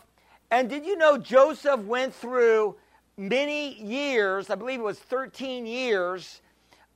And 0.50 0.68
did 0.68 0.84
you 0.84 0.98
know 0.98 1.16
Joseph 1.16 1.80
went 1.80 2.14
through 2.14 2.76
many 3.16 3.82
years, 3.82 4.50
I 4.50 4.56
believe 4.56 4.80
it 4.80 4.82
was 4.82 4.98
13 4.98 5.64
years, 5.64 6.42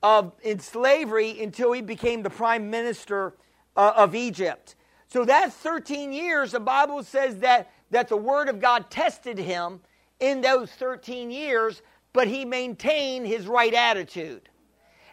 of 0.03 0.31
in 0.43 0.59
slavery 0.59 1.41
until 1.41 1.71
he 1.71 1.81
became 1.81 2.21
the 2.21 2.29
prime 2.29 2.69
minister 2.69 3.33
uh, 3.75 3.93
of 3.95 4.13
Egypt. 4.13 4.75
So 5.07 5.25
that 5.25 5.51
13 5.53 6.13
years, 6.13 6.51
the 6.51 6.59
Bible 6.59 7.01
says 7.01 7.37
that, 7.37 7.71
that 7.89 8.09
the 8.09 8.17
word 8.17 8.47
of 8.47 8.59
God 8.59 8.91
tested 8.91 9.39
him 9.39 9.79
in 10.19 10.41
those 10.41 10.69
13 10.73 11.31
years, 11.31 11.81
but 12.13 12.27
he 12.27 12.45
maintained 12.45 13.27
his 13.27 13.47
right 13.47 13.73
attitude. 13.73 14.49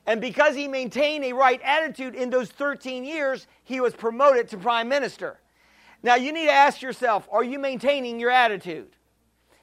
And 0.06 0.20
because 0.20 0.54
he 0.54 0.68
maintained 0.68 1.24
a 1.24 1.32
right 1.32 1.60
attitude 1.62 2.14
in 2.14 2.30
those 2.30 2.48
13 2.50 3.04
years, 3.04 3.46
he 3.64 3.80
was 3.80 3.94
promoted 3.94 4.48
to 4.48 4.56
prime 4.56 4.88
minister. 4.88 5.40
Now 6.02 6.14
you 6.14 6.32
need 6.32 6.46
to 6.46 6.52
ask 6.52 6.80
yourself 6.80 7.28
are 7.32 7.44
you 7.44 7.58
maintaining 7.58 8.20
your 8.20 8.30
attitude 8.30 8.90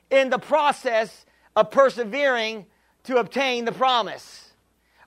in 0.09 0.29
the 0.29 0.39
process 0.39 1.25
of 1.55 1.71
persevering 1.71 2.65
to 3.03 3.17
obtain 3.17 3.65
the 3.65 3.71
promise? 3.71 4.51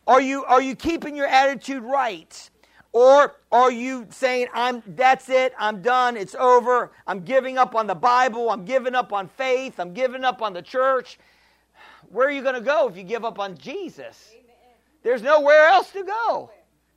Are 0.07 0.21
you, 0.21 0.45
are 0.45 0.63
you 0.63 0.77
keeping 0.77 1.17
your 1.17 1.27
attitude 1.27 1.83
right? 1.83 2.51
Or 2.93 3.37
are 3.53 3.71
you 3.71 4.07
saying, 4.09 4.47
I'm, 4.55 4.83
that's 4.87 5.29
it, 5.29 5.53
I'm 5.59 5.83
done, 5.83 6.17
it's 6.17 6.35
over, 6.35 6.93
I'm 7.07 7.21
giving 7.21 7.59
up 7.59 7.75
on 7.75 7.87
the 7.87 7.95
Bible, 7.95 8.51
I'm 8.51 8.65
giving 8.65 8.95
up 8.95 9.13
on 9.13 9.29
faith, 9.29 9.79
I'm 9.79 9.93
giving 9.93 10.25
up 10.25 10.41
on 10.41 10.55
the 10.55 10.63
church? 10.63 11.19
Where 12.11 12.29
are 12.29 12.31
you 12.31 12.43
going 12.43 12.55
to 12.55 12.61
go 12.61 12.89
if 12.89 12.97
you 12.97 13.03
give 13.03 13.25
up 13.25 13.39
on 13.39 13.57
Jesus? 13.57 14.33
There's 15.03 15.23
nowhere 15.23 15.67
else 15.67 15.91
to 15.93 16.03
go 16.05 16.51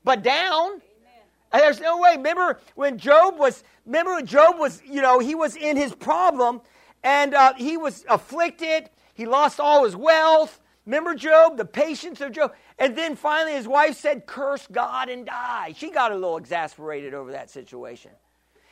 but 0.03 0.23
down. 0.23 0.81
There's 1.51 1.79
no 1.79 1.99
way. 1.99 2.15
Remember 2.15 2.59
when 2.75 2.97
Job 2.97 3.37
was, 3.37 3.63
remember 3.85 4.15
when 4.15 4.25
Job 4.25 4.59
was, 4.59 4.81
you 4.85 5.01
know, 5.01 5.19
he 5.19 5.35
was 5.35 5.55
in 5.55 5.77
his 5.77 5.93
problem 5.93 6.61
and 7.03 7.33
uh, 7.33 7.53
he 7.55 7.77
was 7.77 8.05
afflicted. 8.07 8.89
He 9.13 9.25
lost 9.25 9.59
all 9.59 9.85
his 9.85 9.95
wealth. 9.95 10.61
Remember 10.85 11.15
Job, 11.15 11.57
the 11.57 11.65
patience 11.65 12.21
of 12.21 12.31
Job? 12.31 12.53
And 12.77 12.95
then 12.95 13.15
finally 13.15 13.53
his 13.53 13.67
wife 13.67 13.97
said, 13.97 14.25
Curse 14.25 14.67
God 14.71 15.09
and 15.09 15.25
die. 15.25 15.73
She 15.75 15.91
got 15.91 16.11
a 16.11 16.15
little 16.15 16.37
exasperated 16.37 17.13
over 17.13 17.31
that 17.31 17.49
situation. 17.49 18.11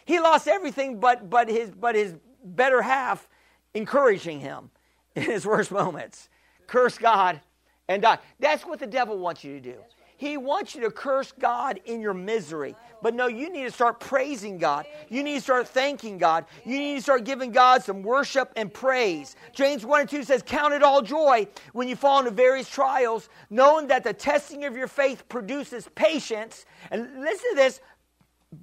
He 0.06 0.20
lost 0.20 0.48
everything 0.48 1.00
but, 1.00 1.30
but, 1.30 1.50
his, 1.50 1.72
but 1.72 1.96
his 1.96 2.16
better 2.44 2.82
half 2.82 3.28
encouraging 3.74 4.40
him 4.40 4.70
in 5.22 5.24
his 5.24 5.46
worst 5.46 5.72
moments. 5.72 6.30
Curse 6.68 7.00
God 7.00 7.42
and 7.88 8.04
die. 8.04 8.20
That's 8.40 8.66
what 8.66 8.80
the 8.80 8.88
devil 8.88 9.18
wants 9.18 9.44
you 9.44 9.54
to 9.54 9.60
do. 9.60 9.78
He 10.18 10.36
wants 10.38 10.74
you 10.74 10.82
to 10.82 10.92
curse 10.92 11.32
God 11.32 11.80
in 11.86 12.02
your 12.02 12.14
misery. 12.14 12.76
But 13.04 13.14
no, 13.14 13.28
you 13.28 13.52
need 13.52 13.64
to 13.64 13.72
start 13.72 14.00
praising 14.00 14.58
God. 14.58 14.86
You 15.10 15.24
need 15.24 15.36
to 15.36 15.42
start 15.42 15.68
thanking 15.68 16.18
God. 16.18 16.46
You 16.66 16.80
need 16.80 16.96
to 16.96 17.02
start 17.02 17.24
giving 17.24 17.52
God 17.52 17.84
some 17.84 18.02
worship 18.02 18.52
and 18.56 18.74
praise. 18.74 19.36
James 19.54 19.86
1 19.86 20.02
and 20.02 20.10
2 20.10 20.24
says, 20.24 20.44
Count 20.44 20.74
it 20.74 20.82
all 20.82 21.04
joy 21.04 21.48
when 21.74 21.88
you 21.88 21.96
fall 21.96 22.20
into 22.20 22.32
various 22.32 22.68
trials, 22.68 23.30
knowing 23.52 23.88
that 23.88 24.04
the 24.04 24.14
testing 24.14 24.66
of 24.66 24.76
your 24.76 24.88
faith 24.88 25.30
produces 25.30 25.88
patience. 25.94 26.66
And 26.90 27.22
listen 27.22 27.50
to 27.52 27.56
this, 27.56 27.80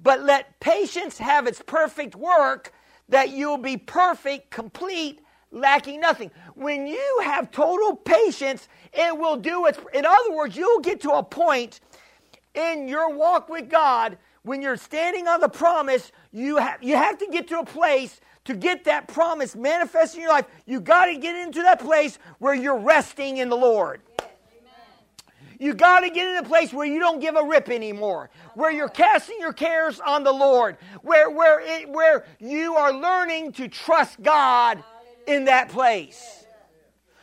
but 0.03 0.23
let 0.23 0.59
patience 0.59 1.17
have 1.17 1.47
its 1.47 1.61
perfect 1.61 2.15
work, 2.15 2.73
that 3.07 3.29
you'll 3.29 3.57
be 3.57 3.77
perfect, 3.77 4.51
complete, 4.51 5.21
lacking 5.51 5.99
nothing. 5.99 6.31
When 6.55 6.87
you 6.87 7.21
have 7.23 7.51
total 7.51 7.95
patience, 7.95 8.67
it 8.93 9.17
will 9.17 9.37
do 9.37 9.65
its. 9.65 9.79
In 9.93 10.05
other 10.05 10.31
words, 10.33 10.55
you'll 10.55 10.81
get 10.81 11.01
to 11.01 11.11
a 11.11 11.23
point 11.23 11.79
in 12.53 12.87
your 12.87 13.15
walk 13.15 13.49
with 13.49 13.69
God 13.69 14.17
when 14.43 14.61
you're 14.61 14.77
standing 14.77 15.27
on 15.27 15.39
the 15.41 15.49
promise. 15.49 16.11
You 16.31 16.57
have 16.57 16.83
you 16.83 16.95
have 16.95 17.17
to 17.19 17.27
get 17.27 17.47
to 17.49 17.59
a 17.59 17.65
place 17.65 18.19
to 18.45 18.55
get 18.55 18.83
that 18.85 19.07
promise 19.07 19.55
manifest 19.55 20.15
in 20.15 20.21
your 20.21 20.29
life. 20.29 20.45
You 20.65 20.79
got 20.79 21.05
to 21.07 21.17
get 21.17 21.35
into 21.35 21.61
that 21.63 21.79
place 21.79 22.19
where 22.39 22.53
you're 22.53 22.77
resting 22.77 23.37
in 23.37 23.49
the 23.49 23.57
Lord. 23.57 24.01
You 25.57 25.73
got 25.73 26.01
to 26.01 26.09
get 26.09 26.27
in 26.27 26.37
a 26.37 26.47
place 26.47 26.73
where 26.73 26.85
you 26.85 26.99
don't 26.99 27.21
give 27.21 27.35
a 27.35 27.43
rip 27.43 27.69
anymore, 27.69 28.29
where 28.55 28.71
you're 28.71 28.89
casting 28.89 29.37
your 29.39 29.53
cares 29.53 30.01
on 30.01 30.23
the 30.25 30.31
Lord, 30.31 30.77
where, 31.01 31.29
where, 31.29 31.61
it, 31.61 31.89
where 31.89 32.25
you 32.39 32.75
are 32.75 32.91
learning 32.91 33.53
to 33.53 33.69
trust 33.69 34.21
God 34.21 34.83
in 35.27 35.45
that 35.45 35.69
place. 35.69 36.45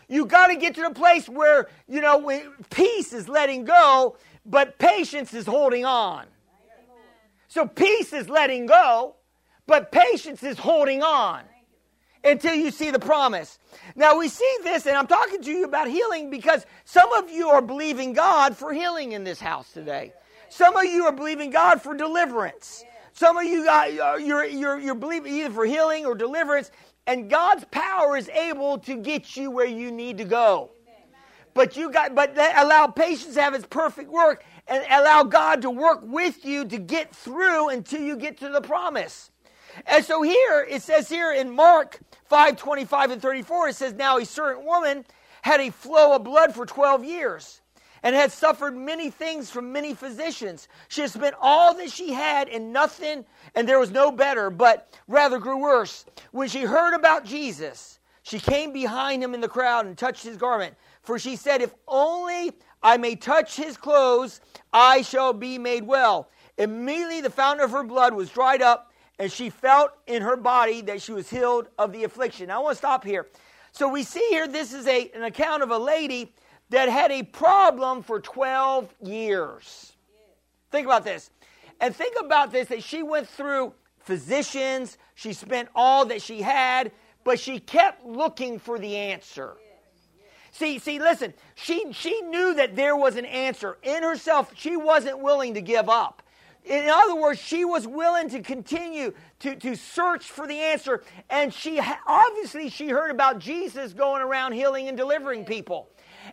You 0.09 0.27
got 0.27 0.49
to 0.49 0.57
get 0.57 0.75
to 0.75 0.83
the 0.83 0.91
place 0.91 1.29
where, 1.29 1.69
you 1.89 2.01
know, 2.01 2.43
peace 2.71 3.13
is 3.13 3.29
letting 3.29 3.65
go, 3.65 4.17
but 4.45 4.79
patience 4.79 5.33
is 5.33 5.47
holding 5.47 5.85
on. 5.85 6.27
So 7.49 7.67
peace 7.67 8.13
is 8.13 8.29
letting 8.29 8.67
go, 8.67 9.17
but 9.67 9.93
patience 9.93 10.43
is 10.43 10.59
holding 10.59 11.03
on 11.03 11.43
until 12.25 12.55
you 12.55 12.71
see 12.71 12.91
the 12.91 12.99
promise. 12.99 13.59
Now 13.97 14.19
we 14.19 14.29
see 14.29 14.57
this, 14.63 14.87
and 14.87 14.97
I'm 14.97 15.07
talking 15.07 15.43
to 15.43 15.51
you 15.51 15.65
about 15.65 15.89
healing 15.89 16.31
because 16.31 16.67
some 16.85 17.13
of 17.13 17.31
you 17.31 17.49
are 17.49 17.63
believing 17.63 18.13
God 18.13 18.57
for 18.57 18.73
healing 18.73 19.13
in 19.13 19.25
this 19.25 19.41
house 19.41 19.73
today. 19.73 20.13
Some 20.49 20.77
of 20.77 20.85
you 20.85 21.05
are 21.07 21.13
believing 21.13 21.51
God 21.51 21.81
for 21.81 21.97
deliverance. 21.97 22.85
Some 23.15 23.37
of 23.37 23.45
you 23.45 23.65
got, 23.65 23.91
uh, 23.99 24.17
you're, 24.17 24.45
you're, 24.45 24.79
you're 24.79 24.95
believing 24.95 25.35
either 25.35 25.51
for 25.51 25.65
healing 25.65 26.07
or 26.07 26.15
deliverance, 26.15 26.71
and 27.07 27.29
God's 27.31 27.65
power 27.71 28.17
is 28.17 28.29
able 28.29 28.79
to 28.79 28.97
get 28.97 29.37
you 29.37 29.51
where 29.51 29.67
you 29.67 29.91
need 29.91 30.19
to 30.19 30.25
go. 30.25 30.71
But 31.55 31.77
you 31.77 31.91
got 31.91 32.15
but 32.15 32.37
allow 32.37 32.87
patience 32.87 33.35
to 33.35 33.43
have 33.43 33.55
its 33.55 33.67
perfect 33.67 34.11
work 34.11 34.45
and 34.69 34.85
allow 34.91 35.23
God 35.25 35.63
to 35.63 35.71
work 35.71 36.01
with 36.03 36.45
you 36.45 36.65
to 36.67 36.79
get 36.79 37.15
through 37.15 37.71
until 37.71 38.01
you 38.01 38.17
get 38.17 38.39
to 38.39 38.49
the 38.49 38.61
promise. 38.61 39.31
And 39.87 40.05
so 40.05 40.23
here 40.23 40.67
it 40.69 40.83
says 40.83 41.09
here 41.09 41.33
in 41.33 41.51
Mark 41.51 41.99
5, 42.27 42.57
25 42.57 43.11
and 43.11 43.23
34, 43.23 43.69
it 43.69 43.77
says, 43.77 43.93
Now 43.95 44.19
a 44.19 44.25
certain 44.25 44.65
woman 44.65 45.05
had 45.43 45.61
a 45.61 45.71
flow 45.71 46.17
of 46.17 46.25
blood 46.25 46.55
for 46.55 46.65
12 46.65 47.05
years 47.05 47.62
and 48.03 48.15
had 48.15 48.33
suffered 48.33 48.77
many 48.77 49.11
things 49.11 49.51
from 49.51 49.73
many 49.73 49.95
physicians. 49.95 50.69
She 50.89 51.03
had 51.03 51.11
spent 51.11 51.37
all 51.41 51.75
that 51.75 51.91
she 51.91 52.13
had 52.13 52.49
and 52.49 52.73
nothing, 52.73 53.25
and 53.55 53.69
there 53.69 53.79
was 53.79 53.91
no 53.91 54.11
better, 54.11 54.51
but 54.51 54.89
rather 55.09 55.39
grew 55.39 55.59
worse. 55.59 56.05
When 56.33 56.49
she 56.49 56.63
heard 56.63 56.95
about 56.95 57.25
Jesus, 57.25 58.01
she 58.23 58.39
came 58.39 58.73
behind 58.73 59.23
him 59.23 59.35
in 59.35 59.41
the 59.41 59.49
crowd 59.49 59.87
and 59.87 59.97
touched 59.97 60.25
his 60.25 60.37
garment. 60.37 60.75
For 61.03 61.19
she 61.19 61.37
said, 61.37 61.63
If 61.63 61.75
only 61.87 62.53
I 62.83 62.97
may 62.97 63.17
touch 63.17 63.57
his 63.57 63.77
clothes, 63.77 64.41
I 64.73 65.03
shall 65.03 65.33
be 65.33 65.59
made 65.59 65.87
well. 65.87 66.29
Immediately 66.59 67.23
the 67.23 67.31
fountain 67.31 67.65
of 67.65 67.71
her 67.73 67.83
blood 67.83 68.15
was 68.15 68.31
dried 68.31 68.63
up, 68.63 68.93
and 69.19 69.31
she 69.31 69.51
felt 69.51 69.91
in 70.07 70.23
her 70.23 70.37
body 70.37 70.81
that 70.83 71.03
she 71.03 71.13
was 71.13 71.29
healed 71.29 71.69
of 71.79 71.93
the 71.93 72.05
affliction. 72.05 72.49
Now, 72.49 72.61
I 72.61 72.63
want 72.63 72.75
to 72.75 72.79
stop 72.79 73.05
here. 73.05 73.29
So 73.73 73.89
we 73.89 74.03
see 74.03 74.27
here 74.31 74.47
this 74.47 74.73
is 74.73 74.87
a, 74.87 75.11
an 75.15 75.23
account 75.23 75.63
of 75.63 75.71
a 75.71 75.79
lady 75.79 76.35
that 76.73 76.89
had 76.89 77.13
a 77.13 77.23
problem 77.23 78.03
for 78.03 78.19
12 78.19 78.93
years. 79.03 79.93
Think 80.71 80.87
about 80.87 81.05
this. 81.05 81.31
And 81.81 81.95
think 81.95 82.17
about 82.19 82.51
this 82.51 82.69
that 82.69 82.83
she 82.83 83.03
went 83.03 83.29
through 83.29 83.75
physicians, 84.01 84.99
she 85.15 85.35
spent 85.35 85.69
all 85.75 86.07
that 86.07 86.23
she 86.23 86.43
had, 86.43 86.91
but 87.25 87.39
she 87.39 87.59
kept 87.59 88.05
looking 88.07 88.59
for 88.59 88.79
the 88.79 88.97
answer. 88.97 89.55
See, 90.51 90.79
see, 90.79 90.99
listen, 90.99 91.35
she, 91.55 91.93
she 91.93 92.21
knew 92.23 92.55
that 92.55 92.75
there 92.75 92.97
was 92.97 93.17
an 93.17 93.27
answer. 93.27 93.79
In 93.83 94.03
herself, 94.03 94.53
she 94.57 94.77
wasn't 94.77 95.21
willing 95.21 95.55
to 95.55 95.63
give 95.63 95.89
up. 95.89 96.23
In 96.65 96.89
other 96.89 97.17
words, 97.17 97.41
she 97.41 97.65
was 97.65 97.87
willing 97.87 98.29
to 98.31 98.41
continue 98.41 99.13
to, 99.41 99.57
to 99.57 99.75
search 99.75 100.31
for 100.31 100.47
the 100.47 100.59
answer. 100.59 101.03
And 101.29 101.53
she 101.53 101.81
obviously 102.07 102.69
she 102.69 102.89
heard 102.89 103.11
about 103.11 103.41
Jesus 103.41 103.93
going 103.93 104.23
around 104.23 104.53
healing 104.53 104.89
and 104.89 104.97
delivering 104.97 105.45
people. 105.45 105.89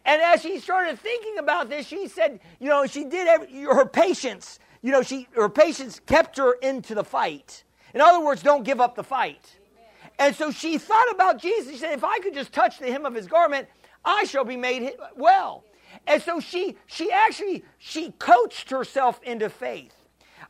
And 0.05 0.21
as 0.21 0.41
she 0.41 0.59
started 0.59 0.99
thinking 0.99 1.37
about 1.37 1.69
this, 1.69 1.87
she 1.87 2.07
said, 2.07 2.39
you 2.59 2.69
know, 2.69 2.85
she 2.85 3.05
did 3.05 3.27
every, 3.27 3.61
her 3.63 3.85
patience, 3.85 4.59
you 4.81 4.91
know, 4.91 5.01
she 5.01 5.27
her 5.33 5.49
patience 5.49 5.99
kept 6.05 6.37
her 6.37 6.53
into 6.53 6.95
the 6.95 7.03
fight. 7.03 7.63
In 7.93 8.01
other 8.01 8.23
words, 8.23 8.41
don't 8.41 8.63
give 8.63 8.79
up 8.79 8.95
the 8.95 9.03
fight. 9.03 9.57
And 10.17 10.35
so 10.35 10.51
she 10.51 10.77
thought 10.77 11.09
about 11.11 11.39
Jesus. 11.39 11.73
She 11.73 11.77
said, 11.77 11.93
if 11.93 12.03
I 12.03 12.19
could 12.19 12.33
just 12.33 12.51
touch 12.51 12.79
the 12.79 12.91
hem 12.91 13.05
of 13.05 13.13
his 13.13 13.27
garment, 13.27 13.67
I 14.03 14.25
shall 14.25 14.43
be 14.43 14.57
made 14.57 14.93
well. 15.15 15.63
And 16.07 16.21
so 16.21 16.39
she 16.39 16.77
she 16.85 17.11
actually 17.11 17.63
she 17.77 18.11
coached 18.19 18.69
herself 18.69 19.19
into 19.23 19.49
faith. 19.49 19.95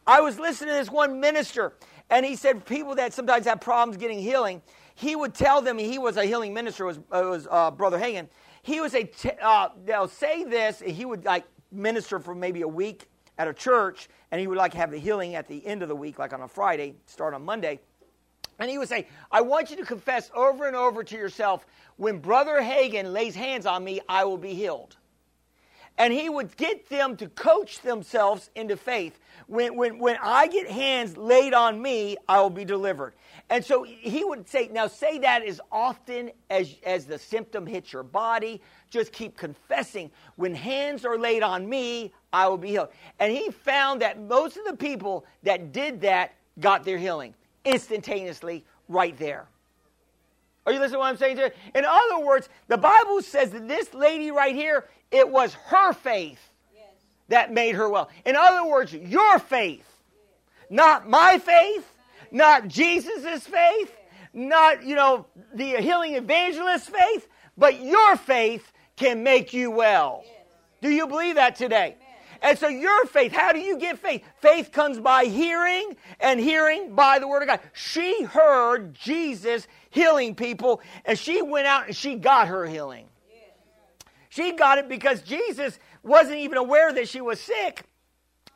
I 0.06 0.22
was 0.22 0.40
listening 0.40 0.70
to 0.70 0.76
this 0.76 0.90
one 0.92 1.20
minister, 1.20 1.74
and 2.10 2.26
he 2.26 2.36
said 2.36 2.66
people 2.66 2.96
that 2.96 3.14
sometimes 3.14 3.46
have 3.46 3.62
problems 3.62 3.98
getting 3.98 4.20
healing, 4.20 4.62
he 4.96 5.16
would 5.16 5.34
tell 5.34 5.62
them 5.62 5.78
he 5.78 5.98
was 5.98 6.18
a 6.18 6.26
healing 6.26 6.54
minister. 6.54 6.86
Was 6.86 7.00
was 7.10 7.48
uh, 7.50 7.72
Brother 7.72 7.98
Hagin 8.00 8.28
he 8.64 8.82
was 8.82 8.94
a 8.94 9.04
t- 9.04 9.32
uh, 9.42 9.70
they'll 9.86 10.08
say 10.08 10.44
this 10.44 10.80
he 10.80 11.06
would 11.06 11.26
like 11.26 11.46
minister 11.72 12.20
for 12.20 12.34
maybe 12.36 12.62
a 12.62 12.68
week 12.68 13.10
at 13.38 13.48
a 13.48 13.54
church 13.54 14.10
and 14.32 14.42
he 14.42 14.48
would 14.48 14.58
like 14.58 14.74
have 14.74 14.92
the 14.92 14.98
healing 14.98 15.36
at 15.36 15.48
the 15.48 15.66
end 15.66 15.82
of 15.82 15.90
the 15.90 15.96
week 15.96 16.20
like 16.20 16.34
on 16.34 16.42
a 16.42 16.48
friday 16.48 16.96
start 17.06 17.34
on 17.34 17.44
monday. 17.44 17.80
And 18.60 18.70
he 18.70 18.78
would 18.78 18.90
say 18.90 19.08
i 19.32 19.42
want 19.42 19.70
you 19.70 19.78
to 19.78 19.86
confess 19.86 20.30
over 20.36 20.68
and 20.68 20.76
over 20.76 21.04
to 21.04 21.16
yourself 21.16 21.66
when 21.98 22.20
brother 22.20 22.62
hagin 22.62 23.14
lays 23.14 23.36
hands 23.36 23.66
on 23.66 23.84
me 23.84 24.02
i 24.10 24.24
will 24.26 24.38
be 24.38 24.54
healed 24.54 24.98
and 26.00 26.14
he 26.14 26.30
would 26.30 26.56
get 26.56 26.88
them 26.90 27.18
to 27.18 27.28
coach 27.28 27.82
themselves 27.82 28.50
into 28.56 28.78
faith. 28.78 29.20
When, 29.48 29.76
when, 29.76 30.00
when 30.00 30.18
I 30.24 30.48
get 30.48 30.72
hands 30.72 31.18
laid 31.18 31.54
on 31.54 31.82
me, 31.82 32.16
I 32.28 32.40
will 32.40 32.50
be 32.50 32.64
delivered. 32.64 33.14
And 33.50 33.64
so 33.64 33.84
he 33.84 34.24
would 34.24 34.48
say, 34.48 34.70
now 34.72 34.88
say 34.88 35.20
that 35.20 35.44
as 35.44 35.60
often 35.72 36.32
as, 36.50 36.74
as 36.86 37.06
the 37.06 37.20
symptom 37.20 37.68
hits 37.68 37.92
your 37.92 38.04
body. 38.04 38.62
Just 38.90 39.12
keep 39.12 39.36
confessing. 39.36 40.10
When 40.38 40.56
hands 40.56 41.04
are 41.04 41.18
laid 41.18 41.44
on 41.44 41.68
me, 41.68 42.14
I 42.32 42.48
will 42.48 42.58
be 42.58 42.70
healed. 42.70 42.90
And 43.20 43.32
he 43.34 43.52
found 43.52 44.02
that 44.02 44.22
most 44.22 44.56
of 44.56 44.66
the 44.66 44.78
people 44.78 45.26
that 45.44 45.74
did 45.74 46.00
that 46.02 46.36
got 46.62 46.86
their 46.86 46.98
healing 46.98 47.34
instantaneously 47.66 48.64
right 48.88 49.18
there. 49.18 49.48
Are 50.66 50.72
you 50.72 50.80
listening 50.80 50.98
to 50.98 51.00
what 51.00 51.08
I'm 51.08 51.18
saying 51.18 51.38
to 51.38 51.44
you? 51.46 51.52
In 51.74 51.84
other 51.84 52.24
words, 52.24 52.48
the 52.68 52.78
Bible 52.78 53.22
says 53.22 53.50
that 53.52 53.68
this 53.68 53.94
lady 53.94 54.30
right 54.30 54.54
here, 54.54 54.88
it 55.12 55.30
was 55.30 55.54
her 55.54 55.94
faith 55.94 56.40
that 57.30 57.54
made 57.54 57.76
her 57.76 57.90
well. 57.90 58.10
In 58.26 58.36
other 58.36 58.68
words, 58.68 58.94
your 58.94 59.40
faith, 59.40 59.86
not 60.70 61.08
my 61.10 61.38
faith, 61.40 61.88
not 62.32 62.68
Jesus' 62.68 63.46
faith, 63.46 63.96
not, 64.34 64.84
you 64.84 64.96
know, 64.96 65.26
the 65.54 65.78
healing 65.78 66.16
evangelist's 66.16 66.90
faith, 66.90 67.28
but 67.58 67.82
your 67.82 68.16
faith 68.16 68.72
can 68.96 69.24
make 69.24 69.54
you 69.54 69.72
well. 69.72 70.24
Do 70.82 70.90
you 70.90 71.08
believe 71.08 71.36
that 71.36 71.56
today? 71.56 71.96
And 72.42 72.58
so 72.58 72.68
your 72.68 73.06
faith, 73.08 73.32
how 73.32 73.52
do 73.52 73.60
you 73.60 73.78
get 73.78 74.00
faith? 74.00 74.24
Faith 74.42 74.72
comes 74.72 75.00
by 75.00 75.26
hearing, 75.26 75.98
and 76.20 76.40
hearing 76.40 76.96
by 76.96 77.20
the 77.20 77.28
Word 77.28 77.42
of 77.42 77.48
God. 77.50 77.60
She 77.74 78.24
heard 78.24 78.94
Jesus 78.94 79.68
healing 79.90 80.36
people, 80.36 80.82
and 81.06 81.20
she 81.20 81.42
went 81.42 81.68
out 81.68 81.88
and 81.88 81.96
she 81.96 82.16
got 82.16 82.48
her 82.48 82.66
healing. 82.66 83.08
She 84.40 84.54
got 84.54 84.78
it 84.78 84.88
because 84.88 85.22
Jesus 85.22 85.80
wasn't 86.02 86.38
even 86.38 86.58
aware 86.58 86.94
that 86.94 87.10
she 87.10 87.20
was 87.20 87.42
sick. 87.42 87.84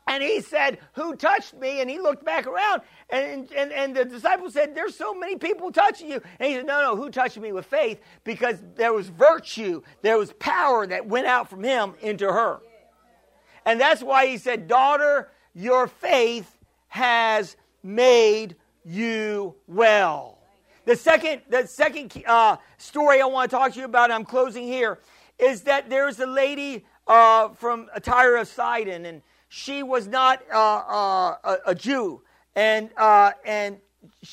And 0.06 0.22
he 0.22 0.40
said, 0.40 0.78
Who 0.94 1.14
touched 1.14 1.52
me? 1.52 1.82
And 1.82 1.90
he 1.90 1.98
looked 1.98 2.24
back 2.24 2.46
around, 2.46 2.80
and, 3.10 3.52
and, 3.52 3.70
and 3.70 3.94
the 3.94 4.06
disciples 4.06 4.54
said, 4.54 4.74
There's 4.74 4.96
so 4.96 5.12
many 5.12 5.36
people 5.36 5.70
touching 5.70 6.08
you. 6.08 6.22
And 6.38 6.48
he 6.48 6.54
said, 6.56 6.64
No, 6.64 6.80
no, 6.80 6.96
who 6.96 7.10
touched 7.10 7.36
me 7.36 7.52
with 7.52 7.66
faith? 7.66 8.00
Because 8.24 8.62
there 8.76 8.94
was 8.94 9.10
virtue, 9.10 9.82
there 10.00 10.16
was 10.16 10.32
power 10.34 10.86
that 10.86 11.06
went 11.06 11.26
out 11.26 11.50
from 11.50 11.62
him 11.62 11.92
into 12.00 12.32
her. 12.32 12.60
And 13.66 13.78
that's 13.78 14.02
why 14.02 14.26
he 14.26 14.38
said, 14.38 14.66
Daughter, 14.66 15.30
your 15.54 15.86
faith 15.86 16.50
has 16.88 17.56
made 17.82 18.56
you 18.86 19.54
well. 19.66 20.38
The 20.86 20.96
second, 20.96 21.42
the 21.48 21.66
second 21.66 22.22
uh, 22.26 22.56
story 22.76 23.20
I 23.20 23.24
want 23.24 23.50
to 23.50 23.56
talk 23.56 23.72
to 23.72 23.78
you 23.78 23.86
about, 23.86 24.10
I'm 24.10 24.24
closing 24.24 24.64
here, 24.64 24.98
is 25.38 25.62
that 25.62 25.90
there's 25.90 26.20
a 26.20 26.26
lady 26.26 26.84
uh, 27.06 27.48
from 27.50 27.88
Tyre 28.02 28.36
of 28.36 28.48
Sidon, 28.48 29.06
and 29.06 29.22
she 29.48 29.82
was 29.82 30.06
not 30.06 30.42
uh, 30.52 30.56
uh 30.56 31.56
a, 31.66 31.74
Jew. 31.74 32.22
And, 32.56 32.90
uh, 32.96 33.32
and 33.44 33.78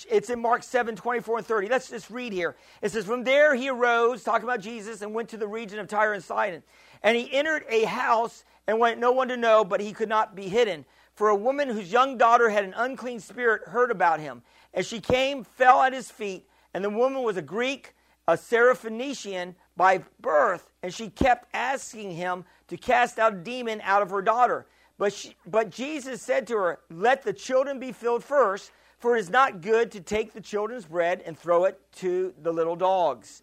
it's 0.10 0.30
in 0.30 0.40
Mark 0.40 0.64
7, 0.64 0.96
24 0.96 1.40
and 1.40 1.48
30. 1.48 1.68
Let's 1.68 1.90
just 1.90 2.10
read 2.10 2.34
here. 2.34 2.56
It 2.82 2.92
says, 2.92 3.06
From 3.06 3.24
there 3.24 3.56
he 3.56 3.70
arose, 3.70 4.24
talking 4.24 4.44
about 4.44 4.62
Jesus, 4.62 5.02
and 5.02 5.14
went 5.14 5.30
to 5.30 5.38
the 5.38 5.48
region 5.48 5.80
of 5.80 5.88
Tyre 5.88 6.14
and 6.14 6.24
Sidon. 6.24 6.64
And 7.04 7.18
he 7.18 7.32
entered 7.34 7.66
a 7.70 7.84
house 7.86 8.44
and 8.68 8.80
went 8.80 9.00
no 9.00 9.12
one 9.12 9.28
to 9.30 9.38
know, 9.38 9.64
but 9.64 9.82
he 9.82 9.92
could 9.92 10.10
not 10.10 10.36
be 10.36 10.48
hidden. 10.48 10.86
For 11.14 11.30
a 11.30 11.36
woman 11.36 11.68
whose 11.68 11.92
young 11.92 12.18
daughter 12.18 12.50
had 12.50 12.64
an 12.64 12.74
unclean 12.76 13.20
spirit 13.20 13.64
heard 13.68 13.92
about 13.92 14.20
him. 14.20 14.44
And 14.74 14.86
she 14.86 15.00
came, 15.02 15.44
fell 15.44 15.82
at 15.82 15.94
his 15.94 16.10
feet, 16.10 16.48
and 16.74 16.84
the 16.84 16.90
woman 16.90 17.24
was 17.24 17.38
a 17.38 17.42
Greek, 17.42 17.94
a 18.32 18.38
Syrophoenician 18.38 19.56
by 19.76 20.04
birth, 20.22 20.72
and 20.82 20.94
she 20.94 21.10
kept 21.10 21.48
asking 21.54 22.12
him 22.12 22.46
to 22.70 22.78
cast 22.78 23.20
out 23.20 23.34
a 23.34 23.38
demon 23.38 23.82
out 23.84 24.02
of 24.02 24.10
her 24.10 24.22
daughter. 24.22 24.66
But, 24.98 25.12
she, 25.12 25.36
but 25.46 25.70
Jesus 25.70 26.22
said 26.22 26.48
to 26.48 26.56
her, 26.56 26.80
Let 26.90 27.24
the 27.24 27.34
children 27.34 27.80
be 27.80 27.92
filled 27.92 28.24
first, 28.24 28.72
for 29.00 29.18
it 29.18 29.20
is 29.20 29.30
not 29.30 29.62
good 29.62 29.92
to 29.92 30.00
take 30.00 30.34
the 30.34 30.40
children's 30.40 30.86
bread 30.86 31.22
and 31.26 31.38
throw 31.38 31.66
it 31.66 31.80
to 31.98 32.34
the 32.42 32.54
little 32.54 32.76
dogs. 32.76 33.42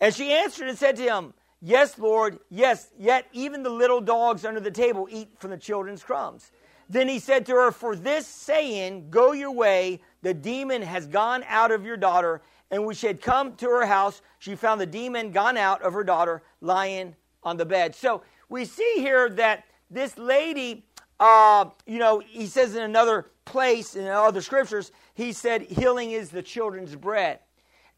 And 0.00 0.14
she 0.14 0.32
answered 0.32 0.68
and 0.68 0.78
said 0.78 0.96
to 0.96 1.02
him, 1.02 1.34
Yes, 1.60 1.98
Lord, 1.98 2.38
yes, 2.48 2.90
yet 2.98 3.26
even 3.32 3.62
the 3.62 3.70
little 3.70 4.00
dogs 4.00 4.44
under 4.44 4.60
the 4.60 4.70
table 4.70 5.08
eat 5.10 5.30
from 5.38 5.50
the 5.50 5.56
children's 5.56 6.02
crumbs. 6.02 6.52
Then 6.88 7.08
he 7.08 7.18
said 7.18 7.46
to 7.46 7.52
her, 7.52 7.72
For 7.72 7.96
this 7.96 8.26
saying, 8.26 9.10
go 9.10 9.32
your 9.32 9.52
way, 9.52 10.00
the 10.22 10.34
demon 10.34 10.82
has 10.82 11.06
gone 11.06 11.44
out 11.48 11.72
of 11.72 11.84
your 11.84 11.96
daughter. 11.96 12.42
And 12.72 12.86
when 12.86 12.96
she 12.96 13.06
had 13.06 13.20
come 13.20 13.54
to 13.56 13.66
her 13.66 13.84
house, 13.84 14.22
she 14.38 14.56
found 14.56 14.80
the 14.80 14.86
demon 14.86 15.30
gone 15.30 15.58
out 15.58 15.82
of 15.82 15.92
her 15.92 16.02
daughter, 16.02 16.42
lying 16.62 17.14
on 17.42 17.58
the 17.58 17.66
bed. 17.66 17.94
So 17.94 18.22
we 18.48 18.64
see 18.64 18.94
here 18.96 19.28
that 19.28 19.64
this 19.90 20.16
lady, 20.16 20.86
uh, 21.20 21.66
you 21.86 21.98
know, 21.98 22.22
he 22.26 22.46
says 22.46 22.74
in 22.74 22.82
another 22.82 23.26
place, 23.44 23.94
in 23.94 24.08
other 24.08 24.40
scriptures, 24.40 24.90
he 25.12 25.32
said, 25.32 25.62
healing 25.62 26.12
is 26.12 26.30
the 26.30 26.42
children's 26.42 26.96
bread. 26.96 27.40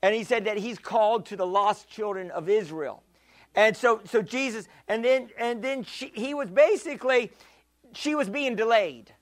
And 0.02 0.12
he 0.12 0.24
said 0.24 0.44
that 0.46 0.56
he's 0.56 0.80
called 0.80 1.24
to 1.26 1.36
the 1.36 1.46
lost 1.46 1.88
children 1.88 2.32
of 2.32 2.48
Israel. 2.48 3.04
And 3.54 3.76
so, 3.76 4.00
so 4.04 4.22
Jesus, 4.22 4.66
and 4.88 5.04
then, 5.04 5.30
and 5.38 5.62
then 5.62 5.84
she, 5.84 6.10
he 6.14 6.34
was 6.34 6.50
basically, 6.50 7.30
she 7.92 8.16
was 8.16 8.28
being 8.28 8.56
delayed. 8.56 9.14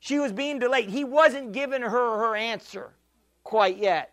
She 0.00 0.18
was 0.18 0.32
being 0.32 0.58
delayed. 0.58 0.90
He 0.90 1.04
wasn't 1.04 1.52
giving 1.52 1.82
her 1.82 1.88
her 2.18 2.34
answer 2.34 2.94
quite 3.48 3.78
yet. 3.78 4.12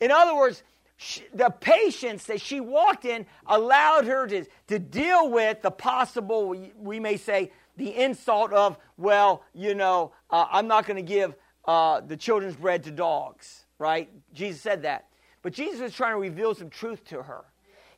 In 0.00 0.10
other 0.10 0.34
words, 0.34 0.62
she, 0.96 1.22
the 1.34 1.50
patience 1.50 2.24
that 2.24 2.40
she 2.40 2.60
walked 2.60 3.04
in 3.04 3.26
allowed 3.46 4.06
her 4.06 4.26
to, 4.26 4.46
to 4.68 4.78
deal 4.78 5.28
with 5.28 5.60
the 5.60 5.70
possible, 5.70 6.56
we 6.78 6.98
may 6.98 7.18
say, 7.18 7.52
the 7.76 7.94
insult 7.94 8.54
of, 8.54 8.78
well, 8.96 9.44
you 9.52 9.74
know, 9.74 10.12
uh, 10.30 10.46
I'm 10.50 10.66
not 10.66 10.86
going 10.86 10.96
to 10.96 11.02
give 11.02 11.34
uh, 11.66 12.00
the 12.00 12.16
children's 12.16 12.56
bread 12.56 12.82
to 12.84 12.90
dogs, 12.90 13.66
right? 13.78 14.08
Jesus 14.32 14.62
said 14.62 14.82
that. 14.84 15.08
But 15.42 15.52
Jesus 15.52 15.80
was 15.80 15.94
trying 15.94 16.14
to 16.14 16.18
reveal 16.18 16.54
some 16.54 16.70
truth 16.70 17.04
to 17.08 17.22
her 17.22 17.44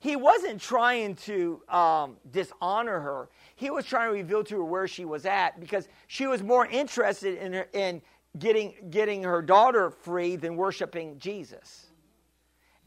he 0.03 0.17
wasn't 0.17 0.61
trying 0.61 1.15
to 1.15 1.63
um, 1.69 2.17
dishonor 2.33 2.99
her. 2.99 3.29
He 3.55 3.71
was 3.71 3.87
trying 3.87 4.09
to 4.09 4.15
reveal 4.15 4.43
to 4.43 4.57
her 4.57 4.65
where 4.65 4.89
she 4.89 5.05
was 5.05 5.25
at 5.25 5.61
because 5.61 5.87
she 6.09 6.27
was 6.27 6.43
more 6.43 6.67
interested 6.67 7.39
in, 7.39 7.53
her, 7.53 7.69
in 7.73 8.03
getting, 8.39 8.75
getting 8.91 9.23
her 9.23 9.43
daughter 9.43 9.91
free 9.91 10.37
than 10.37 10.57
worshiping 10.57 11.19
Jesus. 11.19 11.87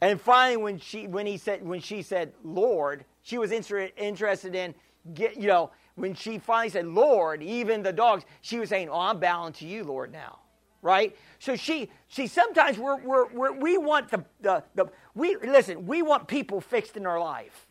And 0.00 0.20
finally, 0.20 0.56
when 0.56 0.78
she, 0.78 1.06
when, 1.06 1.26
he 1.26 1.38
said, 1.38 1.66
when 1.66 1.80
she 1.80 2.02
said, 2.02 2.32
Lord, 2.44 3.04
she 3.22 3.38
was 3.38 3.50
inter- 3.52 3.90
interested 3.96 4.54
in, 4.54 4.74
get, 5.14 5.36
you 5.36 5.48
know, 5.48 5.70
when 5.94 6.14
she 6.14 6.38
finally 6.38 6.68
said, 6.68 6.86
Lord, 6.86 7.42
even 7.42 7.82
the 7.82 7.92
dogs, 7.92 8.24
she 8.42 8.58
was 8.58 8.68
saying, 8.68 8.90
Oh, 8.90 9.00
I'm 9.00 9.18
bowing 9.18 9.54
to 9.54 9.66
you, 9.66 9.84
Lord, 9.84 10.12
now 10.12 10.40
right? 10.86 11.16
So 11.40 11.56
she, 11.56 11.90
she 12.06 12.28
sometimes 12.28 12.78
we're, 12.78 12.96
we're, 12.98 13.28
we're, 13.32 13.52
we 13.52 13.76
want 13.76 14.08
the, 14.08 14.24
the, 14.40 14.62
the, 14.76 14.86
we, 15.16 15.36
listen, 15.36 15.84
we 15.84 16.00
want 16.00 16.28
people 16.28 16.60
fixed 16.60 16.96
in 16.96 17.06
our 17.06 17.18
life, 17.18 17.66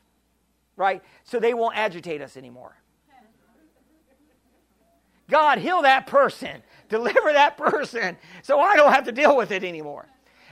right? 0.75 1.01
So 1.23 1.39
they 1.39 1.53
won't 1.53 1.77
agitate 1.77 2.21
us 2.21 2.35
anymore. 2.35 2.75
God, 5.29 5.59
heal 5.59 5.81
that 5.83 6.07
person, 6.07 6.61
deliver 6.89 7.33
that 7.33 7.57
person, 7.57 8.17
so 8.41 8.59
I 8.59 8.75
don't 8.75 8.93
have 8.93 9.05
to 9.05 9.11
deal 9.11 9.35
with 9.35 9.51
it 9.51 9.63
anymore. 9.63 10.07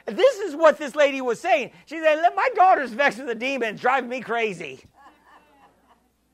This 0.05 0.39
is 0.39 0.55
what 0.55 0.77
this 0.77 0.95
lady 0.95 1.21
was 1.21 1.39
saying. 1.39 1.71
She 1.85 1.99
said, 1.99 2.15
Let 2.15 2.35
My 2.35 2.49
daughter's 2.55 2.91
vexed 2.91 3.19
with 3.19 3.29
a 3.29 3.35
demon, 3.35 3.75
driving 3.75 4.09
me 4.09 4.21
crazy. 4.21 4.83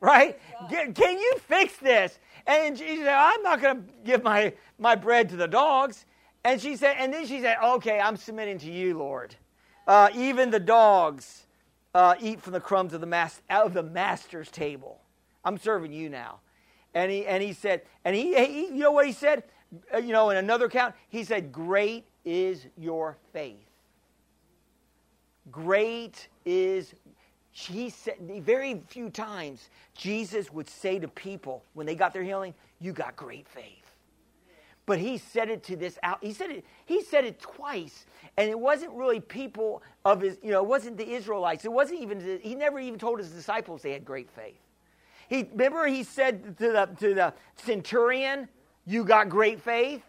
Right? 0.01 0.39
Can 0.69 1.19
you 1.19 1.35
fix 1.39 1.75
this? 1.75 2.19
And 2.47 2.77
she 2.77 2.95
said, 2.99 3.09
I'm 3.09 3.43
not 3.43 3.61
going 3.61 3.83
to 3.83 3.93
give 4.05 4.23
my, 4.23 4.53
my 4.77 4.95
bread 4.95 5.27
to 5.27 5.35
the 5.35 5.47
dogs. 5.47 6.05
And 6.45 6.61
she 6.61 6.77
said, 6.77 6.95
and 6.97 7.13
then 7.13 7.27
she 7.27 7.41
said, 7.41 7.57
okay, 7.61 7.99
I'm 7.99 8.15
submitting 8.15 8.59
to 8.59 8.71
you, 8.71 8.97
Lord. 8.97 9.35
Uh, 9.85 10.07
even 10.15 10.51
the 10.51 10.59
dogs 10.59 11.47
uh, 11.93 12.15
eat 12.19 12.41
from 12.41 12.53
the 12.53 12.59
crumbs 12.61 12.93
of 12.93 13.01
the 13.01 13.07
mas- 13.07 13.41
of 13.49 13.73
the 13.73 13.83
master's 13.83 14.49
table. 14.49 15.01
I'm 15.43 15.57
serving 15.57 15.91
you 15.91 16.09
now. 16.09 16.39
And 16.93 17.11
he, 17.11 17.25
and 17.25 17.43
he 17.43 17.53
said, 17.53 17.81
and 18.05 18.15
he, 18.15 18.35
he 18.35 18.67
you 18.67 18.79
know 18.79 18.91
what 18.91 19.05
he 19.05 19.11
said? 19.11 19.43
Uh, 19.93 19.97
you 19.97 20.13
know, 20.13 20.29
in 20.29 20.37
another 20.37 20.65
account, 20.65 20.95
he 21.09 21.23
said, 21.23 21.51
great 21.51 22.05
is 22.25 22.65
your 22.77 23.17
faith. 23.33 23.57
Great 25.51 26.27
is, 26.45 26.93
he 27.51 27.89
said, 27.89 28.15
very 28.43 28.81
few 28.87 29.09
times, 29.09 29.69
Jesus 29.95 30.51
would 30.51 30.69
say 30.69 30.99
to 30.99 31.07
people 31.07 31.63
when 31.73 31.85
they 31.85 31.95
got 31.95 32.13
their 32.13 32.23
healing, 32.23 32.53
you 32.79 32.93
got 32.93 33.15
great 33.15 33.47
faith 33.47 33.89
but 34.89 34.97
he 34.97 35.19
said 35.19 35.51
it 35.51 35.61
to 35.61 35.75
this 35.75 35.99
out 36.01 36.17
he 36.19 36.33
said 36.33 36.49
it 36.49 36.65
he 36.85 37.03
said 37.03 37.23
it 37.23 37.39
twice 37.39 38.07
and 38.37 38.49
it 38.49 38.59
wasn't 38.59 38.91
really 38.93 39.19
people 39.19 39.83
of 40.03 40.19
his 40.19 40.39
you 40.41 40.49
know 40.49 40.63
it 40.63 40.67
wasn't 40.67 40.97
the 40.97 41.07
israelites 41.13 41.63
it 41.63 41.71
wasn't 41.71 42.01
even 42.01 42.39
he 42.41 42.55
never 42.55 42.79
even 42.79 42.97
told 42.97 43.19
his 43.19 43.29
disciples 43.29 43.83
they 43.83 43.91
had 43.91 44.03
great 44.03 44.31
faith 44.31 44.57
he 45.29 45.47
remember 45.51 45.85
he 45.85 46.01
said 46.01 46.57
to 46.57 46.71
the 46.71 46.89
to 46.99 47.13
the 47.13 47.31
centurion 47.55 48.47
you 48.89 49.03
got 49.03 49.29
great 49.29 49.61
faith 49.61 50.01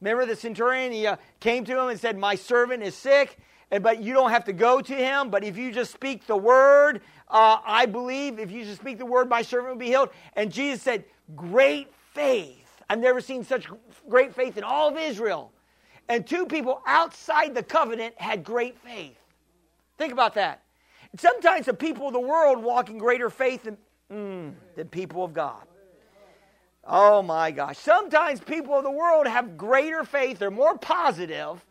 remember 0.00 0.26
the 0.26 0.36
centurion 0.36 0.92
he 0.92 1.06
uh, 1.06 1.16
came 1.40 1.64
to 1.64 1.72
him 1.72 1.88
and 1.88 1.98
said 1.98 2.16
my 2.16 2.34
servant 2.34 2.82
is 2.82 2.94
sick 2.94 3.38
but 3.70 4.02
you 4.02 4.14
don't 4.14 4.30
have 4.30 4.44
to 4.46 4.52
go 4.52 4.80
to 4.80 4.94
him. 4.94 5.30
But 5.30 5.44
if 5.44 5.56
you 5.56 5.72
just 5.72 5.92
speak 5.92 6.26
the 6.26 6.36
word, 6.36 7.02
uh, 7.28 7.58
I 7.64 7.86
believe 7.86 8.38
if 8.38 8.50
you 8.50 8.64
just 8.64 8.80
speak 8.80 8.98
the 8.98 9.06
word, 9.06 9.28
my 9.28 9.42
servant 9.42 9.74
will 9.74 9.78
be 9.78 9.86
healed. 9.86 10.10
And 10.34 10.50
Jesus 10.50 10.82
said, 10.82 11.04
"Great 11.36 11.92
faith." 12.14 12.82
I've 12.88 13.00
never 13.00 13.20
seen 13.20 13.44
such 13.44 13.66
great 14.08 14.34
faith 14.34 14.56
in 14.56 14.64
all 14.64 14.88
of 14.88 14.96
Israel. 14.96 15.52
And 16.08 16.26
two 16.26 16.46
people 16.46 16.80
outside 16.86 17.54
the 17.54 17.62
covenant 17.62 18.18
had 18.18 18.42
great 18.42 18.78
faith. 18.78 19.18
Think 19.98 20.12
about 20.14 20.34
that. 20.34 20.62
Sometimes 21.18 21.66
the 21.66 21.74
people 21.74 22.06
of 22.06 22.14
the 22.14 22.20
world 22.20 22.62
walk 22.62 22.88
in 22.88 22.96
greater 22.96 23.28
faith 23.28 23.64
than, 23.64 23.76
mm, 24.10 24.54
than 24.74 24.88
people 24.88 25.22
of 25.22 25.34
God. 25.34 25.66
Oh 26.88 27.20
my 27.20 27.50
gosh. 27.50 27.76
Sometimes 27.76 28.40
people 28.40 28.74
of 28.74 28.82
the 28.82 28.90
world 28.90 29.26
have 29.26 29.58
greater 29.58 30.04
faith, 30.04 30.38
they're 30.38 30.50
more 30.50 30.78
positive 30.78 31.64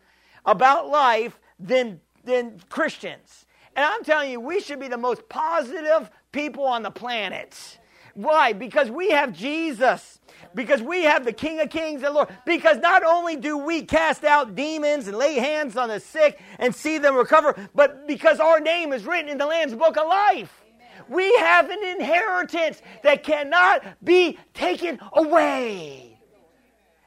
about 0.46 0.90
life 0.90 1.40
than, 1.60 2.00
than 2.24 2.62
Christians. 2.70 3.48
And 3.76 3.84
I'm 3.84 4.04
telling 4.04 4.32
you, 4.32 4.40
we 4.40 4.60
should 4.60 4.80
be 4.80 4.88
the 4.88 4.98
most 4.98 5.28
positive 5.28 6.10
people 6.32 6.66
on 6.66 6.84
the 6.84 6.92
planet. 6.92 7.80
Why? 8.14 8.54
Because 8.54 8.90
we 8.90 9.12
have 9.12 9.34
Jesus. 9.34 10.20
Because 10.56 10.82
we 10.82 11.04
have 11.04 11.26
the 11.26 11.34
King 11.34 11.60
of 11.62 11.70
Kings 11.70 12.04
and 12.04 12.14
Lord. 12.16 12.30
Because 12.46 12.78
not 12.78 13.04
only 13.04 13.36
do 13.36 13.58
we 13.58 13.84
cast 13.84 14.24
out 14.24 14.56
demons 14.56 15.08
and 15.08 15.18
lay 15.18 15.36
hands 15.36 15.78
on 15.78 15.90
the 15.90 16.00
sick 16.00 16.40
and 16.58 16.74
see 16.74 16.98
them 16.98 17.16
recover, 17.16 17.56
but 17.76 18.08
because 18.08 18.40
our 18.40 18.60
name 18.60 18.94
is 18.94 19.06
written 19.06 19.30
in 19.30 19.38
the 19.38 19.46
Lamb's 19.46 19.76
Book 19.76 19.98
of 19.98 20.08
Life. 20.08 20.64
We 21.10 21.34
have 21.38 21.70
an 21.70 21.84
inheritance 21.84 22.82
that 23.04 23.24
cannot 23.24 23.84
be 24.04 24.38
taken 24.54 25.00
away. 25.14 26.17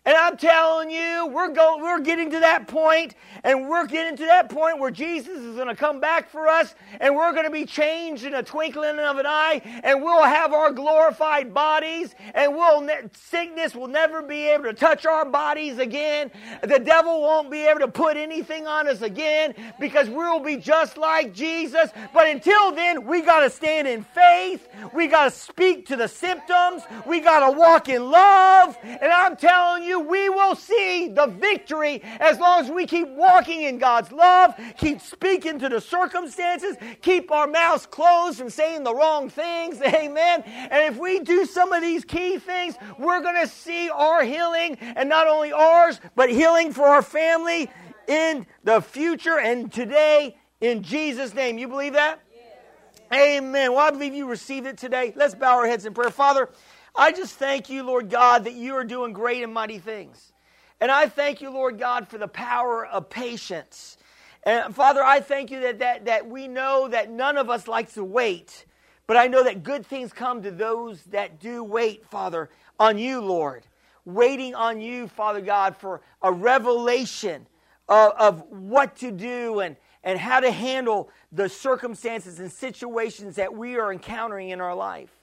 And 0.06 0.16
I'm 0.16 0.36
telling 0.36 0.90
you, 0.90 1.28
we're 1.32 1.52
going, 1.52 1.82
we're 1.82 2.00
getting 2.00 2.30
to 2.30 2.40
that 2.40 2.66
point, 2.66 3.14
and 3.44 3.68
we're 3.68 3.86
getting 3.86 4.16
to 4.16 4.24
that 4.26 4.48
point 4.48 4.78
where 4.78 4.90
Jesus 4.90 5.38
is 5.38 5.56
going 5.56 5.68
to 5.68 5.76
come 5.76 6.00
back 6.00 6.30
for 6.30 6.48
us, 6.48 6.74
and 7.00 7.14
we're 7.14 7.32
going 7.32 7.44
to 7.44 7.50
be 7.50 7.66
changed 7.66 8.24
in 8.24 8.34
a 8.34 8.42
twinkling 8.42 8.98
of 8.98 9.18
an 9.18 9.26
eye, 9.26 9.60
and 9.84 10.02
we'll 10.02 10.22
have 10.24 10.52
our 10.54 10.72
glorified 10.72 11.52
bodies, 11.52 12.14
and 12.34 12.54
we'll 12.54 12.80
ne- 12.80 13.10
sickness 13.12 13.74
will 13.74 13.88
never 13.88 14.22
be 14.22 14.48
able 14.48 14.64
to 14.64 14.72
touch 14.72 15.04
our 15.04 15.24
bodies 15.26 15.78
again. 15.78 16.30
The 16.62 16.78
devil 16.78 17.20
won't 17.20 17.50
be 17.50 17.66
able 17.66 17.80
to 17.80 17.88
put 17.88 18.16
anything 18.16 18.66
on 18.66 18.88
us 18.88 19.02
again 19.02 19.54
because 19.78 20.08
we'll 20.08 20.40
be 20.40 20.56
just 20.56 20.96
like 20.96 21.34
Jesus. 21.34 21.90
But 22.14 22.26
until 22.26 22.72
then, 22.72 23.06
we 23.06 23.20
got 23.22 23.40
to 23.40 23.50
stand 23.50 23.86
in 23.86 24.02
faith. 24.02 24.66
We 24.94 25.08
got 25.08 25.24
to 25.24 25.30
speak 25.30 25.86
to 25.86 25.96
the 25.96 26.08
symptoms. 26.08 26.82
We 27.06 27.20
got 27.20 27.50
to 27.50 27.56
walk 27.56 27.88
in 27.88 28.10
love. 28.10 28.78
And 28.82 29.12
I'm 29.12 29.36
telling 29.36 29.84
you 29.84 29.89
you, 29.90 30.00
we 30.00 30.30
will 30.30 30.54
see 30.54 31.08
the 31.08 31.26
victory 31.26 32.02
as 32.18 32.38
long 32.38 32.64
as 32.64 32.70
we 32.70 32.86
keep 32.86 33.08
walking 33.08 33.62
in 33.64 33.78
God's 33.78 34.10
love, 34.10 34.54
keep 34.78 35.00
speaking 35.00 35.58
to 35.58 35.68
the 35.68 35.80
circumstances, 35.80 36.76
keep 37.02 37.30
our 37.30 37.46
mouths 37.46 37.86
closed 37.86 38.38
from 38.38 38.48
saying 38.48 38.84
the 38.84 38.94
wrong 38.94 39.28
things. 39.28 39.80
Amen. 39.82 40.42
And 40.46 40.94
if 40.94 40.98
we 40.98 41.20
do 41.20 41.44
some 41.44 41.72
of 41.72 41.82
these 41.82 42.04
key 42.04 42.38
things, 42.38 42.76
we're 42.98 43.20
going 43.20 43.40
to 43.42 43.48
see 43.48 43.90
our 43.90 44.24
healing, 44.24 44.78
and 44.80 45.08
not 45.08 45.26
only 45.26 45.52
ours, 45.52 46.00
but 46.14 46.30
healing 46.30 46.72
for 46.72 46.86
our 46.86 47.02
family 47.02 47.70
in 48.08 48.46
the 48.64 48.80
future 48.80 49.38
and 49.38 49.72
today 49.72 50.36
in 50.60 50.82
Jesus' 50.82 51.34
name. 51.34 51.58
You 51.58 51.68
believe 51.68 51.94
that? 51.94 52.20
Amen. 53.12 53.72
Well, 53.72 53.80
I 53.80 53.90
believe 53.90 54.14
you 54.14 54.26
received 54.26 54.68
it 54.68 54.78
today. 54.78 55.12
Let's 55.16 55.34
bow 55.34 55.58
our 55.58 55.66
heads 55.66 55.84
in 55.84 55.94
prayer. 55.94 56.10
Father, 56.10 56.48
I 56.94 57.12
just 57.12 57.34
thank 57.34 57.70
you, 57.70 57.82
Lord 57.82 58.10
God, 58.10 58.44
that 58.44 58.54
you 58.54 58.74
are 58.74 58.84
doing 58.84 59.12
great 59.12 59.42
and 59.42 59.54
mighty 59.54 59.78
things. 59.78 60.32
And 60.80 60.90
I 60.90 61.08
thank 61.08 61.40
you, 61.40 61.50
Lord 61.50 61.78
God, 61.78 62.08
for 62.08 62.18
the 62.18 62.28
power 62.28 62.86
of 62.86 63.10
patience. 63.10 63.98
And 64.44 64.74
Father, 64.74 65.02
I 65.02 65.20
thank 65.20 65.50
you 65.50 65.60
that, 65.60 65.78
that, 65.80 66.06
that 66.06 66.28
we 66.28 66.48
know 66.48 66.88
that 66.88 67.10
none 67.10 67.36
of 67.36 67.50
us 67.50 67.68
likes 67.68 67.94
to 67.94 68.04
wait, 68.04 68.64
but 69.06 69.16
I 69.16 69.26
know 69.26 69.44
that 69.44 69.62
good 69.62 69.84
things 69.84 70.12
come 70.12 70.42
to 70.42 70.50
those 70.50 71.02
that 71.04 71.38
do 71.38 71.62
wait, 71.62 72.06
Father, 72.06 72.48
on 72.78 72.96
you, 72.98 73.20
Lord. 73.20 73.66
Waiting 74.06 74.54
on 74.54 74.80
you, 74.80 75.08
Father 75.08 75.42
God, 75.42 75.76
for 75.76 76.00
a 76.22 76.32
revelation 76.32 77.46
of, 77.88 78.12
of 78.12 78.42
what 78.48 78.96
to 78.96 79.10
do 79.10 79.60
and, 79.60 79.76
and 80.02 80.18
how 80.18 80.40
to 80.40 80.50
handle 80.50 81.10
the 81.30 81.48
circumstances 81.50 82.40
and 82.40 82.50
situations 82.50 83.36
that 83.36 83.54
we 83.54 83.76
are 83.76 83.92
encountering 83.92 84.48
in 84.48 84.60
our 84.62 84.74
life. 84.74 85.19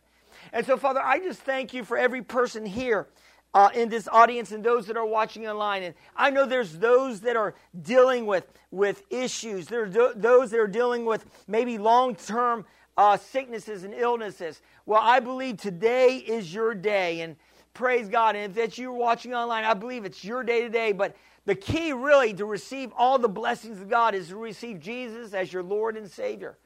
And 0.53 0.65
so, 0.65 0.77
Father, 0.77 1.01
I 1.01 1.19
just 1.19 1.41
thank 1.41 1.73
you 1.73 1.83
for 1.83 1.97
every 1.97 2.21
person 2.21 2.65
here. 2.65 3.07
Uh, 3.53 3.69
in 3.73 3.89
this 3.89 4.07
audience 4.11 4.51
and 4.51 4.63
those 4.63 4.85
that 4.85 4.97
are 4.97 5.05
watching 5.05 5.47
online. 5.47 5.81
And 5.81 5.95
I 6.15 6.29
know 6.29 6.45
there's 6.45 6.77
those 6.77 7.21
that 7.21 7.35
are 7.35 7.55
dealing 7.81 8.27
with, 8.27 8.45
with 8.69 9.01
issues. 9.09 9.65
There's 9.65 9.93
do- 9.93 10.11
those 10.15 10.51
that 10.51 10.59
are 10.59 10.67
dealing 10.67 11.05
with 11.05 11.25
maybe 11.47 11.79
long 11.79 12.13
term 12.13 12.65
uh, 12.97 13.17
sicknesses 13.17 13.83
and 13.83 13.93
illnesses. 13.93 14.61
Well, 14.85 15.01
I 15.01 15.21
believe 15.21 15.57
today 15.57 16.17
is 16.17 16.53
your 16.53 16.75
day. 16.75 17.21
And 17.21 17.35
praise 17.73 18.09
God. 18.09 18.35
And 18.35 18.51
if 18.51 18.55
that's 18.55 18.77
you 18.77 18.91
watching 18.91 19.33
online, 19.33 19.63
I 19.63 19.73
believe 19.73 20.03
it's 20.03 20.23
your 20.23 20.43
day 20.43 20.61
today. 20.61 20.91
But 20.91 21.15
the 21.45 21.55
key, 21.55 21.93
really, 21.93 22.33
to 22.33 22.45
receive 22.45 22.91
all 22.97 23.17
the 23.17 23.29
blessings 23.29 23.79
of 23.79 23.89
God 23.89 24.13
is 24.13 24.27
to 24.27 24.35
receive 24.35 24.79
Jesus 24.79 25.33
as 25.33 25.53
your 25.53 25.63
Lord 25.63 25.95
and 25.95 26.11
Savior. 26.11 26.57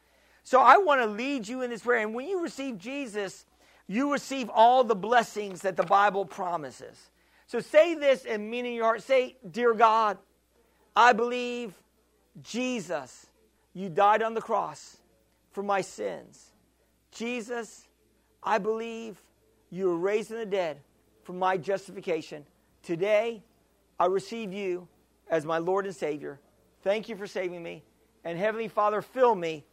So 0.43 0.59
I 0.59 0.77
want 0.77 1.01
to 1.01 1.07
lead 1.07 1.47
you 1.47 1.61
in 1.61 1.69
this 1.69 1.83
prayer. 1.83 1.99
And 1.99 2.15
when 2.15 2.27
you 2.27 2.41
receive 2.41 2.79
Jesus, 2.79 3.45
you 3.91 4.13
receive 4.13 4.49
all 4.49 4.85
the 4.85 4.95
blessings 4.95 5.63
that 5.63 5.75
the 5.75 5.83
Bible 5.83 6.23
promises. 6.23 7.09
So 7.45 7.59
say 7.59 7.93
this 7.93 8.23
and 8.23 8.49
mean 8.49 8.65
in 8.65 8.73
your 8.73 8.85
heart. 8.85 9.03
Say, 9.03 9.35
Dear 9.49 9.73
God, 9.73 10.17
I 10.95 11.11
believe 11.11 11.73
Jesus, 12.41 13.27
you 13.73 13.89
died 13.89 14.23
on 14.23 14.33
the 14.33 14.41
cross 14.41 14.95
for 15.51 15.61
my 15.61 15.81
sins. 15.81 16.53
Jesus, 17.11 17.89
I 18.41 18.59
believe 18.59 19.21
you 19.69 19.87
were 19.87 19.97
raised 19.97 20.31
in 20.31 20.37
the 20.37 20.45
dead 20.45 20.79
for 21.23 21.33
my 21.33 21.57
justification. 21.57 22.45
Today, 22.83 23.43
I 23.99 24.05
receive 24.05 24.53
you 24.53 24.87
as 25.29 25.43
my 25.43 25.57
Lord 25.57 25.85
and 25.85 25.93
Savior. 25.93 26.39
Thank 26.81 27.09
you 27.09 27.17
for 27.17 27.27
saving 27.27 27.61
me. 27.61 27.83
And 28.23 28.39
Heavenly 28.39 28.69
Father, 28.69 29.01
fill 29.01 29.35
me 29.35 29.65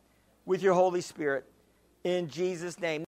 with 0.45 0.61
your 0.61 0.75
Holy 0.75 1.03
Spirit. 1.03 1.45
In 2.03 2.29
Jesus' 2.29 2.81
name. 2.81 3.08